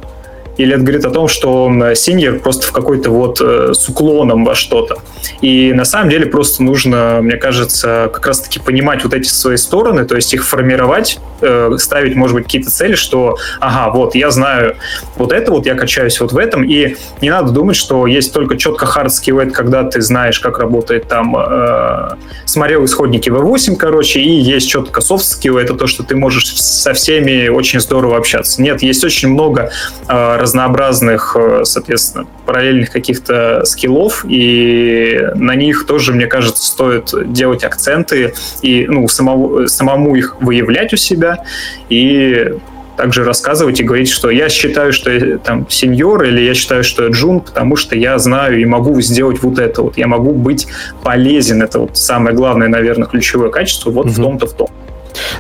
или 0.57 0.73
это 0.73 0.83
говорит 0.83 1.05
о 1.05 1.11
том, 1.11 1.27
что 1.27 1.69
синьор 1.95 2.39
просто 2.39 2.67
в 2.67 2.71
какой-то 2.71 3.09
вот 3.11 3.39
э, 3.41 3.73
с 3.73 3.87
уклоном 3.89 4.45
во 4.45 4.55
что-то. 4.55 4.97
И 5.41 5.73
на 5.73 5.85
самом 5.85 6.09
деле 6.09 6.25
просто 6.25 6.63
нужно, 6.63 7.19
мне 7.21 7.37
кажется, 7.37 8.09
как 8.13 8.25
раз-таки 8.27 8.59
понимать 8.59 9.03
вот 9.03 9.13
эти 9.13 9.27
свои 9.27 9.57
стороны, 9.57 10.05
то 10.05 10.15
есть 10.15 10.33
их 10.33 10.45
формировать, 10.45 11.19
э, 11.41 11.71
ставить, 11.77 12.15
может 12.15 12.35
быть, 12.35 12.45
какие-то 12.45 12.71
цели, 12.71 12.95
что, 12.95 13.37
ага, 13.59 13.91
вот, 13.91 14.15
я 14.15 14.31
знаю 14.31 14.75
вот 15.17 15.31
это, 15.31 15.51
вот 15.51 15.65
я 15.65 15.75
качаюсь 15.75 16.19
вот 16.19 16.31
в 16.31 16.37
этом, 16.37 16.63
и 16.63 16.95
не 17.21 17.29
надо 17.29 17.51
думать, 17.51 17.75
что 17.75 18.07
есть 18.07 18.33
только 18.33 18.57
четко 18.57 18.85
hard 18.85 19.07
skill, 19.07 19.49
когда 19.51 19.83
ты 19.83 20.01
знаешь, 20.01 20.39
как 20.39 20.59
работает 20.59 21.07
там, 21.07 21.35
э, 21.37 22.09
смотрел 22.45 22.85
исходники 22.85 23.29
V8, 23.29 23.75
короче, 23.75 24.19
и 24.19 24.31
есть 24.31 24.69
четко 24.69 25.01
soft 25.01 25.23
skill, 25.23 25.59
это 25.59 25.73
то, 25.73 25.87
что 25.87 26.03
ты 26.03 26.15
можешь 26.15 26.53
со 26.55 26.93
всеми 26.93 27.47
очень 27.47 27.79
здорово 27.79 28.17
общаться. 28.17 28.61
Нет, 28.61 28.81
есть 28.81 29.03
очень 29.03 29.29
много 29.29 29.71
э, 30.07 30.37
разнообразных, 30.45 31.35
э, 31.35 31.61
соответственно, 31.65 32.27
параллельных 32.45 32.91
каких-то 32.91 33.63
скиллов, 33.65 34.23
и 34.27 35.19
на 35.33 35.55
них 35.55 35.87
тоже, 35.87 36.13
мне 36.13 36.27
кажется, 36.27 36.63
стоит 36.63 37.11
делать 37.33 37.63
акценты 37.63 38.35
и 38.61 38.85
ну, 38.87 39.07
самому, 39.07 39.67
самому 39.67 40.15
их 40.15 40.37
выявлять 40.39 40.93
у 40.93 40.97
себя 40.97 41.43
и 41.89 42.53
также 42.95 43.23
рассказывать 43.23 43.79
и 43.79 43.83
говорить, 43.83 44.09
что 44.09 44.29
я 44.29 44.49
считаю, 44.49 44.93
что 44.93 45.11
я 45.11 45.37
там 45.39 45.67
сеньор, 45.69 46.23
или 46.23 46.41
я 46.41 46.53
считаю, 46.53 46.83
что 46.83 47.05
я 47.05 47.09
джун, 47.09 47.41
потому 47.41 47.75
что 47.75 47.95
я 47.95 48.17
знаю 48.19 48.61
и 48.61 48.65
могу 48.65 49.01
сделать 49.01 49.41
вот 49.41 49.59
это 49.59 49.81
вот. 49.81 49.97
Я 49.97 50.07
могу 50.07 50.31
быть 50.31 50.67
полезен. 51.03 51.61
Это 51.61 51.79
вот 51.79 51.97
самое 51.97 52.35
главное, 52.35 52.67
наверное, 52.67 53.07
ключевое 53.07 53.49
качество 53.49 53.89
вот 53.89 54.05
угу. 54.05 54.13
в 54.13 54.15
том-то, 54.15 54.45
в 54.45 54.53
том. 54.53 54.69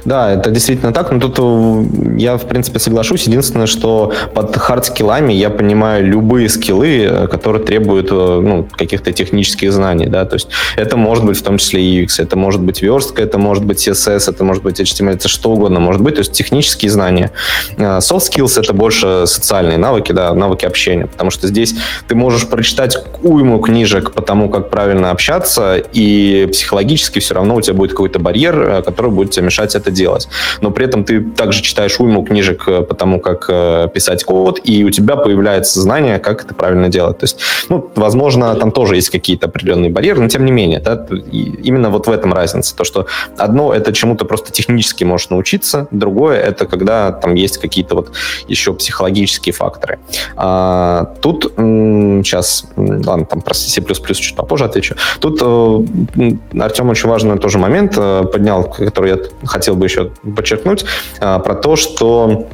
Да, 0.05 0.31
это 0.31 0.51
действительно 0.51 0.93
так, 0.93 1.11
но 1.11 1.19
тут 1.19 1.39
э, 1.39 2.17
я, 2.17 2.37
в 2.37 2.45
принципе, 2.45 2.79
соглашусь. 2.79 3.23
Единственное, 3.23 3.67
что 3.67 4.13
под 4.33 4.55
хард-скиллами 4.55 5.31
я 5.31 5.49
понимаю 5.49 6.05
любые 6.05 6.49
скиллы, 6.49 7.03
э, 7.03 7.27
которые 7.27 7.63
требуют 7.63 8.09
э, 8.11 8.39
ну, 8.41 8.67
каких-то 8.71 9.11
технических 9.11 9.71
знаний, 9.73 10.07
да, 10.07 10.25
то 10.25 10.35
есть 10.35 10.49
это 10.75 10.97
может 10.97 11.25
быть 11.25 11.37
в 11.37 11.43
том 11.43 11.57
числе 11.57 11.81
UX, 11.81 12.21
это 12.21 12.35
может 12.35 12.61
быть 12.61 12.81
верстка, 12.81 13.21
это 13.21 13.37
может 13.37 13.65
быть 13.65 13.87
CSS, 13.87 14.29
это 14.29 14.43
может 14.43 14.63
быть 14.63 14.79
HTML, 14.79 15.13
это 15.13 15.27
что 15.27 15.51
угодно 15.51 15.79
может 15.79 16.01
быть, 16.01 16.15
то 16.15 16.19
есть 16.19 16.31
технические 16.31 16.91
знания. 16.91 17.31
Soft 17.77 18.31
skills— 18.31 18.59
это 18.61 18.73
больше 18.73 19.23
социальные 19.27 19.77
навыки, 19.77 20.11
да, 20.11 20.33
навыки 20.33 20.65
общения, 20.65 21.07
потому 21.07 21.31
что 21.31 21.47
здесь 21.47 21.75
ты 22.07 22.15
можешь 22.15 22.47
прочитать 22.47 22.97
уйму 23.23 23.59
книжек 23.59 24.11
по 24.11 24.21
тому, 24.21 24.49
как 24.49 24.69
правильно 24.69 25.11
общаться, 25.11 25.77
и 25.93 26.47
психологически 26.51 27.19
все 27.19 27.35
равно 27.35 27.55
у 27.55 27.61
тебя 27.61 27.73
будет 27.73 27.91
какой-то 27.91 28.19
барьер, 28.19 28.83
который 28.85 29.11
будет 29.11 29.31
тебе 29.31 29.45
мешать 29.45 29.64
это 29.73 29.89
делать. 29.89 30.27
Но 30.61 30.69
при 30.69 30.85
этом 30.85 31.03
ты 31.03 31.21
также 31.21 31.63
читаешь 31.63 31.99
уйму 31.99 32.23
книжек 32.23 32.67
э, 32.67 32.81
по 32.81 32.93
тому, 32.93 33.19
как 33.19 33.45
э, 33.49 33.87
писать 33.93 34.23
код, 34.23 34.59
и 34.63 34.83
у 34.83 34.91
тебя 34.91 35.15
появляется 35.15 35.81
знание, 35.81 36.19
как 36.19 36.43
это 36.43 36.53
правильно 36.53 36.89
делать. 36.89 37.17
То 37.17 37.23
есть, 37.23 37.39
ну, 37.69 37.89
возможно, 37.95 38.53
там 38.55 38.71
тоже 38.71 38.95
есть 38.95 39.09
какие-то 39.09 39.47
определенные 39.47 39.89
барьеры, 39.89 40.21
но 40.21 40.27
тем 40.27 40.45
не 40.45 40.51
менее, 40.51 40.79
да, 40.79 41.07
именно 41.31 41.89
вот 41.89 42.07
в 42.07 42.11
этом 42.11 42.33
разница. 42.33 42.75
То, 42.75 42.83
что 42.83 43.07
одно 43.37 43.73
это 43.73 43.93
чему-то 43.93 44.25
просто 44.25 44.51
технически 44.51 45.03
можешь 45.03 45.29
научиться, 45.29 45.87
другое 45.91 46.39
это 46.39 46.65
когда 46.65 47.11
там 47.11 47.35
есть 47.35 47.57
какие-то 47.57 47.95
вот 47.95 48.11
еще 48.47 48.73
психологические 48.73 49.53
факторы. 49.53 49.99
А, 50.35 51.13
тут 51.21 51.53
сейчас, 51.55 52.65
ладно, 52.75 53.25
там 53.25 53.41
про 53.41 53.53
C++ 53.53 53.81
чуть 53.81 54.35
попозже 54.35 54.65
отвечу. 54.65 54.95
Тут 55.19 55.39
э, 55.41 56.59
Артем 56.59 56.89
очень 56.89 57.09
важный 57.09 57.37
тоже 57.37 57.57
момент 57.57 57.95
поднял, 57.95 58.63
который 58.63 59.11
я 59.11 59.17
хотел 59.55 59.75
бы 59.75 59.85
еще 59.85 60.11
подчеркнуть, 60.35 60.85
а, 61.19 61.39
про 61.39 61.55
то, 61.55 61.75
что 61.77 62.47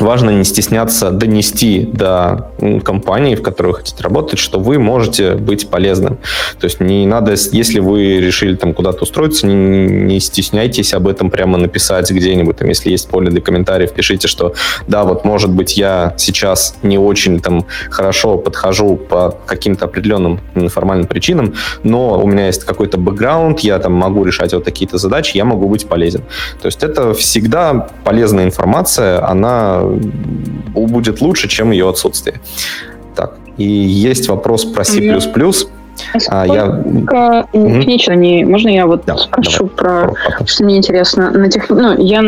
важно 0.00 0.30
не 0.30 0.44
стесняться 0.44 1.10
донести 1.10 1.88
до 1.92 2.50
компании, 2.84 3.34
в 3.34 3.42
которой 3.42 3.68
вы 3.68 3.74
хотите 3.74 4.02
работать, 4.02 4.38
что 4.38 4.58
вы 4.58 4.78
можете 4.78 5.34
быть 5.34 5.68
полезным. 5.68 6.18
То 6.58 6.64
есть 6.64 6.80
не 6.80 7.06
надо, 7.06 7.34
если 7.52 7.80
вы 7.80 8.20
решили 8.20 8.56
там 8.56 8.74
куда-то 8.74 9.02
устроиться, 9.02 9.46
не, 9.46 9.54
не 9.54 10.20
стесняйтесь 10.20 10.94
об 10.94 11.08
этом 11.08 11.30
прямо 11.30 11.58
написать 11.58 12.10
где-нибудь. 12.10 12.56
Там, 12.58 12.68
если 12.68 12.90
есть 12.90 13.08
поле 13.08 13.30
для 13.30 13.40
комментариев, 13.40 13.92
пишите, 13.92 14.28
что 14.28 14.54
да, 14.86 15.04
вот 15.04 15.24
может 15.24 15.50
быть 15.50 15.76
я 15.76 16.14
сейчас 16.16 16.76
не 16.82 16.98
очень 16.98 17.40
там 17.40 17.66
хорошо 17.90 18.38
подхожу 18.38 18.96
по 18.96 19.36
каким-то 19.46 19.86
определенным 19.86 20.40
формальным 20.68 21.06
причинам, 21.06 21.54
но 21.82 22.20
у 22.22 22.26
меня 22.26 22.46
есть 22.46 22.64
какой-то 22.64 22.98
бэкграунд, 22.98 23.60
я 23.60 23.78
там 23.78 23.92
могу 23.92 24.24
решать 24.24 24.52
вот 24.52 24.64
такие-то 24.64 24.98
задачи, 24.98 25.36
я 25.36 25.44
могу 25.44 25.68
быть 25.68 25.86
полезен. 25.86 26.22
То 26.60 26.66
есть 26.66 26.82
это 26.82 27.14
всегда 27.14 27.88
полезная 28.04 28.44
информация, 28.44 29.26
она 29.28 29.81
будет 30.74 31.20
лучше, 31.20 31.48
чем 31.48 31.70
ее 31.70 31.88
отсутствие. 31.88 32.40
Так, 33.14 33.36
и 33.56 33.64
есть 33.64 34.28
вопрос 34.28 34.64
про 34.64 34.84
C++. 34.84 35.00
А, 36.28 36.46
я... 36.46 36.82
Конечно, 37.52 38.12
не... 38.12 38.44
Можно 38.44 38.68
я 38.70 38.86
вот 38.86 39.04
да, 39.06 39.16
спрошу 39.16 39.70
давай. 39.76 40.14
про... 40.14 40.46
Что 40.46 40.64
мне 40.64 40.78
интересно. 40.78 41.30
На 41.30 41.50
тех... 41.50 41.68
ну, 41.68 41.96
я, 41.98 42.22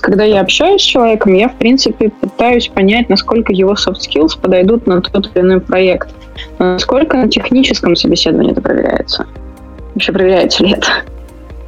когда 0.00 0.24
я 0.24 0.40
общаюсь 0.40 0.80
с 0.80 0.84
человеком, 0.84 1.34
я, 1.34 1.48
в 1.48 1.56
принципе, 1.56 2.10
пытаюсь 2.10 2.68
понять, 2.68 3.08
насколько 3.08 3.52
его 3.52 3.72
soft 3.72 3.98
skills 4.08 4.40
подойдут 4.40 4.86
на 4.86 5.00
тот 5.00 5.30
или 5.34 5.42
иной 5.42 5.60
проект. 5.60 6.08
Насколько 6.58 7.16
на 7.16 7.28
техническом 7.28 7.96
собеседовании 7.96 8.52
это 8.52 8.60
проверяется? 8.60 9.26
Вообще 9.94 10.12
проверяется 10.12 10.64
ли 10.64 10.72
это? 10.72 10.88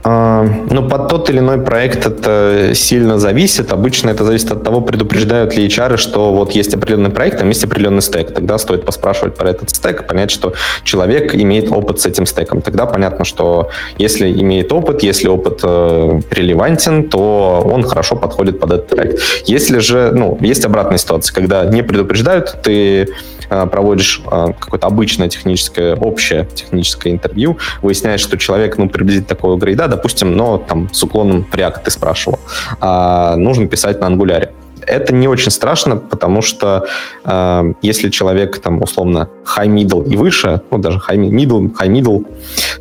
А, 0.02 0.44
ну, 0.70 0.88
под 0.88 1.08
тот 1.08 1.28
или 1.30 1.38
иной 1.38 1.58
проект 1.58 2.06
это 2.06 2.72
сильно 2.74 3.18
зависит. 3.18 3.72
Обычно 3.72 4.10
это 4.10 4.24
зависит 4.24 4.50
от 4.50 4.62
того, 4.64 4.80
предупреждают 4.80 5.56
ли 5.56 5.66
HR, 5.66 5.98
что 5.98 6.32
вот 6.32 6.52
есть 6.52 6.74
определенный 6.74 7.10
проект, 7.10 7.38
там 7.38 7.48
есть 7.48 7.64
определенный 7.64 8.00
стек. 8.00 8.32
Тогда 8.32 8.56
стоит 8.58 8.84
поспрашивать 8.84 9.34
про 9.36 9.50
этот 9.50 9.70
стек, 9.70 10.06
понять, 10.06 10.30
что 10.30 10.54
человек 10.84 11.34
имеет 11.34 11.70
опыт 11.70 12.00
с 12.00 12.06
этим 12.06 12.24
стеком. 12.26 12.62
Тогда 12.62 12.86
понятно, 12.86 13.24
что 13.24 13.70
если 13.98 14.30
имеет 14.32 14.72
опыт, 14.72 15.02
если 15.02 15.28
опыт 15.28 15.60
э, 15.62 16.20
релевантен, 16.30 17.08
то 17.08 17.62
он 17.70 17.82
хорошо 17.82 18.16
подходит 18.16 18.58
под 18.58 18.72
этот 18.72 18.88
проект. 18.88 19.20
Если 19.44 19.78
же, 19.78 20.12
ну, 20.14 20.38
есть 20.40 20.64
обратная 20.64 20.98
ситуация, 20.98 21.34
когда 21.34 21.64
не 21.64 21.82
предупреждают, 21.82 22.56
ты 22.62 23.08
проводишь 23.66 24.22
э, 24.30 24.52
какое-то 24.58 24.86
обычное 24.86 25.28
техническое, 25.28 25.96
общее 25.96 26.48
техническое 26.54 27.10
интервью, 27.10 27.58
выясняешь, 27.82 28.20
что 28.20 28.38
человек, 28.38 28.78
ну, 28.78 28.88
приблизительно 28.88 29.28
такого 29.28 29.56
грейда, 29.56 29.88
допустим, 29.88 30.36
но 30.36 30.58
там 30.58 30.88
с 30.92 31.02
уклоном 31.02 31.44
в 31.44 31.54
React 31.54 31.80
ты 31.84 31.90
спрашивал, 31.90 32.38
а, 32.80 33.36
нужно 33.36 33.66
писать 33.66 34.00
на 34.00 34.06
ангуляре. 34.06 34.52
Это 34.86 35.12
не 35.12 35.28
очень 35.28 35.50
страшно, 35.50 35.96
потому 35.96 36.42
что 36.42 36.86
э, 37.24 37.72
если 37.82 38.08
человек 38.08 38.58
там 38.60 38.82
условно 38.82 39.28
high 39.44 39.68
middle 39.68 40.08
и 40.08 40.16
выше, 40.16 40.62
ну 40.70 40.78
даже 40.78 40.98
high 40.98 41.18
middle, 41.18 41.70
high 41.76 41.90
middle, 41.90 42.26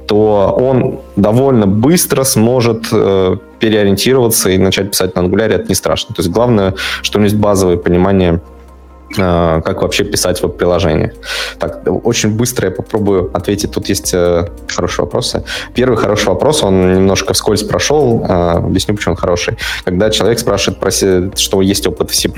то 0.08 0.56
он 0.58 1.00
довольно 1.16 1.68
быстро 1.68 2.24
сможет 2.24 2.88
э, 2.92 3.38
переориентироваться 3.60 4.50
и 4.50 4.58
начать 4.58 4.92
писать 4.92 5.16
на 5.16 5.22
ангуляре. 5.22 5.56
Это 5.56 5.68
не 5.68 5.76
страшно. 5.76 6.16
То 6.16 6.22
есть 6.22 6.32
главное, 6.32 6.74
что 7.02 7.18
у 7.18 7.22
него 7.22 7.26
есть 7.26 7.38
базовое 7.38 7.78
понимание 7.78 8.40
Э, 8.40 8.59
как 9.16 9.82
вообще 9.82 10.04
писать 10.04 10.42
веб-приложение. 10.42 11.14
Так, 11.58 11.82
очень 12.04 12.36
быстро 12.36 12.70
я 12.70 12.72
попробую 12.72 13.32
ответить. 13.34 13.72
Тут 13.72 13.90
есть 13.90 14.14
э, 14.14 14.48
хорошие 14.68 15.06
вопросы. 15.06 15.44
Первый 15.74 15.98
хороший 15.98 16.28
вопрос, 16.28 16.64
он 16.64 16.94
немножко 16.94 17.34
вскользь 17.34 17.64
прошел. 17.64 18.26
Э, 18.28 18.58
объясню, 18.58 18.96
почему 18.96 19.14
он 19.14 19.18
хороший. 19.18 19.58
Когда 19.84 20.10
человек 20.10 20.40
спрашивает, 20.40 20.80
про 20.80 20.92
что 20.92 21.62
есть 21.62 21.88
опыт 21.88 22.12
в 22.12 22.16
C++, 22.16 22.30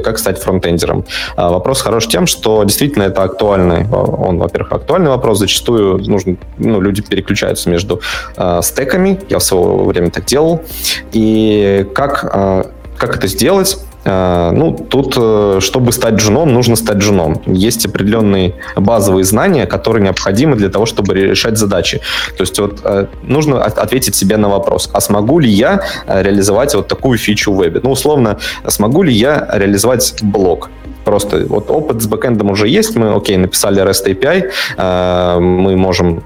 как 0.00 0.18
стать 0.18 0.42
фронтендером. 0.42 1.04
Вопрос 1.36 1.80
хорош 1.80 2.08
тем, 2.08 2.26
что 2.26 2.64
действительно 2.64 3.04
это 3.04 3.22
актуальный. 3.22 3.86
Он, 3.90 4.38
во-первых, 4.38 4.72
актуальный 4.72 5.10
вопрос. 5.10 5.38
Зачастую 5.38 5.98
нужно, 5.98 6.36
ну, 6.58 6.80
люди 6.80 7.02
переключаются 7.02 7.70
между 7.70 8.00
стеками. 8.62 9.20
Я 9.28 9.38
в 9.38 9.42
свое 9.42 9.84
время 9.84 10.10
так 10.10 10.24
делал. 10.24 10.62
И 11.12 11.86
как 11.94 12.70
как 12.96 13.16
это 13.16 13.26
сделать? 13.26 13.78
А, 14.04 14.50
ну, 14.52 14.72
тут, 14.72 15.14
э, 15.16 15.58
чтобы 15.60 15.92
стать 15.92 16.14
джуном, 16.14 16.52
нужно 16.52 16.76
стать 16.76 16.98
джуном. 16.98 17.40
Есть 17.46 17.86
определенные 17.86 18.54
базовые 18.76 19.24
знания, 19.24 19.66
которые 19.66 20.02
необходимы 20.02 20.56
для 20.56 20.68
того, 20.68 20.86
чтобы 20.86 21.14
решать 21.14 21.56
задачи. 21.56 22.00
То 22.36 22.42
есть 22.42 22.58
вот 22.58 22.80
э, 22.84 23.06
нужно 23.22 23.64
ответить 23.64 24.14
себе 24.14 24.36
на 24.36 24.48
вопрос, 24.48 24.90
а 24.92 25.00
смогу 25.00 25.38
ли 25.38 25.48
я 25.48 25.80
э, 26.06 26.22
реализовать 26.22 26.74
вот 26.74 26.88
такую 26.88 27.18
фичу 27.18 27.52
в 27.52 27.56
вебе? 27.56 27.80
Ну, 27.82 27.90
условно, 27.90 28.38
смогу 28.68 29.02
ли 29.02 29.12
я 29.12 29.48
реализовать 29.52 30.14
блок? 30.22 30.70
Просто 31.04 31.44
вот 31.48 31.70
опыт 31.70 32.02
с 32.02 32.06
бэкэндом 32.06 32.50
уже 32.50 32.68
есть, 32.68 32.96
мы, 32.96 33.14
окей, 33.14 33.36
написали 33.36 33.82
REST 33.82 34.06
API, 34.06 34.50
э, 34.76 35.38
мы 35.40 35.76
можем 35.76 36.22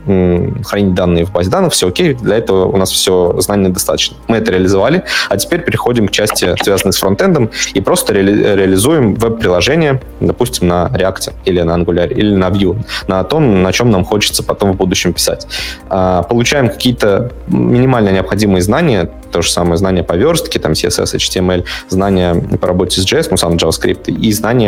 хранить 0.64 0.94
данные 0.94 1.24
в 1.24 1.32
базе 1.32 1.50
данных, 1.50 1.72
все 1.72 1.88
окей, 1.88 2.14
для 2.14 2.36
этого 2.36 2.66
у 2.66 2.76
нас 2.76 2.90
все 2.90 3.34
знания 3.40 3.68
достаточно. 3.68 4.16
Мы 4.28 4.36
это 4.36 4.52
реализовали, 4.52 5.04
а 5.28 5.36
теперь 5.36 5.60
переходим 5.60 6.08
к 6.08 6.10
части, 6.10 6.54
связанной 6.62 6.92
с 6.92 6.98
фронтендом, 6.98 7.50
и 7.74 7.80
просто 7.80 8.14
ре- 8.14 8.56
реализуем 8.56 9.14
веб-приложение, 9.14 10.00
допустим, 10.20 10.68
на 10.68 10.86
React 10.94 11.32
или 11.44 11.60
на 11.62 11.76
Angular 11.76 12.12
или 12.12 12.34
на 12.34 12.48
Vue, 12.48 12.76
на 13.06 13.24
том, 13.24 13.62
на 13.62 13.72
чем 13.72 13.90
нам 13.90 14.04
хочется 14.04 14.42
потом 14.42 14.72
в 14.72 14.76
будущем 14.76 15.12
писать. 15.12 15.46
Э, 15.90 16.22
получаем 16.28 16.68
какие-то 16.68 17.32
минимально 17.48 18.10
необходимые 18.10 18.62
знания, 18.62 19.10
то 19.30 19.42
же 19.42 19.50
самое 19.50 19.76
знание 19.76 20.02
по 20.02 20.14
верстке, 20.14 20.58
там 20.58 20.72
CSS, 20.72 21.16
HTML, 21.16 21.64
знания 21.88 22.34
по 22.60 22.66
работе 22.66 23.00
с 23.00 23.12
JS, 23.12 23.28
ну, 23.30 23.36
сам 23.36 23.54
JavaScript, 23.54 24.10
и 24.10 24.32
знания, 24.32 24.67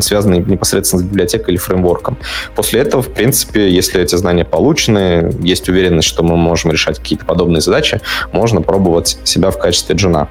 связанные 0.00 0.40
непосредственно 0.40 1.02
с 1.02 1.04
библиотекой 1.04 1.54
или 1.54 1.58
фреймворком. 1.58 2.16
После 2.54 2.80
этого, 2.80 3.02
в 3.02 3.08
принципе, 3.08 3.70
если 3.70 4.00
эти 4.00 4.16
знания 4.16 4.44
получены, 4.44 5.32
есть 5.40 5.68
уверенность, 5.68 6.08
что 6.08 6.22
мы 6.22 6.36
можем 6.36 6.72
решать 6.72 6.98
какие-то 6.98 7.24
подобные 7.24 7.60
задачи, 7.60 8.00
можно 8.32 8.62
пробовать 8.62 9.18
себя 9.24 9.50
в 9.50 9.58
качестве 9.58 9.96
джуна. 9.96 10.28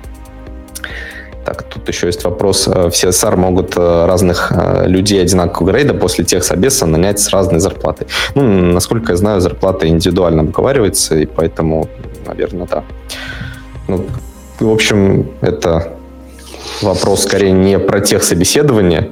Так, 1.45 1.63
тут 1.63 1.87
еще 1.87 2.07
есть 2.07 2.23
вопрос. 2.25 2.67
Э, 2.67 2.89
все 2.91 3.09
SR 3.09 3.35
могут 3.35 3.75
э, 3.75 4.05
разных 4.05 4.51
э, 4.51 4.87
людей 4.87 5.19
одинакового 5.21 5.71
грейда 5.71 5.93
после 5.93 6.23
тех 6.23 6.43
собеса 6.43 6.85
нанять 6.85 7.19
с 7.19 7.29
разной 7.29 7.59
зарплатой. 7.59 8.07
Ну, 8.35 8.43
насколько 8.43 9.13
я 9.13 9.17
знаю, 9.17 9.41
зарплата 9.41 9.87
индивидуально 9.87 10.41
обговаривается, 10.41 11.15
и 11.15 11.25
поэтому, 11.25 11.89
наверное, 12.27 12.67
да. 12.67 12.83
Ну, 13.87 14.05
в 14.59 14.69
общем, 14.69 15.31
это 15.41 15.93
вопрос 16.81 17.23
скорее 17.23 17.51
не 17.51 17.79
про 17.79 17.99
тех 17.99 18.23
собеседования. 18.23 19.09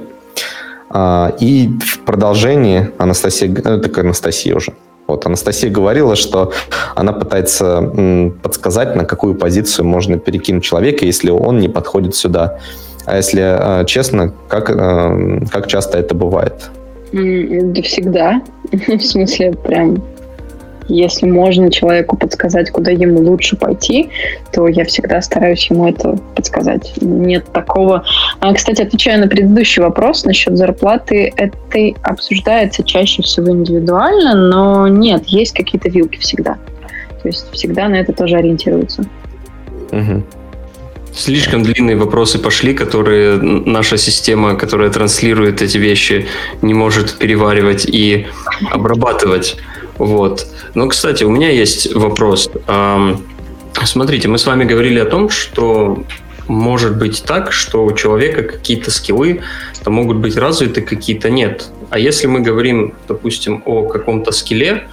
А, 0.90 1.34
и 1.38 1.68
в 1.80 2.00
продолжении 2.00 2.90
Анастасия, 2.98 3.48
ну, 3.48 3.80
так 3.80 3.98
Анастасия 3.98 4.54
уже, 4.54 4.72
вот 5.06 5.26
Анастасия 5.26 5.70
говорила, 5.70 6.16
что 6.16 6.52
она 6.94 7.12
пытается 7.12 7.82
подсказать, 8.42 8.94
на 8.94 9.04
какую 9.04 9.34
позицию 9.34 9.86
можно 9.86 10.18
перекинуть 10.18 10.64
человека, 10.64 11.04
если 11.04 11.30
он 11.30 11.58
не 11.58 11.68
подходит 11.68 12.14
сюда. 12.14 12.58
А 13.06 13.16
если 13.16 13.40
а, 13.42 13.84
честно, 13.84 14.34
как, 14.48 14.70
а, 14.70 15.40
как 15.50 15.66
часто 15.66 15.98
это 15.98 16.14
бывает? 16.14 16.70
Да 17.12 17.82
всегда. 17.82 18.42
В 18.72 19.00
смысле, 19.00 19.52
прям 19.52 20.02
если 20.88 21.26
можно 21.26 21.70
человеку 21.70 22.16
подсказать, 22.16 22.70
куда 22.70 22.90
ему 22.90 23.20
лучше 23.20 23.56
пойти, 23.56 24.10
то 24.52 24.68
я 24.68 24.84
всегда 24.84 25.20
стараюсь 25.22 25.70
ему 25.70 25.88
это 25.88 26.18
подсказать. 26.34 26.92
Нет 27.00 27.44
такого... 27.52 28.04
А, 28.40 28.54
кстати, 28.54 28.82
отвечая 28.82 29.18
на 29.18 29.28
предыдущий 29.28 29.82
вопрос 29.82 30.24
насчет 30.24 30.56
зарплаты, 30.56 31.32
это 31.36 31.54
обсуждается 32.02 32.82
чаще 32.82 33.22
всего 33.22 33.50
индивидуально, 33.50 34.34
но 34.34 34.88
нет, 34.88 35.26
есть 35.26 35.54
какие-то 35.54 35.88
вилки 35.88 36.18
всегда. 36.18 36.54
То 37.22 37.28
есть 37.28 37.50
всегда 37.52 37.88
на 37.88 37.96
это 37.96 38.12
тоже 38.12 38.36
ориентируются. 38.36 39.04
Угу. 39.92 40.22
Слишком 41.12 41.62
длинные 41.64 41.96
вопросы 41.96 42.38
пошли, 42.38 42.74
которые 42.74 43.38
наша 43.38 43.96
система, 43.96 44.54
которая 44.54 44.88
транслирует 44.90 45.62
эти 45.62 45.76
вещи, 45.76 46.26
не 46.62 46.74
может 46.74 47.18
переваривать 47.18 47.86
и 47.86 48.26
обрабатывать. 48.70 49.56
Вот. 49.98 50.46
Но, 50.74 50.88
кстати, 50.88 51.24
у 51.24 51.30
меня 51.30 51.50
есть 51.50 51.94
вопрос. 51.94 52.50
Смотрите, 53.84 54.28
мы 54.28 54.38
с 54.38 54.46
вами 54.46 54.64
говорили 54.64 54.98
о 54.98 55.04
том, 55.04 55.28
что 55.28 56.04
может 56.48 56.96
быть 56.96 57.22
так, 57.24 57.52
что 57.52 57.84
у 57.84 57.92
человека 57.92 58.42
какие-то 58.42 58.90
скиллы 58.90 59.42
то 59.84 59.90
могут 59.90 60.16
быть 60.16 60.36
развиты, 60.36 60.80
какие-то 60.80 61.30
нет. 61.30 61.68
А 61.90 61.98
если 61.98 62.26
мы 62.26 62.40
говорим, 62.40 62.94
допустим, 63.06 63.62
о 63.66 63.86
каком-то 63.86 64.32
скилле, 64.32 64.88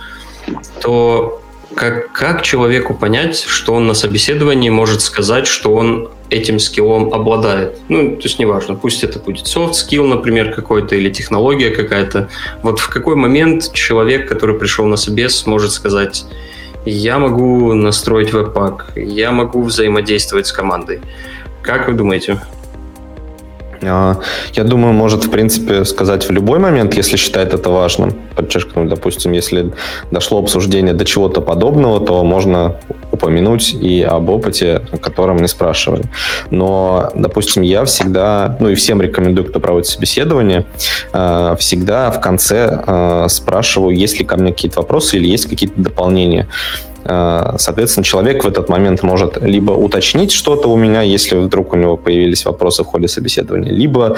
то 0.82 1.42
как, 1.74 2.12
как 2.12 2.42
человеку 2.44 2.94
понять, 2.94 3.42
что 3.42 3.74
он 3.74 3.88
на 3.88 3.94
собеседовании 3.94 4.70
может 4.70 5.02
сказать, 5.02 5.48
что 5.48 5.74
он 5.74 6.10
этим 6.30 6.60
скиллом 6.60 7.14
обладает? 7.14 7.78
Ну, 7.90 8.16
то 8.16 8.24
есть 8.24 8.40
неважно, 8.40 8.76
пусть 8.76 9.04
это 9.04 9.20
будет 9.20 9.46
soft 9.46 9.74
skill, 9.74 10.08
например, 10.08 10.54
какой-то, 10.54 10.96
или 10.96 11.10
технология 11.10 11.70
какая-то. 11.70 12.30
Вот 12.64 12.80
в 12.80 12.90
какой 12.90 13.16
момент 13.16 13.72
человек, 13.74 14.28
который 14.28 14.58
пришел 14.58 14.86
на 14.86 14.98
собес, 14.98 15.46
может 15.46 15.72
сказать, 15.72 16.26
я 16.86 17.18
могу 17.20 17.74
настроить 17.74 18.32
веб-пак, 18.34 18.92
я 18.96 19.32
могу 19.32 19.64
взаимодействовать 19.64 20.48
с 20.48 20.52
командой. 20.52 21.02
Как 21.62 21.88
вы 21.88 21.94
думаете? 21.94 22.40
А, 23.82 24.20
я 24.54 24.64
думаю, 24.64 24.94
может, 24.94 25.26
в 25.26 25.32
принципе, 25.32 25.86
сказать 25.86 26.28
в 26.28 26.32
любой 26.32 26.60
момент, 26.60 26.96
если 26.96 27.18
считает 27.18 27.54
это 27.54 27.70
важным. 27.70 28.14
Подчеркнуть, 28.36 28.90
допустим, 28.90 29.32
если 29.32 29.74
дошло 30.12 30.40
обсуждение 30.40 30.94
до 30.94 31.06
чего-то 31.06 31.42
подобного, 31.42 32.06
то 32.06 32.24
можно 32.24 32.80
упомянуть 33.26 33.74
и 33.74 34.04
об 34.04 34.30
опыте, 34.30 34.82
о 34.92 34.98
котором 34.98 35.38
не 35.38 35.48
спрашивали. 35.48 36.04
Но, 36.52 37.12
допустим, 37.16 37.64
я 37.64 37.84
всегда, 37.86 38.56
ну 38.60 38.70
и 38.70 38.76
всем 38.76 39.02
рекомендую, 39.02 39.48
кто 39.48 39.60
проводит 39.60 39.88
собеседование, 39.88 40.66
а, 41.12 41.56
всегда 41.56 42.12
в 42.12 42.22
конце 42.22 42.84
а, 42.86 43.28
спрашиваю, 43.30 43.96
есть 43.96 44.20
ли 44.20 44.26
ко 44.26 44.38
мне 44.38 44.52
какие-то 44.52 44.82
вопросы 44.82 45.18
или 45.18 45.28
есть 45.28 45.50
какие-то 45.50 45.82
дополнения. 45.82 46.48
Э, 47.08 47.54
соответственно, 47.58 48.04
человек 48.04 48.44
в 48.44 48.48
этот 48.48 48.68
момент 48.68 49.04
может 49.04 49.38
либо 49.42 49.72
уточнить 49.72 50.32
что-то 50.32 50.70
у 50.70 50.76
меня, 50.76 51.02
если 51.02 51.38
вдруг 51.38 51.74
у 51.74 51.78
него 51.78 51.98
появились 51.98 52.46
вопросы 52.46 52.84
в 52.84 52.88
ходе 52.88 53.08
собеседования, 53.08 53.72
либо 53.72 54.18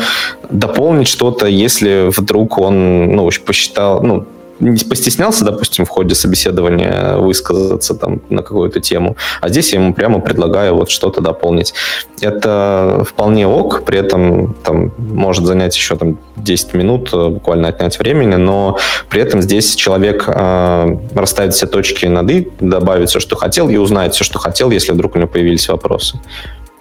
дополнить 0.49 1.09
что-то, 1.09 1.47
если 1.47 2.09
вдруг 2.17 2.57
он 2.57 3.15
ну, 3.15 3.29
посчитал, 3.45 4.03
ну, 4.03 4.25
не 4.59 4.83
постеснялся, 4.83 5.45
допустим, 5.45 5.85
в 5.85 5.89
ходе 5.89 6.15
собеседования 6.15 7.17
высказаться 7.17 7.93
там 7.93 8.21
на 8.29 8.41
какую-то 8.41 8.79
тему, 8.79 9.17
а 9.41 9.49
здесь 9.49 9.73
я 9.73 9.79
ему 9.79 9.93
прямо 9.93 10.19
предлагаю 10.19 10.75
вот 10.75 10.89
что-то 10.89 11.21
дополнить. 11.21 11.73
Это 12.21 13.03
вполне 13.07 13.47
ок, 13.47 13.83
при 13.85 13.99
этом 13.99 14.53
там 14.63 14.91
может 14.97 15.45
занять 15.45 15.75
еще 15.75 15.95
там 15.95 16.17
10 16.37 16.73
минут, 16.73 17.09
э, 17.13 17.27
буквально 17.27 17.67
отнять 17.67 17.99
времени, 17.99 18.35
но 18.35 18.77
при 19.09 19.21
этом 19.21 19.41
здесь 19.41 19.75
человек 19.75 20.25
э, 20.27 20.97
расставит 21.13 21.53
все 21.53 21.67
точки 21.67 22.05
над 22.05 22.29
«и», 22.31 22.51
добавит 22.59 23.09
все, 23.09 23.19
что 23.19 23.35
хотел, 23.35 23.69
и 23.69 23.77
узнает 23.77 24.13
все, 24.13 24.23
что 24.23 24.39
хотел, 24.39 24.71
если 24.71 24.91
вдруг 24.91 25.15
у 25.15 25.19
него 25.19 25.29
появились 25.29 25.69
вопросы. 25.69 26.19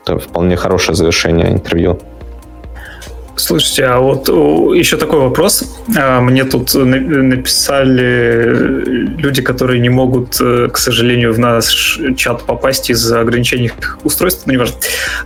Это 0.04 0.18
вполне 0.18 0.56
хорошее 0.56 0.94
завершение 0.94 1.52
интервью. 1.52 1.98
Слушайте, 3.38 3.84
а 3.84 4.00
вот 4.00 4.28
еще 4.28 4.96
такой 4.96 5.20
вопрос. 5.20 5.76
А, 5.94 6.22
мне 6.22 6.44
тут 6.44 6.74
написали 6.74 8.46
люди, 9.18 9.42
которые 9.42 9.78
не 9.80 9.90
могут, 9.90 10.40
э, 10.40 10.68
к 10.72 10.78
сожалению, 10.78 11.34
в 11.34 11.38
наш 11.38 12.00
чат 12.16 12.44
попасть 12.44 12.88
из-за 12.88 13.20
ограничений 13.20 13.72
устройств, 14.04 14.44
ну, 14.46 14.54
неважно. 14.54 14.76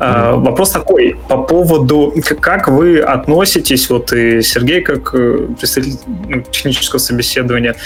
Mm-hmm. 0.00 0.40
Вопрос 0.40 0.70
такой, 0.70 1.16
по 1.28 1.38
поводу, 1.38 2.12
как 2.40 2.66
вы 2.66 2.98
относитесь, 2.98 3.88
вот 3.88 4.12
и 4.12 4.42
Сергей, 4.42 4.80
как 4.80 5.14
э, 5.14 5.46
представитель 5.58 6.00
ну, 6.28 6.42
технического 6.42 6.98
собеседования, 6.98 7.76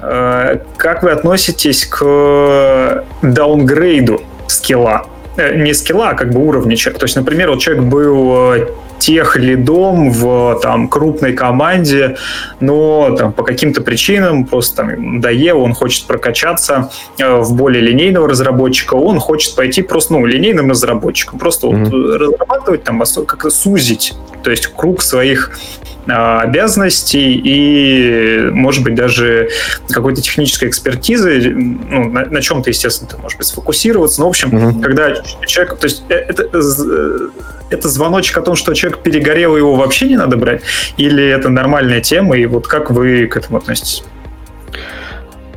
э, 0.00 0.58
как 0.76 1.02
вы 1.02 1.12
относитесь 1.12 1.86
к 1.86 3.04
даунгрейду 3.22 4.20
скилла? 4.48 5.06
Не 5.36 5.74
скилла, 5.74 6.10
а 6.10 6.14
как 6.14 6.30
бы 6.30 6.44
уровня 6.44 6.76
человека. 6.76 7.00
То 7.00 7.04
есть, 7.04 7.16
например, 7.16 7.50
вот 7.50 7.60
человек 7.60 7.84
был 7.84 8.66
тех 9.00 9.36
лидом 9.36 10.10
в 10.10 10.60
там, 10.62 10.86
крупной 10.88 11.32
команде, 11.32 12.16
но 12.60 13.16
там, 13.18 13.32
по 13.32 13.42
каким-то 13.42 13.80
причинам 13.80 14.44
просто 14.44 14.76
там, 14.76 15.14
надоело, 15.16 15.58
он 15.58 15.74
хочет 15.74 16.06
прокачаться 16.06 16.90
э, 17.18 17.36
в 17.40 17.54
более 17.56 17.82
линейного 17.82 18.28
разработчика, 18.28 18.94
он 18.94 19.18
хочет 19.18 19.56
пойти 19.56 19.82
просто 19.82 20.12
ну, 20.12 20.26
линейным 20.26 20.70
разработчиком, 20.70 21.38
просто 21.38 21.66
mm-hmm. 21.66 21.84
вот, 21.84 22.20
разрабатывать, 22.20 22.84
там, 22.84 23.02
как-то 23.26 23.50
сузить, 23.50 24.14
то 24.42 24.50
есть 24.50 24.66
круг 24.68 25.02
своих 25.02 25.58
обязанностей 26.06 27.40
и, 27.44 28.50
может 28.50 28.82
быть, 28.82 28.94
даже 28.94 29.50
какой-то 29.88 30.22
технической 30.22 30.68
экспертизы, 30.68 31.50
ну, 31.50 32.10
на, 32.10 32.26
на 32.26 32.40
чем-то, 32.40 32.70
естественно, 32.70 33.10
ты, 33.10 33.16
может 33.18 33.38
быть, 33.38 33.46
сфокусироваться. 33.46 34.20
Но, 34.20 34.26
в 34.26 34.30
общем, 34.30 34.50
mm-hmm. 34.50 34.82
когда 34.82 35.14
человек... 35.46 35.78
То 35.78 35.84
есть 35.84 36.02
э, 36.08 36.14
это, 36.14 36.48
э, 36.52 37.28
это 37.70 37.88
звоночек 37.88 38.36
о 38.38 38.42
том, 38.42 38.56
что 38.56 38.74
человек 38.74 39.00
перегорел, 39.02 39.56
его 39.56 39.76
вообще 39.76 40.08
не 40.08 40.16
надо 40.16 40.36
брать? 40.36 40.62
Или 40.96 41.24
это 41.26 41.48
нормальная 41.48 42.00
тема, 42.00 42.36
и 42.36 42.46
вот 42.46 42.66
как 42.66 42.90
вы 42.90 43.26
к 43.26 43.36
этому 43.36 43.58
относитесь? 43.58 44.02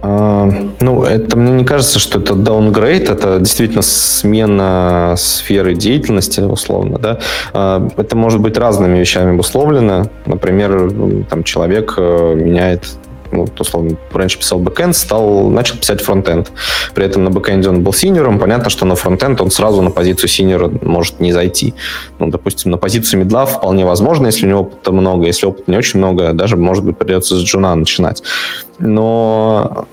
А, 0.06 0.50
ну, 0.82 1.04
это 1.04 1.38
мне 1.38 1.54
не 1.54 1.64
кажется, 1.64 1.98
что 1.98 2.20
это 2.20 2.34
downgrade, 2.34 3.10
это 3.10 3.40
действительно 3.40 3.82
смена 3.82 5.16
сферы 5.18 5.76
деятельности, 5.76 6.42
условно, 6.42 7.00
да. 7.00 7.20
А, 7.54 7.88
это 7.96 8.16
может 8.18 8.42
быть 8.42 8.58
разными 8.58 9.00
вещами 9.00 9.34
обусловлено. 9.34 10.10
Например, 10.26 10.92
там 11.30 11.44
человек 11.44 11.96
э, 11.98 12.36
меняет 12.36 12.84
ну, 13.34 13.48
условно, 13.60 13.98
раньше 14.12 14.38
писал 14.38 14.60
бэкэнд, 14.60 14.96
стал, 14.96 15.50
начал 15.50 15.78
писать 15.78 16.02
фронтенд. 16.02 16.52
При 16.94 17.06
этом 17.06 17.24
на 17.24 17.32
бэкэнде 17.32 17.70
он 17.70 17.84
был 17.84 17.94
senior 17.94 18.24
ом, 18.24 18.40
понятно, 18.40 18.70
что 18.70 18.86
на 18.86 18.96
фронтенд 18.96 19.42
он 19.42 19.52
сразу 19.52 19.82
на 19.82 19.92
позицию 19.92 20.30
senior 20.30 20.66
а 20.66 20.72
может 20.82 21.20
не 21.20 21.34
зайти. 21.34 21.74
Ну, 22.20 22.28
допустим, 22.28 22.72
на 22.72 22.78
позицию 22.78 23.22
middle 23.22 23.42
а 23.42 23.46
вполне 23.46 23.86
возможно, 23.86 24.28
если 24.28 24.46
у 24.46 24.50
него 24.50 24.62
опыта 24.62 24.92
много, 24.92 25.26
если 25.26 25.48
опыта 25.48 25.70
не 25.72 25.78
очень 25.78 26.00
много, 26.00 26.34
даже, 26.34 26.58
может 26.58 26.86
быть, 26.86 26.98
придется 26.98 27.36
с 27.36 27.44
джуна 27.44 27.76
начинать. 27.76 28.24
Но 28.80 29.88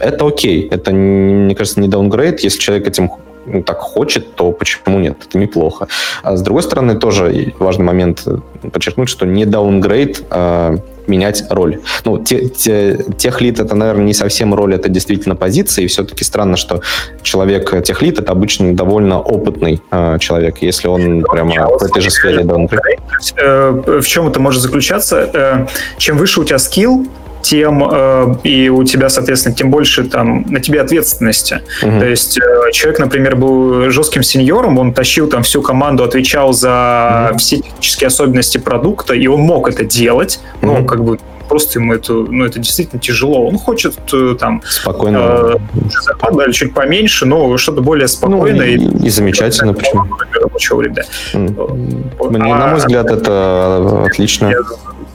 это 0.00 0.26
окей, 0.26 0.68
это, 0.68 0.92
мне 0.92 1.54
кажется, 1.54 1.80
не 1.80 1.88
downgrade, 1.88 2.40
если 2.40 2.58
человек 2.58 2.88
этим 2.88 3.10
ну, 3.46 3.62
так 3.62 3.78
хочет, 3.78 4.34
то 4.34 4.52
почему 4.52 4.98
нет? 4.98 5.16
Это 5.28 5.38
неплохо. 5.38 5.88
А 6.22 6.36
с 6.36 6.42
другой 6.42 6.62
стороны, 6.62 6.94
тоже 6.98 7.52
важный 7.58 7.84
момент 7.84 8.26
подчеркнуть, 8.72 9.08
что 9.08 9.26
не 9.26 9.44
downgrade, 9.44 10.24
а 10.30 10.76
менять 11.06 11.44
роль. 11.50 11.80
Ну, 12.04 12.18
те, 12.18 12.48
те, 12.48 12.98
техлид 13.16 13.60
это, 13.60 13.74
наверное, 13.74 14.04
не 14.04 14.14
совсем 14.14 14.54
роль, 14.54 14.74
это 14.74 14.88
действительно 14.88 15.36
позиция, 15.36 15.84
и 15.84 15.88
все-таки 15.88 16.24
странно, 16.24 16.56
что 16.56 16.82
человек 17.22 17.84
техлид 17.84 18.18
это 18.18 18.32
обычно 18.32 18.74
довольно 18.74 19.20
опытный 19.20 19.80
э, 19.90 20.18
человек, 20.18 20.58
если 20.60 20.88
он 20.88 21.20
ну, 21.20 21.28
прямо 21.28 21.68
в 21.68 21.82
этой 21.82 22.02
же 22.02 22.10
сфере 22.10 22.44
downgrade. 22.44 23.00
Э, 23.36 24.00
в 24.00 24.06
чем 24.06 24.28
это 24.28 24.40
может 24.40 24.62
заключаться? 24.62 25.30
Э, 25.32 25.66
чем 25.98 26.16
выше 26.16 26.40
у 26.40 26.44
тебя 26.44 26.58
скилл, 26.58 27.06
тем 27.44 27.84
э, 27.84 28.34
и 28.42 28.70
у 28.70 28.84
тебя, 28.84 29.10
соответственно, 29.10 29.54
тем 29.54 29.70
больше 29.70 30.04
там 30.04 30.44
на 30.48 30.60
тебе 30.60 30.80
ответственности. 30.80 31.60
Угу. 31.82 32.00
То 32.00 32.06
есть 32.06 32.38
э, 32.38 32.72
человек, 32.72 33.00
например, 33.00 33.36
был 33.36 33.90
жестким 33.90 34.22
сеньором, 34.22 34.78
он 34.78 34.94
тащил 34.94 35.28
там 35.28 35.42
всю 35.42 35.60
команду, 35.60 36.04
отвечал 36.04 36.54
за 36.54 37.28
угу. 37.30 37.38
все 37.38 37.58
технические 37.58 38.08
особенности 38.08 38.56
продукта, 38.58 39.14
и 39.14 39.26
он 39.26 39.40
мог 39.40 39.68
это 39.68 39.84
делать, 39.84 40.40
угу. 40.62 40.66
но 40.66 40.84
как 40.84 41.04
бы 41.04 41.18
просто 41.48 41.78
ему 41.78 41.92
это, 41.92 42.14
ну, 42.14 42.44
это 42.46 42.58
действительно 42.58 43.00
тяжело. 43.00 43.46
Он 43.46 43.58
хочет 43.58 43.94
э, 44.12 44.36
там 44.40 44.62
спокойно 44.64 45.18
э, 45.18 45.56
зарплату 46.02 46.36
дали 46.38 46.52
чуть 46.52 46.72
поменьше, 46.72 47.26
но 47.26 47.56
что-то 47.58 47.82
более 47.82 48.08
спокойное. 48.08 48.78
Ну, 48.78 48.98
и, 48.98 49.02
и, 49.02 49.06
и 49.06 49.10
замечательно, 49.10 49.74
почему? 49.74 50.04
Рабочего 50.32 50.78
времени. 50.78 51.02
Mm. 51.34 52.12
А, 52.18 52.58
на 52.58 52.66
мой 52.68 52.78
взгляд, 52.78 53.10
это 53.10 54.04
отлично. 54.06 54.46
Я, 54.46 54.58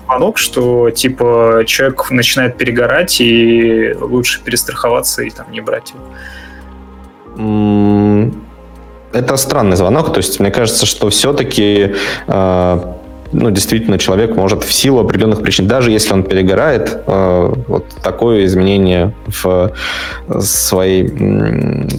звонок, 0.10 0.38
что 0.39 0.89
типа 0.89 1.64
человек 1.68 2.10
начинает 2.10 2.57
перегорать 2.57 3.22
и 3.22 3.93
лучше 3.99 4.41
перестраховаться 4.43 5.22
и 5.22 5.30
там 5.30 5.51
не 5.51 5.62
брать 5.62 5.93
его. 5.93 6.03
Это 9.12 9.38
странный 9.38 9.78
звонок, 9.78 10.14
то 10.14 10.18
есть 10.18 10.39
мне 10.39 10.51
кажется, 10.51 10.86
что 10.86 11.10
все-таки 11.10 11.95
э, 12.28 12.93
ну, 13.32 13.51
действительно, 13.51 13.97
человек 13.97 14.36
может 14.36 14.63
в 14.63 14.71
силу 14.71 14.99
определенных 14.99 15.41
причин, 15.41 15.67
даже 15.67 15.91
если 15.91 16.13
он 16.13 16.23
перегорает, 16.23 17.01
э, 17.05 17.53
вот 17.67 17.86
такое 18.01 18.45
изменение 18.45 19.13
в 19.27 19.71
своей 20.39 21.07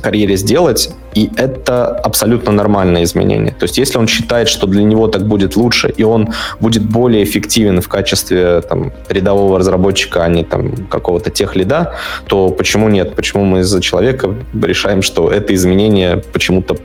карьере 0.00 0.36
сделать, 0.36 0.90
и 1.14 1.30
это 1.36 1.88
абсолютно 1.88 2.52
нормальное 2.52 3.02
изменение. 3.04 3.52
То 3.52 3.64
есть, 3.64 3.78
если 3.78 3.98
он 3.98 4.06
считает, 4.06 4.48
что 4.48 4.66
для 4.66 4.82
него 4.82 5.08
так 5.08 5.26
будет 5.26 5.56
лучше, 5.56 5.88
и 5.88 6.02
он 6.02 6.28
будет 6.60 6.82
более 6.82 7.24
эффективен 7.24 7.80
в 7.80 7.88
качестве 7.88 8.60
там, 8.62 8.92
рядового 9.08 9.58
разработчика, 9.58 10.24
а 10.24 10.28
не 10.28 10.44
там, 10.44 10.86
какого-то 10.86 11.30
тех 11.30 11.56
лида, 11.56 11.94
то 12.26 12.48
почему 12.50 12.88
нет? 12.88 13.14
Почему 13.14 13.44
мы 13.44 13.60
из-за 13.60 13.80
человека 13.80 14.34
решаем, 14.62 15.02
что 15.02 15.30
это 15.30 15.54
изменение 15.54 16.22
почему-то 16.32 16.76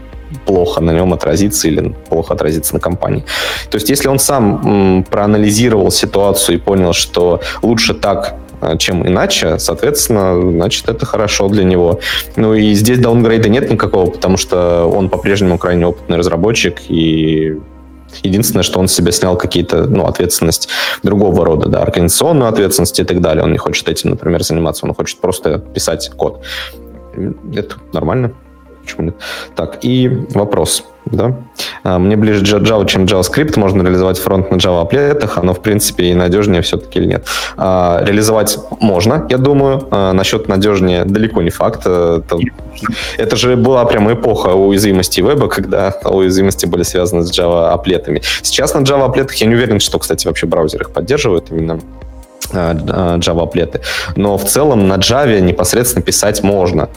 плохо 0.46 0.82
на 0.82 0.92
нем 0.92 1.14
отразится 1.14 1.68
или 1.68 1.96
плохо 2.10 2.34
отразится 2.34 2.74
на 2.74 2.80
компании. 2.80 3.24
То 3.70 3.76
есть, 3.76 3.90
если 3.90 4.08
он 4.08 4.20
сам 4.20 5.06
проанализировал 5.10 5.92
ситуацию 5.92 6.58
и 6.58 6.60
понял, 6.60 6.94
что 6.94 7.42
лучше 7.62 7.94
так, 7.94 8.36
а, 8.62 8.78
чем 8.78 9.08
иначе, 9.08 9.60
соответственно, 9.60 10.52
значит, 10.52 10.90
это 10.90 11.06
хорошо 11.06 11.50
для 11.50 11.64
него. 11.64 12.00
Ну 12.36 12.54
и 12.54 12.74
здесь 12.74 13.00
даунгрейда 13.00 13.50
нет 13.50 13.70
никакого, 13.70 14.10
потому 14.10 14.38
что 14.38 14.86
он 14.86 15.10
по-прежнему 15.10 15.58
крайне 15.58 15.86
опытный 15.86 16.18
разработчик, 16.18 16.82
и 16.88 17.60
Единственное, 18.24 18.64
что 18.64 18.80
он 18.80 18.88
себе 18.88 19.12
снял 19.12 19.38
какие-то, 19.38 19.84
ну, 19.84 20.06
ответственность 20.06 20.70
другого 21.04 21.46
рода, 21.46 21.68
да, 21.68 21.82
организационную 21.82 22.50
ответственность 22.50 22.98
и 23.00 23.04
так 23.04 23.20
далее. 23.20 23.44
Он 23.44 23.52
не 23.52 23.58
хочет 23.58 23.90
этим, 23.90 24.12
например, 24.12 24.42
заниматься, 24.44 24.86
он 24.86 24.94
хочет 24.94 25.20
просто 25.20 25.60
писать 25.60 26.10
код. 26.16 26.42
Это 27.54 27.76
нормально. 27.94 28.34
Почему 28.86 29.08
нет? 29.08 29.16
Так, 29.56 29.80
и 29.84 30.08
вопрос. 30.34 30.86
Да? 31.06 31.36
А, 31.84 32.00
мне 32.00 32.16
ближе 32.16 32.44
Java, 32.44 32.86
чем 32.88 33.06
JavaScript. 33.06 33.60
Можно 33.60 33.84
реализовать 33.84 34.18
фронт 34.18 34.52
на 34.52 34.56
Java 34.56 34.82
аплетах, 34.82 35.38
оно, 35.38 35.54
в 35.54 35.62
принципе, 35.62 36.06
и 36.06 36.14
надежнее 36.14 36.62
все-таки 36.62 37.00
или 37.00 37.08
нет. 37.08 37.26
А, 37.58 38.04
реализовать 38.04 38.58
можно, 38.80 39.26
я 39.30 39.38
думаю. 39.38 39.88
А, 39.92 40.14
насчет 40.14 40.48
надежнее 40.48 41.06
далеко 41.06 41.42
не 41.42 41.52
факт. 41.52 41.82
Это, 41.82 42.38
это 43.18 43.36
же 43.36 43.56
была 43.56 43.86
прямо 43.86 44.14
эпоха 44.14 44.50
уязвимости 44.50 45.22
веба, 45.22 45.48
когда 45.48 45.94
уязвимости 46.04 46.66
были 46.66 46.84
связаны 46.84 47.24
с 47.24 47.32
Java 47.32 47.70
аплетами. 47.70 48.22
Сейчас 48.42 48.74
на 48.74 48.80
Java 48.80 49.06
аплетах 49.06 49.36
я 49.38 49.48
не 49.48 49.56
уверен, 49.56 49.80
что, 49.80 50.00
кстати, 50.00 50.28
вообще 50.28 50.48
браузер 50.48 50.82
их 50.82 50.92
поддерживает 50.92 51.52
именно 51.52 51.80
Java 52.52 53.44
аплеты. 53.44 53.82
Но 54.16 54.38
в 54.38 54.46
целом 54.46 54.88
на 54.88 54.96
Java 54.96 55.40
непосредственно 55.40 56.04
писать 56.04 56.44
можно. 56.44 56.90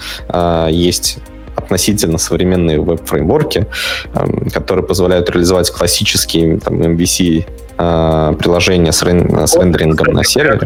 Есть 0.70 1.18
относительно 1.58 2.18
современные 2.18 2.80
веб-фреймворки, 2.80 3.66
эм, 4.14 4.50
которые 4.50 4.84
позволяют 4.86 5.28
реализовать 5.30 5.70
классические 5.70 6.58
там, 6.58 6.80
MVC 6.80 7.44
э, 7.78 8.34
приложения 8.38 8.92
с, 8.92 9.02
рен- 9.02 9.46
с 9.46 9.56
рендерингом 9.56 10.14
на 10.14 10.24
сервере. 10.24 10.60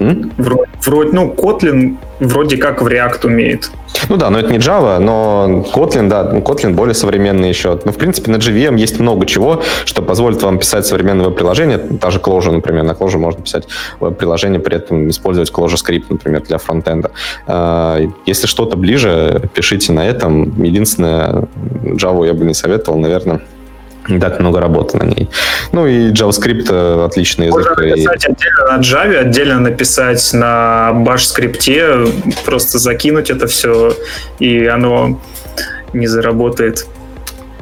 Вроде, 0.00 0.70
вроде, 0.86 1.10
ну, 1.12 1.34
Kotlin 1.36 1.96
вроде 2.20 2.56
как 2.56 2.80
в 2.80 2.86
React 2.86 3.26
умеет. 3.26 3.70
Ну 4.08 4.16
да, 4.16 4.30
но 4.30 4.38
это 4.38 4.50
не 4.50 4.58
Java, 4.58 4.98
но 4.98 5.66
Kotlin, 5.74 6.08
да, 6.08 6.24
ну, 6.24 6.40
Kotlin 6.40 6.72
более 6.72 6.94
современный 6.94 7.50
еще. 7.50 7.78
Но, 7.84 7.92
в 7.92 7.96
принципе, 7.96 8.30
на 8.30 8.36
JVM 8.36 8.78
есть 8.78 8.98
много 8.98 9.26
чего, 9.26 9.62
что 9.84 10.00
позволит 10.00 10.42
вам 10.42 10.58
писать 10.58 10.86
современное 10.86 11.26
веб-приложение. 11.26 11.78
Та 11.78 12.10
же 12.10 12.18
Clojure, 12.18 12.52
например. 12.52 12.84
На 12.84 12.92
Clojure 12.92 13.18
можно 13.18 13.42
писать 13.42 13.68
веб-приложение, 14.00 14.58
при 14.58 14.76
этом 14.76 15.10
использовать 15.10 15.50
Clojure 15.50 15.76
скрипт, 15.76 16.10
например, 16.10 16.42
для 16.42 16.56
фронтенда. 16.56 17.10
А, 17.46 18.00
если 18.24 18.46
что-то 18.46 18.78
ближе, 18.78 19.50
пишите 19.52 19.92
на 19.92 20.06
этом. 20.06 20.62
Единственное, 20.62 21.46
Java 21.82 22.26
я 22.26 22.32
бы 22.32 22.46
не 22.46 22.54
советовал, 22.54 22.98
наверное, 22.98 23.42
не 24.14 24.18
так 24.20 24.40
много 24.40 24.60
работы 24.60 24.98
на 24.98 25.04
ней. 25.04 25.28
Ну 25.72 25.86
и 25.86 26.10
JavaScript 26.12 26.66
э, 26.70 27.04
отличный 27.04 27.46
язык. 27.46 27.68
Можно 27.68 27.86
написать 27.86 28.24
и... 28.24 28.32
отдельно 28.32 28.76
на 28.76 28.80
Java, 28.80 29.16
отдельно 29.18 29.60
написать 29.60 30.32
на 30.32 30.90
Bash 30.94 31.24
скрипте, 31.24 32.06
просто 32.44 32.78
закинуть 32.78 33.30
это 33.30 33.46
все, 33.46 33.94
и 34.38 34.66
оно 34.66 35.20
не 35.92 36.06
заработает. 36.06 36.86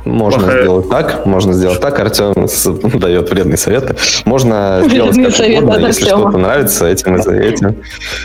Можно 0.09 0.41
Плохая... 0.41 0.63
сделать 0.63 0.89
так, 0.89 1.27
можно 1.27 1.53
сделать 1.53 1.81
так. 1.81 1.99
Артем 1.99 2.35
дает 2.99 3.31
вредные 3.31 3.59
советы. 3.59 3.97
Можно 4.25 4.83
сделать 4.87 5.17
как 5.17 5.35
совет 5.35 5.63
угодно, 5.63 5.87
если 5.87 6.05
что-то 6.07 6.39
нравится, 6.39 6.87
этим 6.87 7.17
и, 7.17 7.39
этим, 7.39 7.77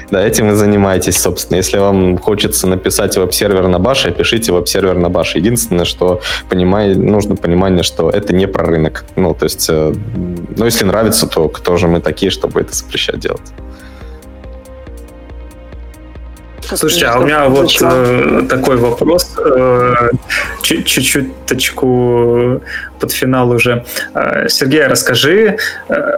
да, 0.10 0.26
этим 0.26 0.52
и 0.52 0.56
занимайтесь, 0.56 1.20
собственно. 1.20 1.58
Если 1.58 1.78
вам 1.78 2.18
хочется 2.18 2.68
написать 2.68 3.18
веб-сервер 3.18 3.68
на 3.68 3.80
баше, 3.80 4.12
пишите 4.12 4.54
веб-сервер 4.54 4.98
на 4.98 5.10
баше. 5.10 5.40
Единственное, 5.40 5.86
что 5.86 6.22
понимай, 6.50 6.96
нужно 6.96 7.36
понимание, 7.36 7.84
что 7.84 8.10
это 8.10 8.34
не 8.34 8.48
про 8.48 8.66
рынок. 8.66 9.04
Ну, 9.16 9.34
то 9.34 9.44
есть, 9.44 9.68
э, 9.70 9.94
ну, 10.56 10.66
если 10.66 10.86
нравится, 10.86 11.28
то 11.28 11.50
кто 11.50 11.78
же 11.78 11.88
мы 11.88 12.00
такие, 12.00 12.32
чтобы 12.32 12.62
это 12.62 12.74
запрещать 12.74 13.20
делать? 13.20 13.52
Слушайте, 16.76 17.06
а 17.08 17.20
у 17.20 17.26
меня 17.26 17.48
вот 17.48 17.72
э, 17.82 18.42
такой 18.50 18.78
вопрос, 18.78 19.36
э, 19.38 20.12
чуть-чуть 20.62 21.46
точку 21.46 22.62
под 23.00 23.12
финал 23.12 23.52
уже. 23.52 23.86
Э, 24.14 24.48
Сергей, 24.50 24.88
расскажи, 24.88 25.58
э, 25.90 26.18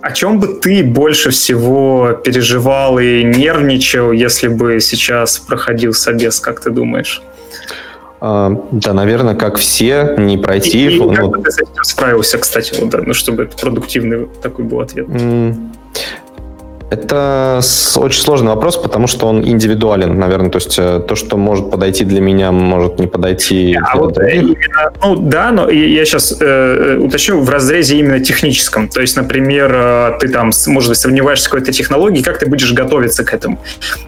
о 0.00 0.12
чем 0.12 0.38
бы 0.38 0.48
ты 0.48 0.84
больше 0.84 1.30
всего 1.30 2.12
переживал 2.12 2.98
и 2.98 3.24
нервничал, 3.24 4.12
если 4.12 4.48
бы 4.48 4.80
сейчас 4.80 5.38
проходил 5.38 5.92
собес, 5.92 6.40
как 6.40 6.60
ты 6.60 6.70
думаешь? 6.70 7.22
А, 8.20 8.50
да, 8.70 8.92
наверное, 8.92 9.34
как 9.34 9.56
все, 9.56 10.14
не 10.16 10.38
пройти. 10.38 10.86
И, 10.86 10.96
и 10.96 10.98
ну, 10.98 11.12
как 11.12 11.28
бы 11.28 11.42
ты 11.42 11.50
с 11.50 11.58
этим 11.58 11.84
справился, 11.84 12.38
кстати, 12.38 12.74
вот, 12.80 12.90
да, 12.90 13.02
ну, 13.04 13.12
чтобы 13.14 13.42
это 13.42 13.56
продуктивный 13.56 14.26
такой 14.42 14.64
был 14.64 14.80
ответ. 14.80 15.06
Это 16.90 17.60
очень 17.96 18.20
сложный 18.20 18.48
вопрос, 18.48 18.76
потому 18.76 19.06
что 19.06 19.26
он 19.26 19.42
индивидуален, 19.42 20.18
наверное. 20.18 20.50
То 20.50 20.58
есть 20.58 20.78
э, 20.78 21.00
то, 21.06 21.14
что 21.16 21.36
может 21.36 21.70
подойти 21.70 22.04
для 22.04 22.20
меня, 22.20 22.52
может 22.52 22.98
не 22.98 23.06
подойти 23.06 23.76
а 23.82 23.96
вот 23.96 24.18
именно, 24.18 24.92
ну 25.02 25.16
да, 25.16 25.50
но 25.50 25.70
я 25.70 26.04
сейчас 26.04 26.32
э, 26.32 26.36
э, 26.44 26.96
уточню 26.98 27.40
в 27.40 27.48
разрезе 27.48 27.98
именно 27.98 28.20
техническом. 28.20 28.88
То 28.88 29.00
есть, 29.00 29.16
например, 29.16 29.72
э, 29.74 30.12
ты 30.20 30.28
там, 30.28 30.50
может 30.66 30.90
быть, 30.90 30.98
сомневаешься 30.98 31.48
в 31.48 31.52
какой-то 31.52 31.72
технологии, 31.72 32.22
как 32.22 32.38
ты 32.38 32.46
будешь 32.46 32.72
готовиться 32.72 33.24
к 33.24 33.32
этому? 33.32 33.58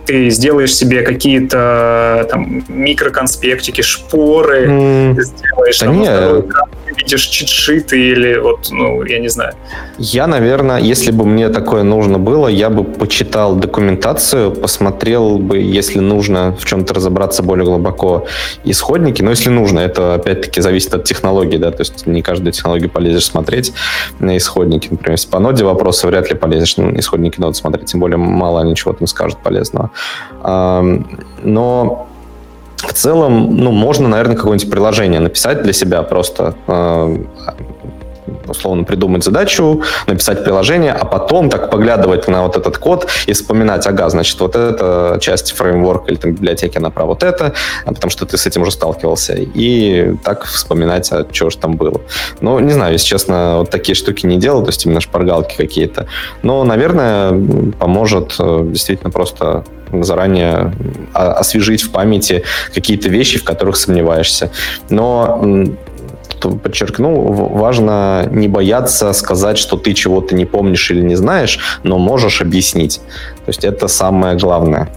Ты 0.05 0.31
сделаешь 0.31 0.75
себе 0.75 1.03
какие-то 1.03 2.27
там 2.31 2.65
микроконспектики, 2.69 3.81
шпоры, 3.81 4.67
mm, 4.67 5.21
сделаешь 5.23 5.79
да 5.81 5.87
там, 5.87 6.01
не, 6.01 6.97
видишь 6.97 7.27
чит-шиты 7.27 7.99
или 7.99 8.39
вот, 8.39 8.69
ну, 8.71 9.03
я 9.05 9.19
не 9.19 9.29
знаю. 9.29 9.55
Я, 9.99 10.27
наверное, 10.27 10.79
если 10.79 11.11
бы 11.11 11.25
мне 11.25 11.49
такое 11.49 11.83
нужно 11.83 12.19
было, 12.19 12.49
я 12.49 12.71
бы 12.77 12.85
почитал 12.85 13.57
документацию, 13.57 14.53
посмотрел 14.53 15.39
бы, 15.39 15.59
если 15.59 16.01
нужно 16.01 16.55
в 16.59 16.65
чем-то 16.65 16.95
разобраться 16.95 17.43
более 17.43 17.65
глубоко, 17.65 18.27
исходники. 18.65 19.23
Но 19.23 19.31
если 19.31 19.51
нужно, 19.51 19.81
это 19.81 20.15
опять-таки 20.15 20.61
зависит 20.61 20.95
от 20.95 21.05
технологии, 21.05 21.57
да, 21.57 21.71
то 21.71 21.81
есть 21.81 22.07
не 22.07 22.23
каждую 22.23 22.53
технологию 22.53 22.91
полезешь 22.91 23.27
смотреть 23.27 23.73
на 24.19 24.37
исходники. 24.37 24.89
Например, 24.91 25.13
если 25.13 25.29
по 25.29 25.39
ноде 25.39 25.65
вопросы 25.65 26.07
вряд 26.07 26.31
ли 26.31 26.37
полезешь 26.37 26.77
на 26.77 26.99
исходники 26.99 27.41
ноды 27.41 27.55
смотреть, 27.55 27.87
тем 27.87 28.01
более 28.01 28.19
мало 28.19 28.63
ничего 28.63 28.93
там 28.93 29.07
скажут 29.07 29.39
полезного. 29.39 29.91
Но 30.43 32.07
в 32.77 32.93
целом, 32.93 33.57
ну, 33.57 33.73
можно, 33.73 34.09
наверное, 34.09 34.37
какое-нибудь 34.37 34.71
приложение 34.71 35.21
написать 35.21 35.63
для 35.63 35.73
себя 35.73 36.03
просто 36.03 36.55
э, 36.67 37.17
условно 38.49 38.85
придумать 38.85 39.25
задачу, 39.25 39.83
написать 40.07 40.45
приложение, 40.45 40.93
а 40.93 41.05
потом 41.05 41.51
так 41.51 41.71
поглядывать 41.71 42.29
на 42.29 42.43
вот 42.43 42.57
этот 42.57 42.79
код 42.79 43.09
и 43.27 43.33
вспоминать, 43.33 43.87
ага, 43.87 44.09
значит, 44.09 44.39
вот 44.41 44.57
эта 44.57 45.19
часть 45.21 45.53
фреймворка 45.53 46.11
или 46.11 46.19
там, 46.19 46.33
библиотеки 46.33 46.79
она 46.79 46.91
про 46.91 47.05
вот 47.05 47.23
это, 47.23 47.53
а 47.85 47.93
потому 47.93 48.11
что 48.11 48.27
ты 48.27 48.37
с 48.37 48.47
этим 48.47 48.63
уже 48.63 48.71
сталкивался, 48.71 49.35
и 49.37 50.15
так 50.25 50.45
вспоминать, 50.45 51.11
а 51.13 51.27
что 51.31 51.51
же 51.51 51.59
там 51.59 51.77
было. 51.77 52.01
Ну, 52.41 52.59
не 52.61 52.73
знаю, 52.73 52.93
если 52.93 53.07
честно, 53.07 53.59
вот 53.59 53.71
такие 53.71 53.95
штуки 53.95 54.27
не 54.27 54.39
делал, 54.39 54.63
то 54.63 54.69
есть 54.69 54.85
именно 54.87 55.01
шпаргалки 55.01 55.57
какие-то. 55.57 56.07
Но, 56.43 56.65
наверное, 56.65 57.31
поможет 57.79 58.35
э, 58.39 58.63
действительно 58.67 59.11
просто 59.11 59.65
заранее 59.93 60.73
освежить 61.13 61.83
в 61.83 61.91
памяти 61.91 62.43
какие-то 62.75 63.09
вещи, 63.09 63.39
в 63.39 63.45
которых 63.45 63.77
сомневаешься. 63.77 64.51
Но 64.91 65.41
подчеркну, 66.35 67.23
важно 67.23 68.29
не 68.31 68.49
бояться 68.49 69.13
сказать, 69.13 69.59
что 69.59 69.77
ты 69.77 69.95
чего-то 69.95 70.35
не 70.35 70.45
помнишь 70.45 70.91
или 70.91 71.03
не 71.03 71.17
знаешь, 71.17 71.59
но 71.83 71.99
можешь 71.99 72.41
объяснить. 72.41 73.01
То 73.45 73.49
есть 73.49 73.65
это 73.65 73.89
самое 73.89 74.37
главное. 74.37 74.89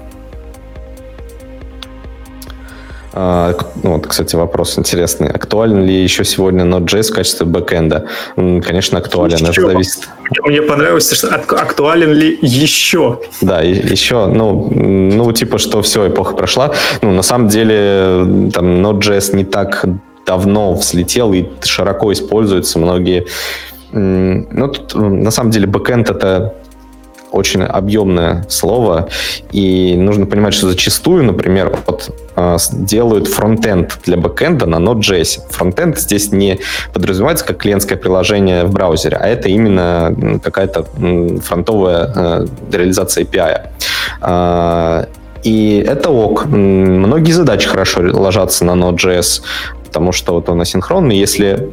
А, 3.12 3.54
ну, 3.84 3.94
вот, 3.94 4.08
кстати, 4.08 4.36
вопрос 4.36 4.78
интересный. 4.78 5.30
Актуален 5.30 5.84
ли 5.84 5.94
еще 6.04 6.24
сегодня 6.24 6.64
Node.js 6.64 7.12
в 7.12 7.16
качестве 7.16 7.46
бэкэнда? 7.46 8.06
Конечно, 8.36 9.00
актуален. 9.00 9.36
Еще. 9.36 9.62
Это 9.62 9.72
зависит... 9.72 10.10
Мне 10.46 10.62
понравилось, 10.62 11.12
что 11.12 11.28
актуален 11.36 12.14
ли 12.14 12.38
еще? 12.42 13.20
Да, 13.42 13.62
еще, 13.62 14.28
ну, 14.28 14.70
ну, 14.72 15.32
типа, 15.34 15.58
что 15.58 15.82
все, 15.82 16.08
эпоха 16.08 16.36
прошла. 16.36 16.72
Ну, 17.02 17.12
на 17.12 17.24
самом 17.24 17.48
деле, 17.48 18.52
там, 18.54 18.86
Node.js 18.86 19.36
не 19.36 19.44
так 19.44 19.86
давно 20.30 20.76
взлетел 20.76 21.34
и 21.34 21.46
широко 21.64 22.14
используется. 22.14 22.78
Многие... 22.78 23.26
Ну, 23.92 24.68
тут, 24.68 24.94
на 24.94 25.32
самом 25.32 25.50
деле, 25.50 25.66
бэкэнд— 25.66 26.10
это 26.12 26.54
очень 27.32 27.64
объемное 27.64 28.46
слово, 28.48 29.10
и 29.52 29.96
нужно 29.98 30.28
понимать, 30.28 30.54
что 30.54 30.68
зачастую, 30.68 31.24
например, 31.24 31.76
вот, 31.88 32.16
а, 32.36 32.58
делают 32.72 33.28
фронтенд 33.28 34.00
для 34.04 34.18
бэкэнда 34.18 34.68
на 34.68 34.76
Node.js. 34.76 35.50
Фронтенд 35.50 35.98
здесь 36.00 36.32
не 36.32 36.60
подразумевается 36.94 37.46
как 37.46 37.58
клиентское 37.58 37.98
приложение 37.98 38.66
в 38.66 38.72
браузере, 38.72 39.18
а 39.18 39.28
это 39.28 39.50
именно 39.50 40.40
какая-то 40.44 40.86
фронтовая 41.44 42.12
э, 42.16 42.48
реализация 42.72 43.24
API. 43.24 43.70
А, 44.22 45.08
и 45.44 45.86
это 45.88 46.10
ок. 46.10 46.46
Многие 46.46 47.32
задачи 47.32 47.68
хорошо 47.68 48.02
ложатся 48.02 48.66
на 48.66 48.72
Node.js, 48.72 49.42
потому 49.90 50.12
что 50.12 50.34
вот 50.34 50.48
он 50.50 50.62
асинхронный. 50.62 51.18
Если 51.18 51.72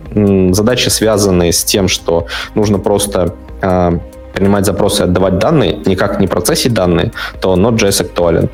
задачи 0.53 0.89
связаны 0.89 1.53
с 1.53 1.63
тем, 1.65 1.87
что 1.87 2.27
нужно 2.55 2.79
просто 2.79 3.35
а, 3.61 4.01
принимать 4.37 4.67
запросы 4.67 5.03
отдавать 5.03 5.39
данные, 5.39 5.81
никак 5.87 6.21
не 6.21 6.27
процессить 6.27 6.75
данные, 6.75 7.13
то 7.41 7.57
Node.js 7.57 8.03
актуален. 8.03 8.51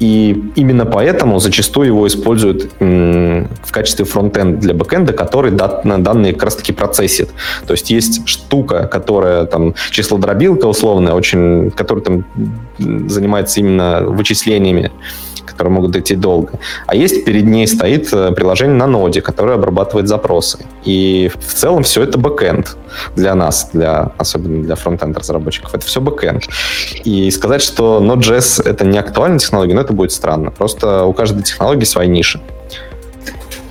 И 0.00 0.50
именно 0.56 0.84
поэтому 0.84 1.38
зачастую 1.38 1.86
его 1.86 2.06
используют 2.06 2.70
в 2.80 3.70
качестве 3.70 4.04
фронтенд 4.04 4.58
для 4.58 4.74
бэкенда, 4.74 5.12
который 5.12 5.52
данные 5.52 6.32
как 6.32 6.42
раз-таки 6.42 6.72
процессит. 6.72 7.30
То 7.66 7.72
есть 7.72 7.90
есть 7.90 8.28
штука, 8.28 8.88
которая 8.88 9.44
там 9.44 9.74
числодробилка 9.90 10.66
условная, 10.66 11.14
очень, 11.14 11.70
которая 11.70 12.04
там 12.04 12.24
занимается 12.78 13.60
именно 13.60 14.02
вычислениями 14.04 14.90
которые 15.52 15.72
могут 15.72 15.96
идти 15.96 16.16
долго. 16.16 16.58
А 16.86 16.94
есть 16.94 17.24
перед 17.24 17.44
ней 17.44 17.66
стоит 17.66 18.12
э, 18.12 18.32
приложение 18.32 18.76
на 18.76 18.86
ноде, 18.86 19.20
которое 19.20 19.54
обрабатывает 19.54 20.08
запросы. 20.08 20.58
И 20.84 21.30
в 21.38 21.54
целом 21.54 21.82
все 21.82 22.02
это 22.02 22.18
бэкэнд 22.18 22.76
для 23.16 23.34
нас, 23.34 23.70
для, 23.72 24.12
особенно 24.18 24.62
для 24.62 24.74
фронтенд 25.12 25.18
разработчиков. 25.18 25.74
Это 25.74 25.86
все 25.86 26.00
бэкэнд. 26.00 26.48
И 27.04 27.30
сказать, 27.30 27.62
что 27.62 28.00
Node.js 28.02 28.62
это 28.68 28.84
не 28.84 28.98
актуальная 28.98 29.38
технология, 29.38 29.74
ну 29.74 29.80
это 29.80 29.92
будет 29.92 30.12
странно. 30.12 30.50
Просто 30.50 31.04
у 31.04 31.12
каждой 31.12 31.42
технологии 31.42 31.84
своя 31.84 32.08
ниша. 32.08 32.40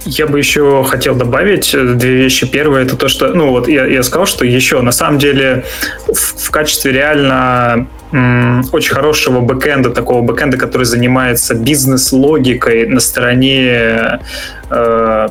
Я 0.06 0.26
бы 0.26 0.39
еще 0.39 0.84
хотел 0.84 1.16
добавить 1.16 1.72
две 1.72 2.16
вещи. 2.16 2.48
Первое 2.48 2.84
это 2.84 2.96
то, 2.96 3.08
что, 3.08 3.28
ну 3.28 3.52
вот 3.52 3.68
я, 3.68 3.86
я 3.86 4.02
сказал, 4.02 4.26
что 4.26 4.46
еще 4.46 4.82
на 4.82 4.92
самом 4.92 5.20
деле 5.20 5.64
в, 6.08 6.48
в 6.48 6.52
качестве 6.52 6.92
реально 6.92 7.88
очень 8.74 8.94
хорошего 8.94 9.39
бэкэнда, 9.39 9.92
такого 9.92 10.22
бэкэнда, 10.22 10.58
который 10.58 10.84
занимается 10.84 11.54
бизнес-логикой 11.54 12.88
на 12.88 13.00
стороне 13.00 14.20
э, 14.70 15.30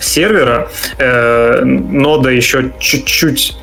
сервера, 0.00 0.68
э, 0.98 1.62
нода 1.64 2.30
еще 2.30 2.72
чуть-чуть 2.78 3.56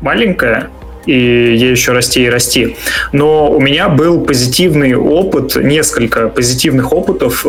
маленькая, 0.00 0.70
и 1.08 1.56
ей 1.56 1.70
еще 1.70 1.92
расти 1.92 2.24
и 2.24 2.28
расти. 2.28 2.76
Но 3.12 3.50
у 3.50 3.60
меня 3.60 3.88
был 3.88 4.20
позитивный 4.20 4.94
опыт, 4.94 5.56
несколько 5.56 6.28
позитивных 6.28 6.92
опытов 6.92 7.46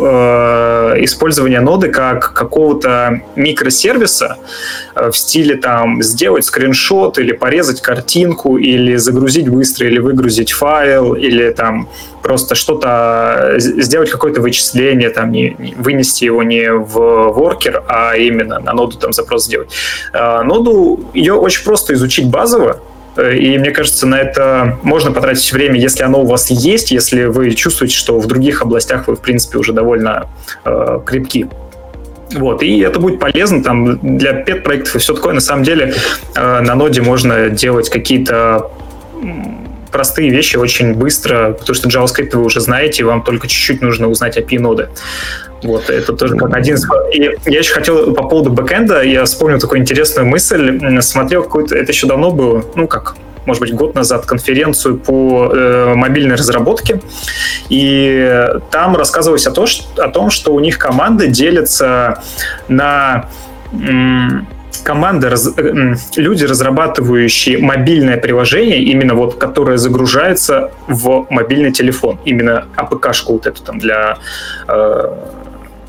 использования 1.00 1.60
ноды 1.60 1.88
как 1.88 2.32
какого-то 2.32 3.20
микросервиса 3.36 4.38
э, 4.94 5.10
в 5.10 5.16
стиле 5.16 5.56
там 5.56 6.02
сделать 6.02 6.46
скриншот 6.46 7.18
или 7.18 7.32
порезать 7.32 7.82
картинку 7.82 8.56
или 8.56 8.96
загрузить 8.96 9.50
быстро 9.50 9.86
или 9.86 9.98
выгрузить 9.98 10.52
файл 10.52 11.12
или 11.12 11.50
там 11.50 11.90
просто 12.22 12.54
что-то 12.54 13.56
сделать 13.58 14.10
какое-то 14.10 14.40
вычисление, 14.40 15.10
там 15.10 15.32
не, 15.32 15.54
не 15.58 15.74
вынести 15.74 16.24
его 16.24 16.42
не 16.42 16.72
в 16.72 16.94
воркер, 17.32 17.82
а 17.88 18.16
именно 18.16 18.58
на 18.58 18.72
ноду 18.72 18.96
там 18.96 19.12
запрос 19.12 19.44
сделать. 19.44 19.70
Э, 20.14 20.40
ноду 20.44 21.10
ее 21.12 21.34
очень 21.34 21.62
просто 21.62 21.92
изучить 21.92 22.26
базово, 22.26 22.70
Э, 22.70 22.89
и 23.22 23.58
мне 23.58 23.70
кажется, 23.70 24.06
на 24.06 24.18
это 24.18 24.78
можно 24.82 25.12
потратить 25.12 25.52
время, 25.52 25.78
если 25.78 26.02
оно 26.02 26.22
у 26.22 26.26
вас 26.26 26.50
есть, 26.50 26.90
если 26.90 27.24
вы 27.24 27.50
чувствуете, 27.52 27.94
что 27.94 28.18
в 28.18 28.26
других 28.26 28.62
областях 28.62 29.08
вы, 29.08 29.16
в 29.16 29.20
принципе, 29.20 29.58
уже 29.58 29.72
довольно 29.72 30.28
э, 30.64 31.00
крепки. 31.04 31.48
Вот, 32.34 32.62
и 32.62 32.78
это 32.80 33.00
будет 33.00 33.18
полезно 33.18 33.62
там 33.62 33.98
для 34.16 34.32
пет-проектов 34.32 34.96
и 34.96 34.98
все 34.98 35.14
такое. 35.14 35.34
На 35.34 35.40
самом 35.40 35.64
деле 35.64 35.94
э, 36.36 36.60
на 36.60 36.74
ноде 36.74 37.02
можно 37.02 37.50
делать 37.50 37.90
какие-то 37.90 38.70
простые 39.90 40.30
вещи 40.30 40.56
очень 40.56 40.94
быстро, 40.94 41.52
потому 41.52 41.74
что 41.74 41.88
JavaScript 41.88 42.36
вы 42.36 42.44
уже 42.44 42.60
знаете, 42.60 43.04
вам 43.04 43.22
только 43.22 43.48
чуть-чуть 43.48 43.82
нужно 43.82 44.08
узнать 44.08 44.38
API 44.38 44.58
ноды. 44.58 44.88
Вот, 45.62 45.90
это 45.90 46.12
тоже 46.14 46.36
как 46.36 46.54
один 46.54 46.76
из... 46.76 46.86
И 47.12 47.30
я 47.46 47.58
еще 47.58 47.74
хотел 47.74 48.14
по 48.14 48.24
поводу 48.24 48.50
бэкэнда, 48.50 49.02
я 49.02 49.24
вспомнил 49.24 49.58
такую 49.58 49.80
интересную 49.80 50.26
мысль, 50.26 51.00
смотрел 51.02 51.42
какую-то, 51.42 51.76
это 51.76 51.92
еще 51.92 52.06
давно 52.06 52.30
было, 52.30 52.64
ну 52.74 52.88
как, 52.88 53.16
может 53.44 53.60
быть, 53.60 53.74
год 53.74 53.94
назад 53.94 54.24
конференцию 54.24 54.98
по 54.98 55.50
э, 55.52 55.94
мобильной 55.94 56.36
разработке, 56.36 57.00
и 57.68 58.48
там 58.70 58.96
рассказывалось 58.96 59.46
о, 59.46 59.50
то, 59.50 59.66
что, 59.66 60.02
о 60.02 60.08
том, 60.08 60.30
что 60.30 60.54
у 60.54 60.60
них 60.60 60.78
команды 60.78 61.28
делятся 61.28 62.22
на 62.68 63.28
команды, 64.84 65.28
раз, 65.28 65.48
э, 65.56 65.94
люди, 66.16 66.44
разрабатывающие 66.44 67.58
мобильное 67.58 68.16
приложение, 68.16 68.82
именно 68.82 69.14
вот, 69.14 69.34
которое 69.34 69.76
загружается 69.78 70.70
в 70.88 71.26
мобильный 71.30 71.72
телефон, 71.72 72.18
именно 72.24 72.66
APK 72.76 72.98
-шку 72.98 73.34
вот 73.34 73.46
эту 73.46 73.62
там 73.62 73.78
для 73.78 74.18
э, 74.68 75.14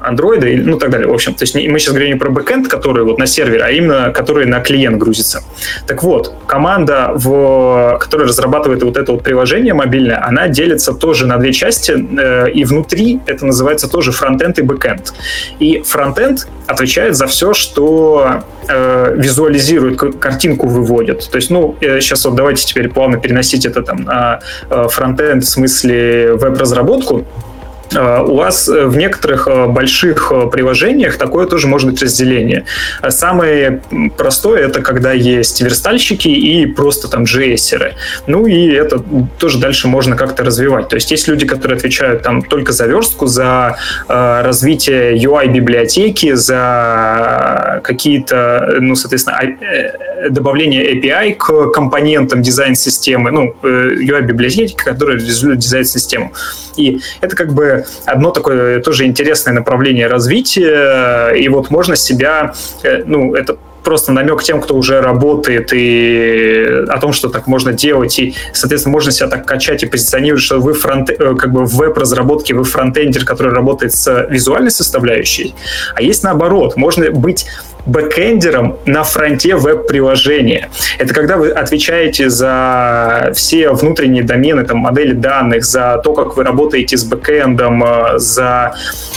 андроида, 0.02 0.47
или, 0.47 0.62
ну, 0.64 0.78
так 0.78 0.89
далее. 0.89 1.08
В 1.08 1.14
общем, 1.14 1.34
то 1.34 1.43
есть 1.43 1.56
мы 1.56 1.80
сейчас 1.80 1.93
говорим 1.93 2.14
не 2.14 2.20
про 2.20 2.30
бэкэнд, 2.30 2.68
который 2.68 3.04
вот 3.04 3.18
на 3.18 3.28
сервере, 3.28 3.64
а 3.64 3.70
именно 3.70 4.12
который 4.12 4.45
на 4.45 4.60
клиент 4.60 4.97
грузится. 4.97 5.43
Так 5.88 6.04
вот, 6.04 6.34
команда, 6.47 7.12
в, 7.16 7.97
которая 7.99 8.28
разрабатывает 8.28 8.84
вот 8.84 8.97
это 8.97 9.12
вот 9.12 9.24
приложение 9.24 9.74
мобильное, 9.74 10.24
она 10.26 10.47
делится 10.47 10.93
тоже 10.93 11.28
на 11.28 11.38
две 11.38 11.54
части, 11.54 11.91
э, 11.91 12.52
и 12.52 12.64
внутри 12.66 13.20
это 13.26 13.45
называется 13.45 13.88
тоже 13.88 14.12
фронтенд 14.12 14.60
и 14.60 14.62
бэкэнд. 14.62 15.14
И 15.60 15.82
фронтенд 15.82 16.47
отвечает 16.68 17.16
за 17.16 17.28
все, 17.28 17.54
что 17.54 18.43
э, 18.68 19.16
визуализирует, 19.18 20.20
картинку 20.20 20.68
выводит. 20.68 21.30
То 21.30 21.38
есть, 21.38 21.49
ну, 21.49 21.76
сейчас 21.80 22.26
вот 22.26 22.36
давайте 22.36 22.66
теперь 22.66 22.89
плавно 22.89 23.18
переносить 23.18 23.66
это 23.66 23.82
там 23.82 24.04
на 24.04 24.39
э, 24.70 24.88
фронтенд 24.89 25.43
в 25.43 25.47
смысле 25.47 26.34
веб-разработку, 26.36 27.12
Э, 27.12 27.51
у 27.94 28.36
вас 28.36 28.70
э, 28.70 28.86
в 28.86 28.96
некоторых 28.98 29.48
э, 29.48 29.68
больших 29.68 30.32
приложениях 30.52 31.18
такое 31.18 31.46
тоже 31.46 31.68
может 31.68 31.89
быть 31.89 32.02
разделение. 32.02 32.66
Самое 33.10 33.82
простое 34.18 34.68
это 34.68 34.82
когда 34.82 35.12
есть 35.12 35.62
верстальщики 35.62 36.28
и 36.28 36.66
просто 36.66 37.08
там 37.10 37.24
JS-еры. 37.24 37.96
Ну 38.28 38.46
и 38.46 38.68
это 38.68 39.04
тоже 39.38 39.60
дальше 39.60 39.88
можно 39.88 40.16
как-то 40.16 40.44
развивать. 40.44 40.89
То 40.89 40.96
есть 40.96 41.12
есть 41.12 41.28
люди, 41.28 41.46
которые 41.46 41.78
отвечают 41.78 42.24
там 42.24 42.42
только 42.42 42.72
за 42.72 42.88
верстку, 42.88 43.28
за 43.28 43.78
э, 44.08 44.42
развитие 44.42 45.18
UI-библиотеки, 45.18 46.34
за 46.34 47.82
какие-то, 47.84 48.78
ну, 48.80 48.96
соответственно, 48.96 49.39
а, 49.39 50.30
добавление 50.30 50.94
API 50.94 51.36
к 51.36 51.72
компонентам 51.72 52.42
дизайн-системы, 52.42 53.32
ну, 53.32 53.56
UI-библиотеки, 53.64 54.76
которые 54.76 55.18
реализуют 55.18 55.60
дизайн-систему. 55.60 56.34
И 56.78 57.02
это 57.22 57.36
как 57.36 57.54
бы 57.54 57.80
одно 58.05 58.32
такое 58.32 58.82
тоже 58.82 59.05
интересное 59.05 59.53
направление 59.53 60.07
развития, 60.07 61.32
и 61.32 61.47
вот 61.49 61.69
можно 61.69 61.95
себя, 61.95 62.53
э, 62.84 63.03
ну, 63.05 63.36
это 63.36 63.57
просто 63.84 64.11
намек 64.11 64.43
тем, 64.43 64.61
кто 64.61 64.75
уже 64.75 65.01
работает, 65.01 65.71
и 65.73 66.86
о 66.88 66.99
том, 66.99 67.13
что 67.13 67.29
так 67.29 67.47
можно 67.47 67.73
делать, 67.73 68.19
и, 68.19 68.36
соответственно, 68.53 68.93
можно 68.93 69.11
себя 69.11 69.27
так 69.27 69.45
качать 69.45 69.84
и 69.84 69.86
позиционировать, 69.86 70.43
что 70.43 70.59
вы 70.59 70.73
фронт, 70.73 71.09
э, 71.09 71.36
как 71.36 71.51
бы 71.51 71.65
в 71.65 71.75
веб-разработке 71.75 72.53
вы 72.53 72.63
фронтендер, 72.63 73.25
который 73.25 73.53
работает 73.53 73.93
с 73.93 74.27
визуальной 74.29 74.71
составляющей, 74.71 75.55
а 75.95 76.01
есть 76.01 76.23
наоборот, 76.23 76.77
можно 76.77 77.11
быть 77.11 77.47
бэкэндером 77.86 78.77
на 78.86 79.03
фронте 79.03 79.55
веб-приложения. 79.55 80.69
Это 80.97 81.13
когда 81.13 81.38
вы 81.38 81.49
отвечаете 81.49 82.29
за 82.29 83.32
все 83.34 83.71
внутренние 83.71 84.23
домены, 84.23 84.63
там, 84.65 84.77
модели 84.77 85.13
данных, 85.13 85.65
за 85.65 85.99
то, 86.03 86.13
как 86.13 86.38
вы 86.38 86.43
работаете 86.43 86.97
с 86.97 87.03
бэкэндом, 87.03 87.84
э, 87.84 88.19
за 88.19 88.75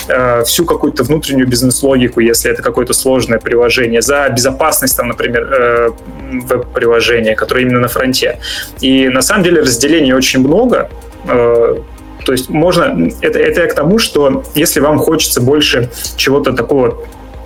э, 0.09 0.45
всю 0.45 0.65
какую-то 0.65 1.05
внутреннюю 1.05 1.49
бизнес-логику, 1.49 2.21
если 2.21 2.51
это 2.51 2.63
какое-то 2.63 2.93
сложное 2.93 3.39
приложение, 3.39 4.03
за 4.03 4.29
безопасность, 4.29 4.97
там, 4.97 5.09
например, 5.09 5.49
э, 5.53 5.89
веб-приложения, 6.49 7.35
которое 7.35 7.63
именно 7.63 7.81
на 7.81 7.89
фронте. 7.89 8.39
И 8.81 9.09
на 9.09 9.23
самом 9.23 9.45
деле 9.45 9.61
разделений 9.61 10.13
очень 10.13 10.41
много, 10.41 10.89
э, 11.29 11.77
то 12.25 12.33
есть 12.33 12.49
можно... 12.49 13.11
Это, 13.21 13.39
это 13.39 13.63
я 13.63 13.67
к 13.67 13.75
тому, 13.75 13.99
что 13.99 14.45
если 14.55 14.81
вам 14.81 14.99
хочется 14.99 15.41
больше 15.41 15.91
чего-то 16.17 16.53
такого 16.53 17.05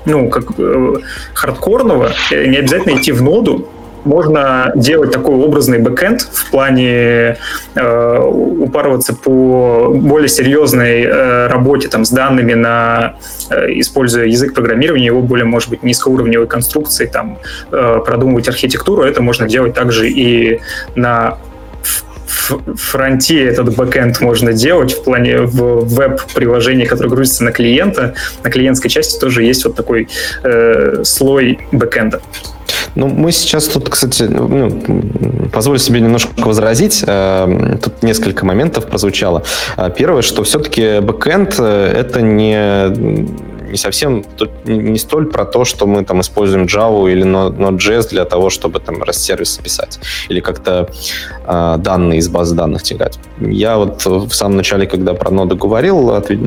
ну, 0.08 0.28
как 0.28 0.44
э, 0.58 0.94
хардкорного, 1.34 2.10
э, 2.30 2.46
не 2.46 2.56
обязательно 2.56 2.98
идти 2.98 3.12
в 3.12 3.22
ноду, 3.22 3.68
можно 4.04 4.72
делать 4.74 5.12
такой 5.12 5.34
образный 5.34 5.78
бэкэнд 5.78 6.22
в 6.22 6.50
плане 6.50 7.36
э, 7.74 8.18
упарываться 8.22 9.14
по 9.14 9.92
более 9.94 10.28
серьезной 10.28 11.02
э, 11.02 11.46
работе 11.48 11.88
там, 11.88 12.04
с 12.04 12.10
данными, 12.10 12.54
на, 12.54 13.16
э, 13.50 13.72
используя 13.72 14.26
язык 14.26 14.54
программирования, 14.54 15.06
его 15.06 15.20
более, 15.20 15.44
может 15.44 15.68
быть, 15.68 15.82
низкоуровневой 15.82 16.46
конструкции, 16.46 17.06
там, 17.06 17.38
э, 17.70 18.00
продумывать 18.04 18.48
архитектуру. 18.48 19.02
Это 19.02 19.22
можно 19.22 19.46
делать 19.46 19.74
также 19.74 20.08
и 20.08 20.60
на 20.94 21.38
фронте 22.76 23.44
этот 23.44 23.74
бэкэнд 23.76 24.20
можно 24.20 24.52
делать 24.52 24.92
в 24.92 25.04
плане 25.04 25.42
в 25.42 25.84
веб-приложении, 25.84 26.84
которое 26.84 27.10
грузится 27.10 27.44
на 27.44 27.52
клиента. 27.52 28.14
На 28.42 28.50
клиентской 28.50 28.90
части 28.90 29.18
тоже 29.18 29.44
есть 29.44 29.64
вот 29.64 29.74
такой 29.74 30.08
э, 30.42 31.02
слой 31.04 31.60
бэкэнда. 31.72 32.20
Ну, 32.94 33.06
мы 33.08 33.32
сейчас 33.32 33.68
тут, 33.68 33.88
кстати, 33.88 34.22
ну, 34.24 34.70
позволю 35.52 35.78
себе 35.78 36.00
немножко 36.00 36.30
возразить. 36.36 37.04
Э, 37.06 37.78
тут 37.82 38.02
несколько 38.02 38.44
моментов 38.44 38.86
прозвучало. 38.86 39.44
Э, 39.76 39.90
первое, 39.96 40.22
что 40.22 40.42
все-таки 40.42 41.00
бэкэнд 41.00 41.56
э,— 41.58 41.92
это 41.96 42.20
не 42.22 43.28
не 43.70 43.76
совсем, 43.76 44.24
не 44.64 44.98
столь 44.98 45.26
про 45.26 45.44
то, 45.44 45.64
что 45.64 45.86
мы 45.86 46.04
там 46.04 46.20
используем 46.20 46.64
Java 46.64 47.10
или 47.10 47.24
Node.js 47.24 48.08
для 48.10 48.24
того, 48.24 48.50
чтобы 48.50 48.80
там 48.80 49.02
REST-сервис 49.02 49.58
писать 49.62 49.98
или 50.28 50.40
как-то 50.40 50.88
э, 51.46 51.76
данные 51.78 52.18
из 52.18 52.28
баз 52.28 52.52
данных 52.52 52.82
тягать. 52.82 53.18
Я 53.40 53.76
вот 53.76 54.04
в 54.04 54.32
самом 54.32 54.56
начале, 54.56 54.86
когда 54.86 55.14
про 55.14 55.30
ноды 55.30 55.54
говорил, 55.54 56.10
ответ, 56.10 56.40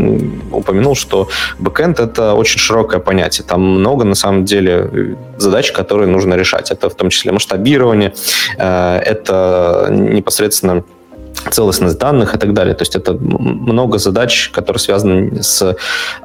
упомянул, 0.51 0.95
что 0.95 1.29
бэкэнд— 1.59 1.99
это 1.99 2.33
очень 2.33 2.59
широкое 2.59 2.99
понятие. 2.99 3.45
Там 3.47 3.61
много, 3.61 4.05
на 4.05 4.15
самом 4.15 4.45
деле, 4.45 5.15
задач, 5.37 5.71
которые 5.71 6.07
нужно 6.07 6.35
решать. 6.35 6.71
Это 6.71 6.89
в 6.89 6.95
том 6.95 7.09
числе 7.09 7.31
масштабирование, 7.31 8.13
э, 8.57 8.97
это 8.97 9.87
непосредственно 9.89 10.83
целостность 11.49 11.97
данных 11.97 12.35
и 12.35 12.37
так 12.37 12.53
далее. 12.53 12.75
То 12.75 12.83
есть 12.83 12.95
это 12.95 13.13
много 13.13 13.97
задач, 13.97 14.49
которые 14.53 14.79
связаны 14.79 15.41
с 15.41 15.75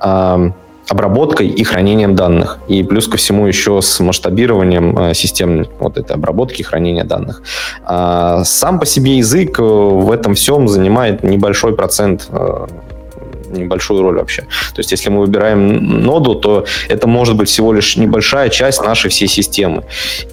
э, 0.03 0.51
обработкой 0.89 1.49
и 1.49 1.65
хранением 1.65 2.15
данных. 2.15 2.59
И 2.69 2.83
плюс 2.83 3.09
ко 3.09 3.17
всему 3.17 3.47
еще 3.47 3.83
с 3.83 4.01
масштабированием 4.01 4.99
э, 4.99 5.15
систем 5.15 5.67
вот 5.81 5.99
этой 5.99 6.15
обработки 6.15 6.61
и 6.61 6.65
хранения 6.65 7.05
данных. 7.05 7.43
А 7.85 8.45
сам 8.45 8.79
по 8.79 8.87
себе 8.87 9.19
язык 9.19 9.59
э, 9.59 9.63
в 9.63 10.11
этом 10.13 10.35
всем 10.35 10.69
занимает 10.69 11.23
небольшой 11.23 11.75
процент 11.75 12.29
э, 12.31 12.67
небольшую 13.51 14.03
роль 14.03 14.17
вообще. 14.19 14.43
То 14.43 14.79
есть, 14.79 14.93
если 14.93 15.11
мы 15.11 15.21
выбираем 15.21 16.03
ноду, 16.03 16.35
то 16.35 16.65
это 16.89 17.07
может 17.07 17.37
быть 17.37 17.49
всего 17.49 17.73
лишь 17.73 17.97
небольшая 17.97 18.49
часть 18.49 18.83
нашей 18.83 19.11
всей 19.11 19.29
системы. 19.29 19.85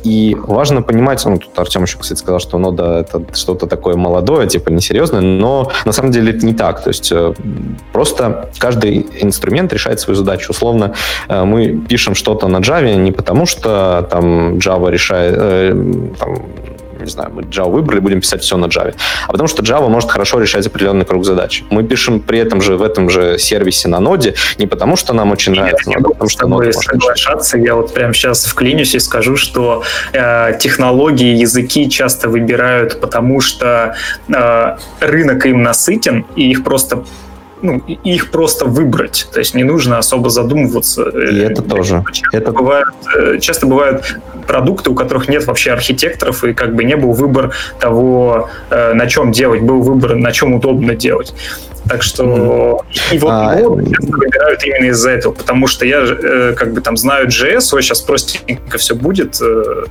И 0.04 0.36
важно 0.40 0.82
понимать, 0.82 1.24
ну, 1.26 1.38
тут 1.38 1.58
Артем 1.58 1.84
еще, 1.84 1.98
кстати, 1.98 2.20
сказал, 2.20 2.40
что 2.40 2.58
нода 2.58 3.00
это 3.00 3.24
что-то 3.34 3.68
такое 3.68 3.96
молодое, 3.96 4.48
типа 4.48 4.70
несерьезное, 4.70 5.22
но 5.22 5.72
на 5.86 5.92
самом 5.92 6.12
деле 6.12 6.34
это 6.34 6.46
не 6.46 6.54
так. 6.54 6.84
То 6.84 6.90
есть, 6.90 7.12
э, 7.12 7.34
просто 7.92 8.50
каждый 8.58 9.06
инструмент 9.22 9.74
решает 9.74 10.00
свою 10.00 10.16
задачу. 10.16 10.52
Условно, 10.52 10.94
э, 11.30 11.44
мы 11.44 11.80
пишем 11.90 12.16
что-то 12.16 12.48
на 12.48 12.58
Java 12.58 12.96
не 12.96 13.12
потому, 13.12 13.46
что 13.46 14.08
там 14.10 14.58
Java 14.58 14.90
решает, 14.92 15.36
э, 15.38 15.74
там, 16.20 16.42
не 17.04 17.10
знаю, 17.10 17.32
мы 17.34 17.44
Java 17.44 17.70
выбрали, 17.70 18.00
будем 18.00 18.22
писать 18.22 18.42
все 18.42 18.58
на 18.58 18.66
Java. 18.66 18.96
А 19.28 19.32
потому 19.32 19.48
что 19.48 19.64
Java 19.64 19.90
может 19.90 20.10
хорошо 20.10 20.40
решать 20.40 20.66
определенный 20.68 21.06
круг 21.06 21.26
задач. 21.26 21.64
Мы 21.70 21.84
пишем 21.84 22.20
при 22.20 22.40
этом 22.40 22.62
же 22.62 22.78
в 22.78 22.82
этом 22.82 23.10
же 23.10 23.38
сервисе 23.38 23.88
на 23.88 24.00
ноде 24.00 24.36
не 24.58 24.68
потому, 24.68 24.96
что 24.96 25.14
нам 25.14 25.32
очень 25.32 25.54
нравится, 25.54 25.92
а 25.96 26.02
потому 26.02 26.30
что 26.30 26.48
нода 26.48 26.72
соглашаться. 26.72 27.58
Я 27.58 27.76
вот 27.76 27.94
прямо 27.94 28.14
сейчас 28.14 28.46
вклинюсь 28.46 28.96
и 28.96 29.00
скажу, 29.00 29.36
что 29.36 29.84
э, 30.14 30.58
технологии, 30.60 31.36
языки 31.36 31.90
часто 31.90 32.30
выбирают, 32.30 33.00
потому 33.00 33.42
что 33.42 33.96
э, 34.28 34.78
рынок 35.00 35.46
им 35.46 35.64
насытен, 35.64 36.26
и 36.36 36.52
их 36.52 36.64
просто 36.64 37.04
ну, 37.64 37.82
их 37.88 38.30
просто 38.32 38.66
выбрать. 38.66 39.28
То 39.32 39.40
есть 39.40 39.56
не 39.56 39.64
нужно 39.64 39.98
особо 39.98 40.30
задумываться. 40.30 41.04
И 41.04 41.40
это 41.40 41.62
тоже. 41.62 42.04
Часто, 42.12 42.38
это... 42.38 42.52
Бывают, 42.52 42.96
э, 43.18 43.40
часто 43.40 43.66
бывают 43.66 44.18
продукты, 44.48 44.90
у 44.90 44.96
которых 44.96 45.30
нет 45.30 45.48
вообще 45.48 45.72
архитекторов, 45.72 46.44
и 46.44 46.54
как 46.54 46.76
бы 46.76 46.84
не 46.84 46.96
был 46.96 47.14
выбор 47.14 47.54
того, 47.80 48.50
э, 48.70 48.94
на 48.94 49.08
чем 49.08 49.32
делать, 49.32 49.62
был 49.62 49.82
выбор, 49.82 50.16
на 50.16 50.32
чем 50.32 50.54
удобно 50.54 50.96
делать. 50.96 51.34
Так 51.88 52.02
что 52.02 52.24
mm-hmm. 52.24 53.16
и 53.16 53.20
вот 53.20 53.32
а, 53.32 53.56
часто 53.58 54.18
выбирают 54.18 54.64
именно 54.64 54.90
из-за 54.92 55.12
этого, 55.12 55.34
потому 55.34 55.68
что 55.68 55.86
я 55.86 56.00
э, 56.02 56.54
как 56.58 56.74
бы 56.74 56.82
там 56.82 56.96
знаю 56.96 57.28
JS, 57.28 57.70
ой, 57.74 57.82
сейчас 57.82 58.00
простенько 58.02 58.78
все 58.78 58.96
будет 58.96 59.42
э, 59.42 59.86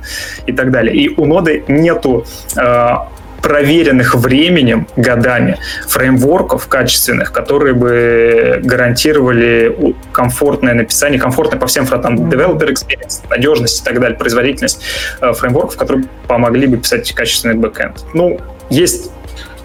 и 0.47 0.53
так 0.53 0.71
далее. 0.71 0.95
И 0.95 1.13
у 1.15 1.25
ноды 1.25 1.63
нету 1.67 2.25
э, 2.55 2.95
проверенных 3.43 4.15
временем, 4.15 4.87
годами, 4.95 5.59
фреймворков 5.87 6.67
качественных, 6.67 7.33
которые 7.33 7.73
бы 7.73 8.61
гарантировали 8.63 9.95
комфортное 10.13 10.73
написание, 10.73 11.19
комфортное 11.19 11.59
по 11.59 11.67
всем 11.67 11.85
фронтам, 11.85 12.15
developer 12.29 12.69
experience, 12.69 13.21
надежность 13.29 13.81
и 13.81 13.83
так 13.83 13.99
далее, 13.99 14.17
производительность 14.17 14.81
э, 15.19 15.33
фреймворков, 15.33 15.75
которые 15.75 16.05
помогли 16.27 16.67
бы 16.67 16.77
писать 16.77 17.11
качественный 17.11 17.55
бэкэнд. 17.55 18.05
Ну, 18.13 18.39
есть 18.69 19.11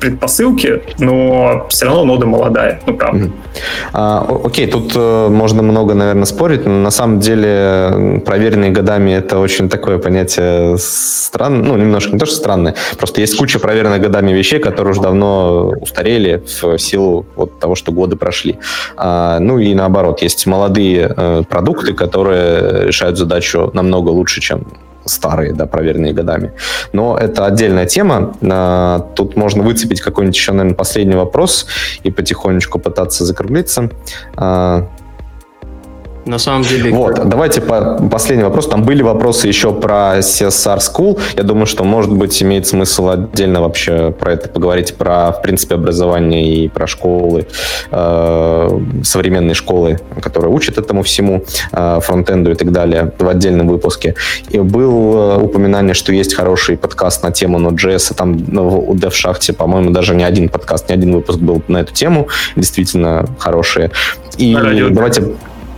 предпосылки, 0.01 0.83
но 0.99 1.67
все 1.71 1.87
равно 1.87 2.05
нода 2.05 2.27
молодая, 2.27 2.81
ну 2.87 2.97
правда. 2.97 3.31
А, 3.93 4.27
окей, 4.45 4.67
тут 4.67 4.93
э, 4.95 5.29
можно 5.29 5.63
много, 5.63 5.95
наверное, 5.95 6.25
спорить, 6.25 6.65
но 6.65 6.73
на 6.73 6.91
самом 6.91 7.21
деле 7.21 8.23
проверенные 8.25 8.71
годами 8.71 9.13
это 9.13 9.39
очень 9.39 9.69
такое 9.69 9.99
понятие 9.99 10.77
странное, 10.79 11.63
ну 11.63 11.77
немножко 11.77 12.13
не 12.13 12.19
то, 12.19 12.27
что 12.27 12.37
странное, 12.37 12.75
просто 12.99 13.21
есть 13.21 13.37
куча 13.37 13.59
проверенных 13.59 14.01
годами 14.01 14.33
вещей, 14.33 14.59
которые 14.59 14.93
уже 14.93 15.01
давно 15.01 15.75
устарели 15.81 16.43
в 16.63 16.79
силу 16.79 17.27
вот 17.37 17.59
того, 17.59 17.75
что 17.75 17.93
годы 17.93 18.17
прошли. 18.17 18.59
А, 18.97 19.39
ну 19.41 19.59
и 19.59 19.75
наоборот, 19.75 20.23
есть 20.23 20.47
молодые 20.47 21.13
э, 21.17 21.43
продукты, 21.49 21.93
которые 21.95 22.87
решают 22.87 23.19
задачу 23.19 23.71
намного 23.75 24.11
лучше, 24.11 24.41
чем 24.41 24.67
старые, 25.09 25.53
да, 25.53 25.67
проверенные 25.67 26.13
годами. 26.13 26.53
Но 26.93 27.17
это 27.17 27.47
отдельная 27.47 27.87
тема. 27.87 28.35
А, 28.43 29.01
тут 29.15 29.37
можно 29.37 29.63
выцепить 29.63 30.01
какой-нибудь 30.01 30.37
еще, 30.37 30.53
наверное, 30.53 30.77
последний 30.77 31.17
вопрос 31.17 31.67
и 32.03 32.11
потихонечку 32.11 32.79
пытаться 32.79 33.25
закруглиться. 33.25 33.91
На 36.29 36.39
самом 36.39 36.63
деле... 36.63 36.91
Вот, 36.91 37.27
давайте 37.27 37.63
по 37.63 37.97
последний 38.11 38.45
вопрос. 38.45 38.69
Там 38.69 38.83
были 38.83 39.03
вопросы 39.03 39.49
еще 39.49 39.73
про 39.73 40.19
CSR 40.19 40.79
School. 40.79 41.19
Я 41.37 41.43
думаю, 41.43 41.67
что, 41.67 41.85
может 41.85 42.13
быть, 42.13 42.43
имеет 42.43 42.67
смысл 42.67 43.09
отдельно 43.09 43.63
вообще 43.63 44.11
про 44.11 44.35
это 44.35 44.49
поговорить, 44.51 44.95
про, 44.95 45.33
в 45.33 45.41
принципе, 45.41 45.77
образование 45.77 46.65
и 46.65 46.69
про 46.69 46.87
школы, 46.87 47.47
э, 47.91 48.81
современные 49.05 49.55
школы, 49.55 50.01
которые 50.21 50.53
учат 50.53 50.77
этому 50.77 51.03
всему, 51.03 51.45
э, 51.73 52.01
фронтенду 52.03 52.51
и 52.51 52.55
так 52.55 52.73
далее, 52.73 53.11
в 53.19 53.27
отдельном 53.27 53.69
выпуске. 53.69 54.15
И 54.51 54.59
было 54.59 55.39
упоминание, 55.39 55.95
что 55.95 56.13
есть 56.13 56.35
хороший 56.35 56.77
подкаст 56.77 57.23
на 57.23 57.31
тему 57.31 57.59
Node.js, 57.59 58.15
там 58.15 58.45
ну, 58.49 58.85
у 58.87 58.95
DevShaft, 58.95 59.55
по-моему, 59.55 59.91
даже 59.91 60.15
не 60.15 60.25
один 60.25 60.51
подкаст, 60.51 60.91
не 60.91 60.95
один 60.95 61.15
выпуск 61.15 61.39
был 61.39 61.63
на 61.69 61.79
эту 61.79 61.95
тему, 61.95 62.29
действительно 62.55 63.25
хорошие. 63.39 63.91
И 64.37 64.55
давайте 64.91 65.23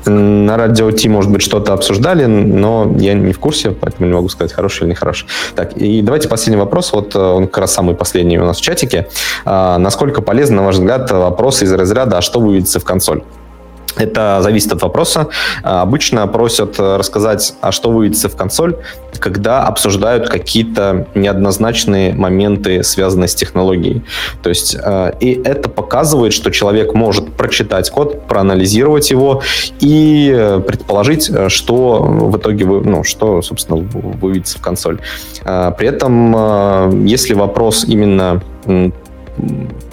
на 0.06 0.56
радио 0.56 0.90
Ти, 0.90 1.08
может 1.08 1.30
быть, 1.30 1.42
что-то 1.42 1.72
обсуждали, 1.72 2.26
но 2.26 2.94
я 2.98 3.14
не 3.14 3.32
в 3.32 3.38
курсе, 3.38 3.70
поэтому 3.70 4.08
не 4.08 4.14
могу 4.14 4.28
сказать, 4.28 4.52
хороший 4.52 4.82
или 4.82 4.90
нехороший. 4.90 5.28
Так, 5.54 5.76
и 5.76 6.02
давайте 6.02 6.28
последний 6.28 6.60
вопрос. 6.60 6.92
Вот 6.92 7.14
э, 7.14 7.18
он 7.18 7.46
как 7.46 7.58
раз 7.58 7.74
самый 7.74 7.94
последний 7.94 8.38
у 8.38 8.44
нас 8.44 8.58
в 8.58 8.62
чатике. 8.62 9.08
А, 9.44 9.78
насколько 9.78 10.22
полезны, 10.22 10.56
на 10.56 10.62
ваш 10.62 10.76
взгляд, 10.76 11.10
вопросы 11.10 11.64
из 11.64 11.72
разряда 11.72 12.18
«А 12.18 12.22
что 12.22 12.40
выведется 12.40 12.80
в 12.80 12.84
консоль?» 12.84 13.22
Это 13.96 14.40
зависит 14.42 14.72
от 14.72 14.82
вопроса. 14.82 15.28
А, 15.62 15.82
обычно 15.82 16.26
просят 16.26 16.78
э, 16.78 16.96
рассказать, 16.96 17.54
а 17.60 17.72
что 17.72 17.90
выведется 17.90 18.28
в 18.28 18.36
консоль, 18.36 18.76
когда 19.18 19.66
обсуждают 19.66 20.28
какие-то 20.28 21.06
неоднозначные 21.14 22.14
моменты, 22.14 22.82
связанные 22.82 23.28
с 23.28 23.34
технологией. 23.34 24.02
То 24.42 24.48
есть, 24.48 24.76
э, 24.80 25.12
и 25.20 25.40
это 25.44 25.68
показывает, 25.68 26.32
что 26.32 26.50
человек 26.50 26.94
может 26.94 27.32
прочитать 27.32 27.90
код, 27.90 28.26
проанализировать 28.26 29.10
его 29.10 29.42
и 29.80 30.32
э, 30.32 30.60
предположить, 30.60 31.30
что 31.48 32.02
в 32.02 32.36
итоге, 32.36 32.64
вы, 32.64 32.80
ну, 32.80 33.04
что, 33.04 33.42
собственно, 33.42 33.78
выведется 33.80 34.58
в 34.58 34.60
консоль. 34.60 35.00
При 35.42 35.86
этом, 35.86 37.04
если 37.04 37.34
вопрос 37.34 37.84
именно 37.84 38.42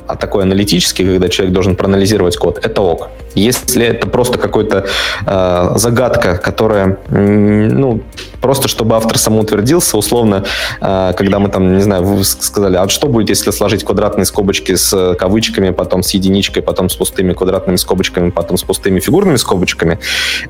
а 0.08 0.16
такой 0.16 0.44
аналитический, 0.44 1.06
когда 1.06 1.30
человек 1.30 1.54
должен 1.54 1.76
проанализировать 1.76 2.38
код, 2.38 2.60
это 2.66 2.82
ок. 2.82 3.10
Если 3.36 3.86
это 3.86 4.08
просто 4.08 4.38
какая-то 4.38 4.88
э, 5.26 5.78
загадка, 5.78 6.38
которая, 6.38 6.98
ну, 7.10 8.02
просто 8.42 8.68
чтобы 8.68 8.96
автор 8.96 9.18
самоутвердился, 9.18 9.98
условно, 9.98 10.44
э, 10.82 11.14
когда 11.18 11.40
мы 11.40 11.50
там, 11.50 11.76
не 11.76 11.82
знаю, 11.82 12.24
сказали, 12.24 12.78
а 12.78 12.88
что 12.90 13.08
будет, 13.08 13.30
если 13.30 13.52
сложить 13.52 13.84
квадратные 13.84 14.26
скобочки 14.26 14.76
с 14.76 15.16
кавычками, 15.16 15.72
потом 15.72 16.04
с 16.04 16.12
единичкой, 16.12 16.64
потом 16.64 16.90
с 16.90 16.96
пустыми 16.96 17.34
квадратными 17.34 17.78
скобочками, 17.78 18.30
потом 18.30 18.58
с 18.58 18.64
пустыми 18.64 19.00
фигурными 19.00 19.38
скобочками, 19.38 20.00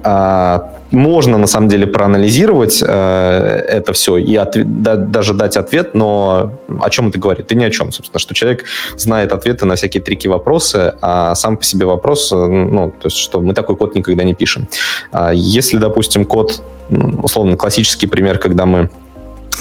а, 0.04 0.74
можно 0.92 1.38
на 1.38 1.48
самом 1.48 1.68
деле 1.68 1.86
проанализировать 1.86 2.82
э, 2.82 3.64
это 3.68 3.94
все 3.94 4.18
и 4.18 4.40
даже 4.54 5.34
дать 5.34 5.58
ответ, 5.58 5.94
но 5.94 6.54
о 6.82 6.90
чем 6.90 7.10
это 7.10 7.20
говорит? 7.20 7.48
Ты 7.48 7.56
ни 7.56 7.64
о 7.64 7.70
чем, 7.70 7.92
собственно, 7.92 8.20
что 8.20 8.34
человек 8.34 8.64
знает 8.96 9.34
ответы 9.34 9.66
на 9.66 9.76
всякие 9.76 10.02
трики 10.02 10.28
вопросы, 10.28 10.94
а 11.02 11.36
сам 11.36 11.58
по 11.58 11.64
себе 11.64 11.86
вопрос, 11.86 12.32
ну, 12.32 12.92
то 12.92 13.08
есть, 13.08 13.18
что 13.18 13.42
мы 13.42 13.54
такой 13.54 13.76
код 13.76 13.96
никогда 13.96 14.24
не 14.24 14.34
пишем. 14.34 14.68
А 15.12 15.34
если, 15.34 15.78
допустим, 15.78 16.26
код, 16.26 16.62
условно, 16.90 17.58
классический 17.58 17.77
пример, 18.08 18.40
когда 18.40 18.66
мы 18.66 18.90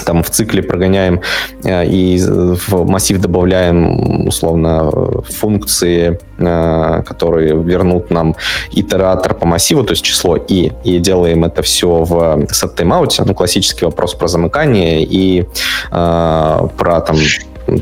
там 0.05 0.23
в 0.23 0.29
цикле 0.29 0.61
прогоняем 0.61 1.21
э, 1.63 1.85
и 1.85 2.19
в 2.19 2.85
массив 2.85 3.19
добавляем 3.19 4.27
условно 4.27 4.91
функции, 5.29 6.19
э, 6.37 7.03
которые 7.03 7.61
вернут 7.63 8.11
нам 8.11 8.35
итератор 8.71 9.33
по 9.33 9.45
массиву, 9.45 9.83
то 9.83 9.91
есть 9.91 10.03
число 10.03 10.37
и, 10.37 10.71
и 10.83 10.99
делаем 10.99 11.45
это 11.45 11.61
все 11.61 11.87
в 12.03 12.13
set 12.51 12.75
timeout, 12.75 13.23
ну, 13.25 13.33
классический 13.33 13.85
вопрос 13.85 14.13
про 14.13 14.27
замыкание 14.27 15.03
и 15.03 15.45
э, 15.91 16.67
про 16.77 17.01
там 17.01 17.17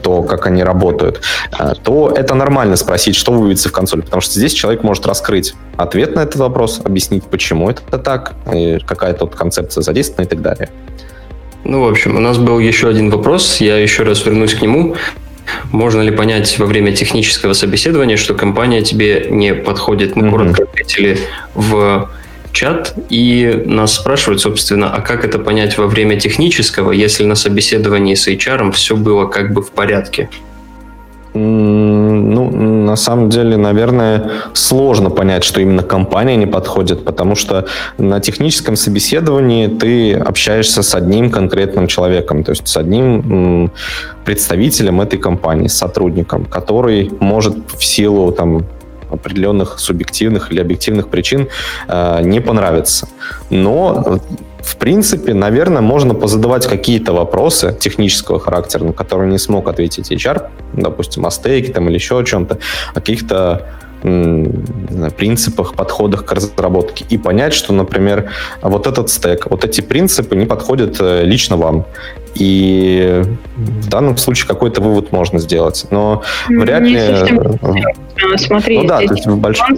то, 0.02 0.24
как 0.24 0.48
они 0.48 0.64
работают, 0.64 1.22
э, 1.57 1.74
то 1.84 2.12
это 2.16 2.36
нормально 2.36 2.76
спросить, 2.76 3.16
что 3.16 3.32
выводится 3.32 3.70
в 3.70 3.72
консоли, 3.72 4.02
потому 4.02 4.22
что 4.22 4.34
здесь 4.34 4.53
человек 4.53 4.84
может 4.84 5.06
раскрыть 5.06 5.56
ответ 5.78 6.16
на 6.16 6.22
этот 6.22 6.38
вопрос, 6.38 6.82
объяснить, 6.84 7.24
почему 7.24 7.70
это 7.70 7.98
так, 7.98 8.34
какая 8.86 9.14
тут 9.14 9.36
концепция 9.36 9.82
задействована 9.82 10.26
и 10.26 10.30
так 10.30 10.41
далее. 10.41 10.70
Ну, 11.64 11.84
в 11.84 11.90
общем, 11.90 12.16
у 12.16 12.20
нас 12.20 12.38
был 12.38 12.60
еще 12.60 12.88
один 12.88 13.10
вопрос, 13.10 13.57
я 13.57 13.78
еще 13.78 14.03
раз 14.03 14.24
вернусь 14.26 14.53
к 14.53 14.62
нему. 14.62 14.95
Можно 15.72 16.02
ли 16.02 16.12
понять 16.12 16.57
во 16.60 16.66
время 16.66 16.91
технического 16.91 17.53
собеседования, 17.53 18.18
что 18.18 18.34
компания 18.34 18.82
тебе 18.84 19.28
не 19.30 19.53
подходит? 19.53 20.16
Мы 20.16 20.28
mm-hmm. 20.28 20.32
коротко 20.32 20.64
ответили 20.64 21.20
в 21.56 22.10
чат, 22.56 22.95
и 23.10 23.64
нас 23.65 23.94
спрашивают, 23.94 24.41
собственно, 24.41 24.91
а 24.91 25.02
как 25.02 25.26
это 25.26 25.38
понять 25.38 25.77
во 25.77 25.88
время 25.88 26.19
технического, 26.19 26.91
если 26.91 27.26
на 27.26 27.36
собеседовании 27.36 28.15
с 28.15 28.27
HR 28.27 28.72
все 28.72 28.95
было 28.95 29.27
как 29.27 29.53
бы 29.53 29.61
в 29.61 29.72
порядке? 29.72 30.30
Ну, 31.38 32.49
на 32.49 32.95
самом 32.95 33.30
деле, 33.30 33.57
наверное, 33.57 34.32
сложно 34.53 35.10
понять, 35.10 35.44
что 35.44 35.60
именно 35.60 35.84
компания 35.84 36.38
не 36.38 36.45
подходит, 36.45 37.03
потому 37.03 37.36
что 37.36 37.65
на 37.98 38.22
техническом 38.22 38.77
собеседовании 38.77 39.68
ты 39.68 40.14
общаешься 40.14 40.82
с 40.82 40.95
одним 40.95 41.30
конкретным 41.30 41.88
человеком, 41.88 42.45
то 42.45 42.52
есть 42.52 42.65
с 42.69 42.77
одним 42.77 43.69
представителем 44.23 45.02
этой 45.02 45.19
компании, 45.19 45.68
сотрудником, 45.68 46.45
который 46.45 47.11
может 47.19 47.57
в 47.77 47.84
силу 47.84 48.32
там, 48.32 48.65
определенных 49.15 49.79
субъективных 49.79 50.51
или 50.51 50.61
объективных 50.61 51.09
причин 51.09 51.47
э, 51.87 52.21
не 52.23 52.41
понравиться. 52.41 53.07
Но 53.49 54.19
в 54.65 54.77
принципе, 54.77 55.33
наверное, 55.33 55.81
можно 55.81 56.15
позадавать 56.15 56.65
какие-то 56.65 57.13
вопросы 57.13 57.77
технического 57.79 58.39
характера, 58.39 58.83
на 58.83 58.93
которые 58.93 59.31
не 59.31 59.37
смог 59.37 59.67
ответить 59.69 60.11
HR, 60.11 60.49
допустим, 60.73 61.25
о 61.25 61.31
стейке 61.31 61.71
там, 61.71 61.87
или 61.87 61.95
еще 61.95 62.19
о 62.19 62.23
чем-то, 62.23 62.57
о 62.91 62.95
каких-то 62.95 63.67
знаю, 64.01 65.11
принципах, 65.11 65.76
подходах 65.76 66.26
к 66.26 66.31
разработке 66.31 67.05
и 67.09 67.17
понять, 67.17 67.53
что, 67.53 67.73
например, 67.73 68.30
вот 68.61 68.88
этот 68.88 69.09
стек, 69.09 69.47
вот 69.49 69.65
эти 69.65 69.81
принципы 69.81 70.35
не 70.35 70.45
подходят 70.45 70.97
э, 70.99 71.23
лично 71.23 71.57
вам. 71.57 71.85
И 72.35 73.23
в 73.55 73.89
данном 73.89 74.17
случае 74.17 74.47
какой-то 74.47 74.81
вывод 74.81 75.11
можно 75.11 75.39
сделать. 75.39 75.85
Но 75.89 76.23
вряд 76.47 76.84
ли... 76.84 76.99
Смотри, 78.38 78.80
ну, 78.80 78.88
да, 78.88 78.97
то 78.97 79.13
есть 79.13 79.26
в 79.26 79.38
большом... 79.38 79.77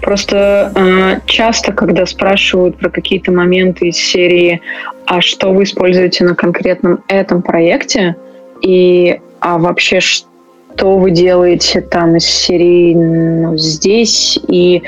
Просто 0.00 0.72
э, 0.74 1.20
часто, 1.26 1.72
когда 1.72 2.06
спрашивают 2.06 2.78
про 2.78 2.88
какие-то 2.88 3.32
моменты 3.32 3.88
из 3.88 3.96
серии, 3.96 4.62
а 5.04 5.20
что 5.20 5.52
вы 5.52 5.64
используете 5.64 6.24
на 6.24 6.34
конкретном 6.34 7.00
этом 7.08 7.42
проекте, 7.42 8.16
и 8.62 9.20
а 9.40 9.58
вообще 9.58 10.00
что 10.00 10.29
вы 10.82 11.10
делаете 11.10 11.80
там 11.80 12.16
из 12.16 12.24
серии 12.24 12.94
ну, 12.94 13.56
здесь, 13.56 14.38
и 14.48 14.82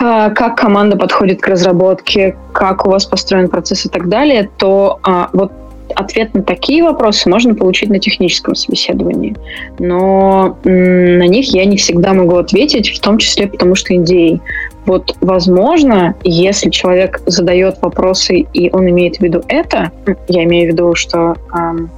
э, 0.00 0.30
как 0.34 0.56
команда 0.56 0.96
подходит 0.96 1.40
к 1.40 1.48
разработке, 1.48 2.36
как 2.52 2.86
у 2.86 2.90
вас 2.90 3.06
построен 3.06 3.48
процесс 3.48 3.86
и 3.86 3.88
так 3.88 4.08
далее, 4.08 4.48
то 4.58 5.00
э, 5.06 5.26
вот 5.32 5.52
ответ 5.94 6.34
на 6.34 6.42
такие 6.42 6.82
вопросы 6.82 7.28
можно 7.28 7.54
получить 7.54 7.88
на 7.88 7.98
техническом 7.98 8.54
собеседовании. 8.54 9.36
Но 9.78 10.58
на 10.64 11.26
них 11.26 11.52
я 11.52 11.64
не 11.64 11.76
всегда 11.76 12.12
могу 12.14 12.36
ответить, 12.36 12.90
в 12.90 13.00
том 13.00 13.18
числе 13.18 13.46
потому 13.46 13.74
что 13.74 13.94
NDA. 13.94 14.40
Вот, 14.86 15.16
возможно, 15.20 16.14
если 16.24 16.70
человек 16.70 17.20
задает 17.26 17.76
вопросы, 17.82 18.46
и 18.52 18.70
он 18.72 18.88
имеет 18.88 19.16
в 19.16 19.20
виду 19.20 19.42
это, 19.48 19.90
я 20.28 20.44
имею 20.44 20.70
в 20.70 20.72
виду, 20.72 20.94
что 20.94 21.36
эм, 21.54 21.90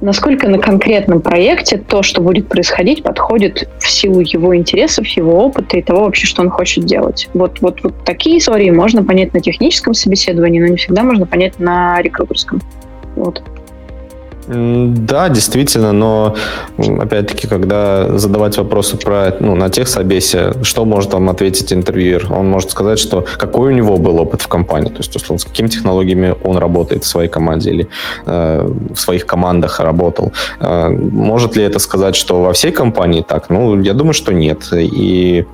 насколько 0.00 0.48
на 0.48 0.58
конкретном 0.58 1.20
проекте 1.20 1.78
то, 1.78 2.02
что 2.02 2.20
будет 2.20 2.48
происходить, 2.48 3.02
подходит 3.02 3.68
в 3.78 3.88
силу 3.88 4.20
его 4.20 4.56
интересов, 4.56 5.06
его 5.08 5.44
опыта 5.44 5.78
и 5.78 5.82
того 5.82 6.04
вообще, 6.04 6.26
что 6.26 6.42
он 6.42 6.50
хочет 6.50 6.84
делать. 6.84 7.28
Вот, 7.34 7.60
вот, 7.60 7.82
вот 7.82 7.94
такие 8.04 8.38
истории 8.38 8.70
можно 8.70 9.02
понять 9.02 9.34
на 9.34 9.40
техническом 9.40 9.94
собеседовании, 9.94 10.60
но 10.60 10.66
не 10.66 10.76
всегда 10.76 11.02
можно 11.02 11.26
понять 11.26 11.58
на 11.58 12.00
рекрутерском. 12.02 12.60
Вот. 13.14 13.42
Да, 14.48 15.28
действительно, 15.28 15.92
но 15.92 16.36
опять-таки, 16.78 17.48
когда 17.48 18.16
задавать 18.16 18.56
вопросы 18.56 18.96
про 18.96 19.34
ну, 19.40 19.56
на 19.56 19.70
техсобесе, 19.70 20.52
что 20.62 20.84
может 20.84 21.12
вам 21.12 21.28
ответить 21.28 21.72
интервьюер? 21.72 22.32
Он 22.32 22.48
может 22.48 22.70
сказать, 22.70 22.98
что 22.98 23.26
какой 23.38 23.72
у 23.72 23.76
него 23.76 23.96
был 23.96 24.20
опыт 24.20 24.42
в 24.42 24.48
компании, 24.48 24.88
то 24.88 24.98
есть, 24.98 25.16
условно, 25.16 25.40
с 25.40 25.44
какими 25.44 25.66
технологиями 25.66 26.34
он 26.44 26.58
работает 26.58 27.02
в 27.02 27.06
своей 27.06 27.28
команде 27.28 27.70
или 27.70 27.88
э, 28.26 28.68
в 28.94 28.96
своих 28.96 29.26
командах 29.26 29.80
работал. 29.80 30.32
Э, 30.60 30.90
может 30.90 31.56
ли 31.56 31.64
это 31.64 31.80
сказать, 31.80 32.14
что 32.14 32.42
во 32.42 32.52
всей 32.52 32.70
компании 32.70 33.24
так? 33.26 33.50
Ну, 33.50 33.80
я 33.80 33.94
думаю, 33.94 34.14
что 34.14 34.32
нет. 34.32 34.68
И, 34.72 35.44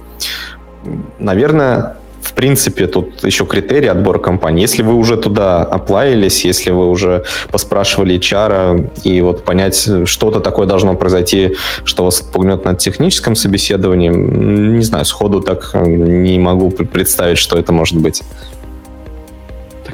наверное, 1.19 1.97
в 2.23 2.33
принципе, 2.35 2.87
тут 2.87 3.25
еще 3.25 3.45
критерий 3.45 3.89
отбора 3.89 4.19
компании. 4.19 4.63
Если 4.63 4.83
вы 4.83 4.95
уже 4.95 5.17
туда 5.17 5.63
оплавились, 5.63 6.45
если 6.45 6.71
вы 6.71 6.89
уже 6.89 7.25
поспрашивали 7.51 8.19
HR, 8.19 8.91
и 9.05 9.21
вот 9.21 9.45
понять, 9.45 9.89
что-то 10.05 10.41
такое 10.41 10.67
должно 10.67 10.95
произойти, 10.95 11.57
что 11.85 12.05
вас 12.05 12.21
отпугнет 12.21 12.65
на 12.65 12.75
техническом 12.75 13.35
собеседовании, 13.35 14.09
не 14.09 14.85
знаю, 14.85 15.05
сходу 15.05 15.41
так 15.41 15.75
не 15.75 16.39
могу 16.39 16.71
представить, 16.71 17.39
что 17.39 17.59
это 17.59 17.73
может 17.73 17.99
быть. 17.99 18.23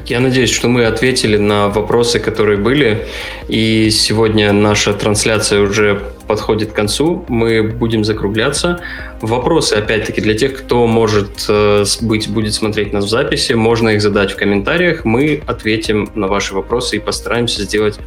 Я 0.09 0.19
надеюсь, 0.21 0.49
что 0.49 0.69
мы 0.69 0.85
ответили 0.85 1.37
на 1.37 1.67
вопросы, 1.69 2.19
которые 2.19 2.57
были. 2.57 3.05
И 3.47 3.91
сегодня 3.91 4.51
наша 4.51 4.91
трансляция 4.91 5.61
уже 5.61 6.01
подходит 6.27 6.71
к 6.71 6.75
концу. 6.75 7.25
Мы 7.27 7.61
будем 7.61 8.03
закругляться. 8.03 8.81
Вопросы, 9.21 9.75
опять-таки, 9.75 10.19
для 10.19 10.33
тех, 10.33 10.57
кто 10.57 10.87
может 10.87 11.45
э, 11.47 11.85
быть, 12.01 12.27
будет 12.27 12.55
смотреть 12.55 12.91
нас 12.91 13.05
в 13.05 13.09
записи, 13.09 13.53
можно 13.53 13.89
их 13.89 14.01
задать 14.01 14.31
в 14.31 14.35
комментариях. 14.35 15.05
Мы 15.05 15.43
ответим 15.45 16.09
на 16.15 16.27
ваши 16.27 16.55
вопросы 16.55 16.95
и 16.95 16.99
постараемся 16.99 17.61
сделать 17.61 17.99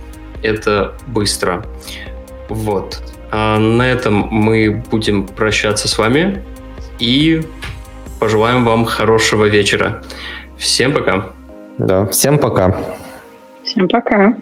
это 0.43 0.95
быстро. 1.07 1.65
Вот. 2.49 3.01
А 3.31 3.61
на 3.61 3.89
этом 3.89 4.27
мы 4.29 4.83
будем 4.91 5.29
прощаться 5.29 5.87
с 5.87 5.97
вами 5.97 6.43
и 6.99 7.43
пожелаем 8.19 8.65
вам 8.65 8.87
хорошего 8.87 9.45
вечера. 9.45 10.03
Всем 10.59 10.93
пока. 10.93 11.33
Да, 11.79 12.07
всем 12.07 12.39
пока. 12.39 12.77
Всем 13.65 13.89
пока. 13.89 14.35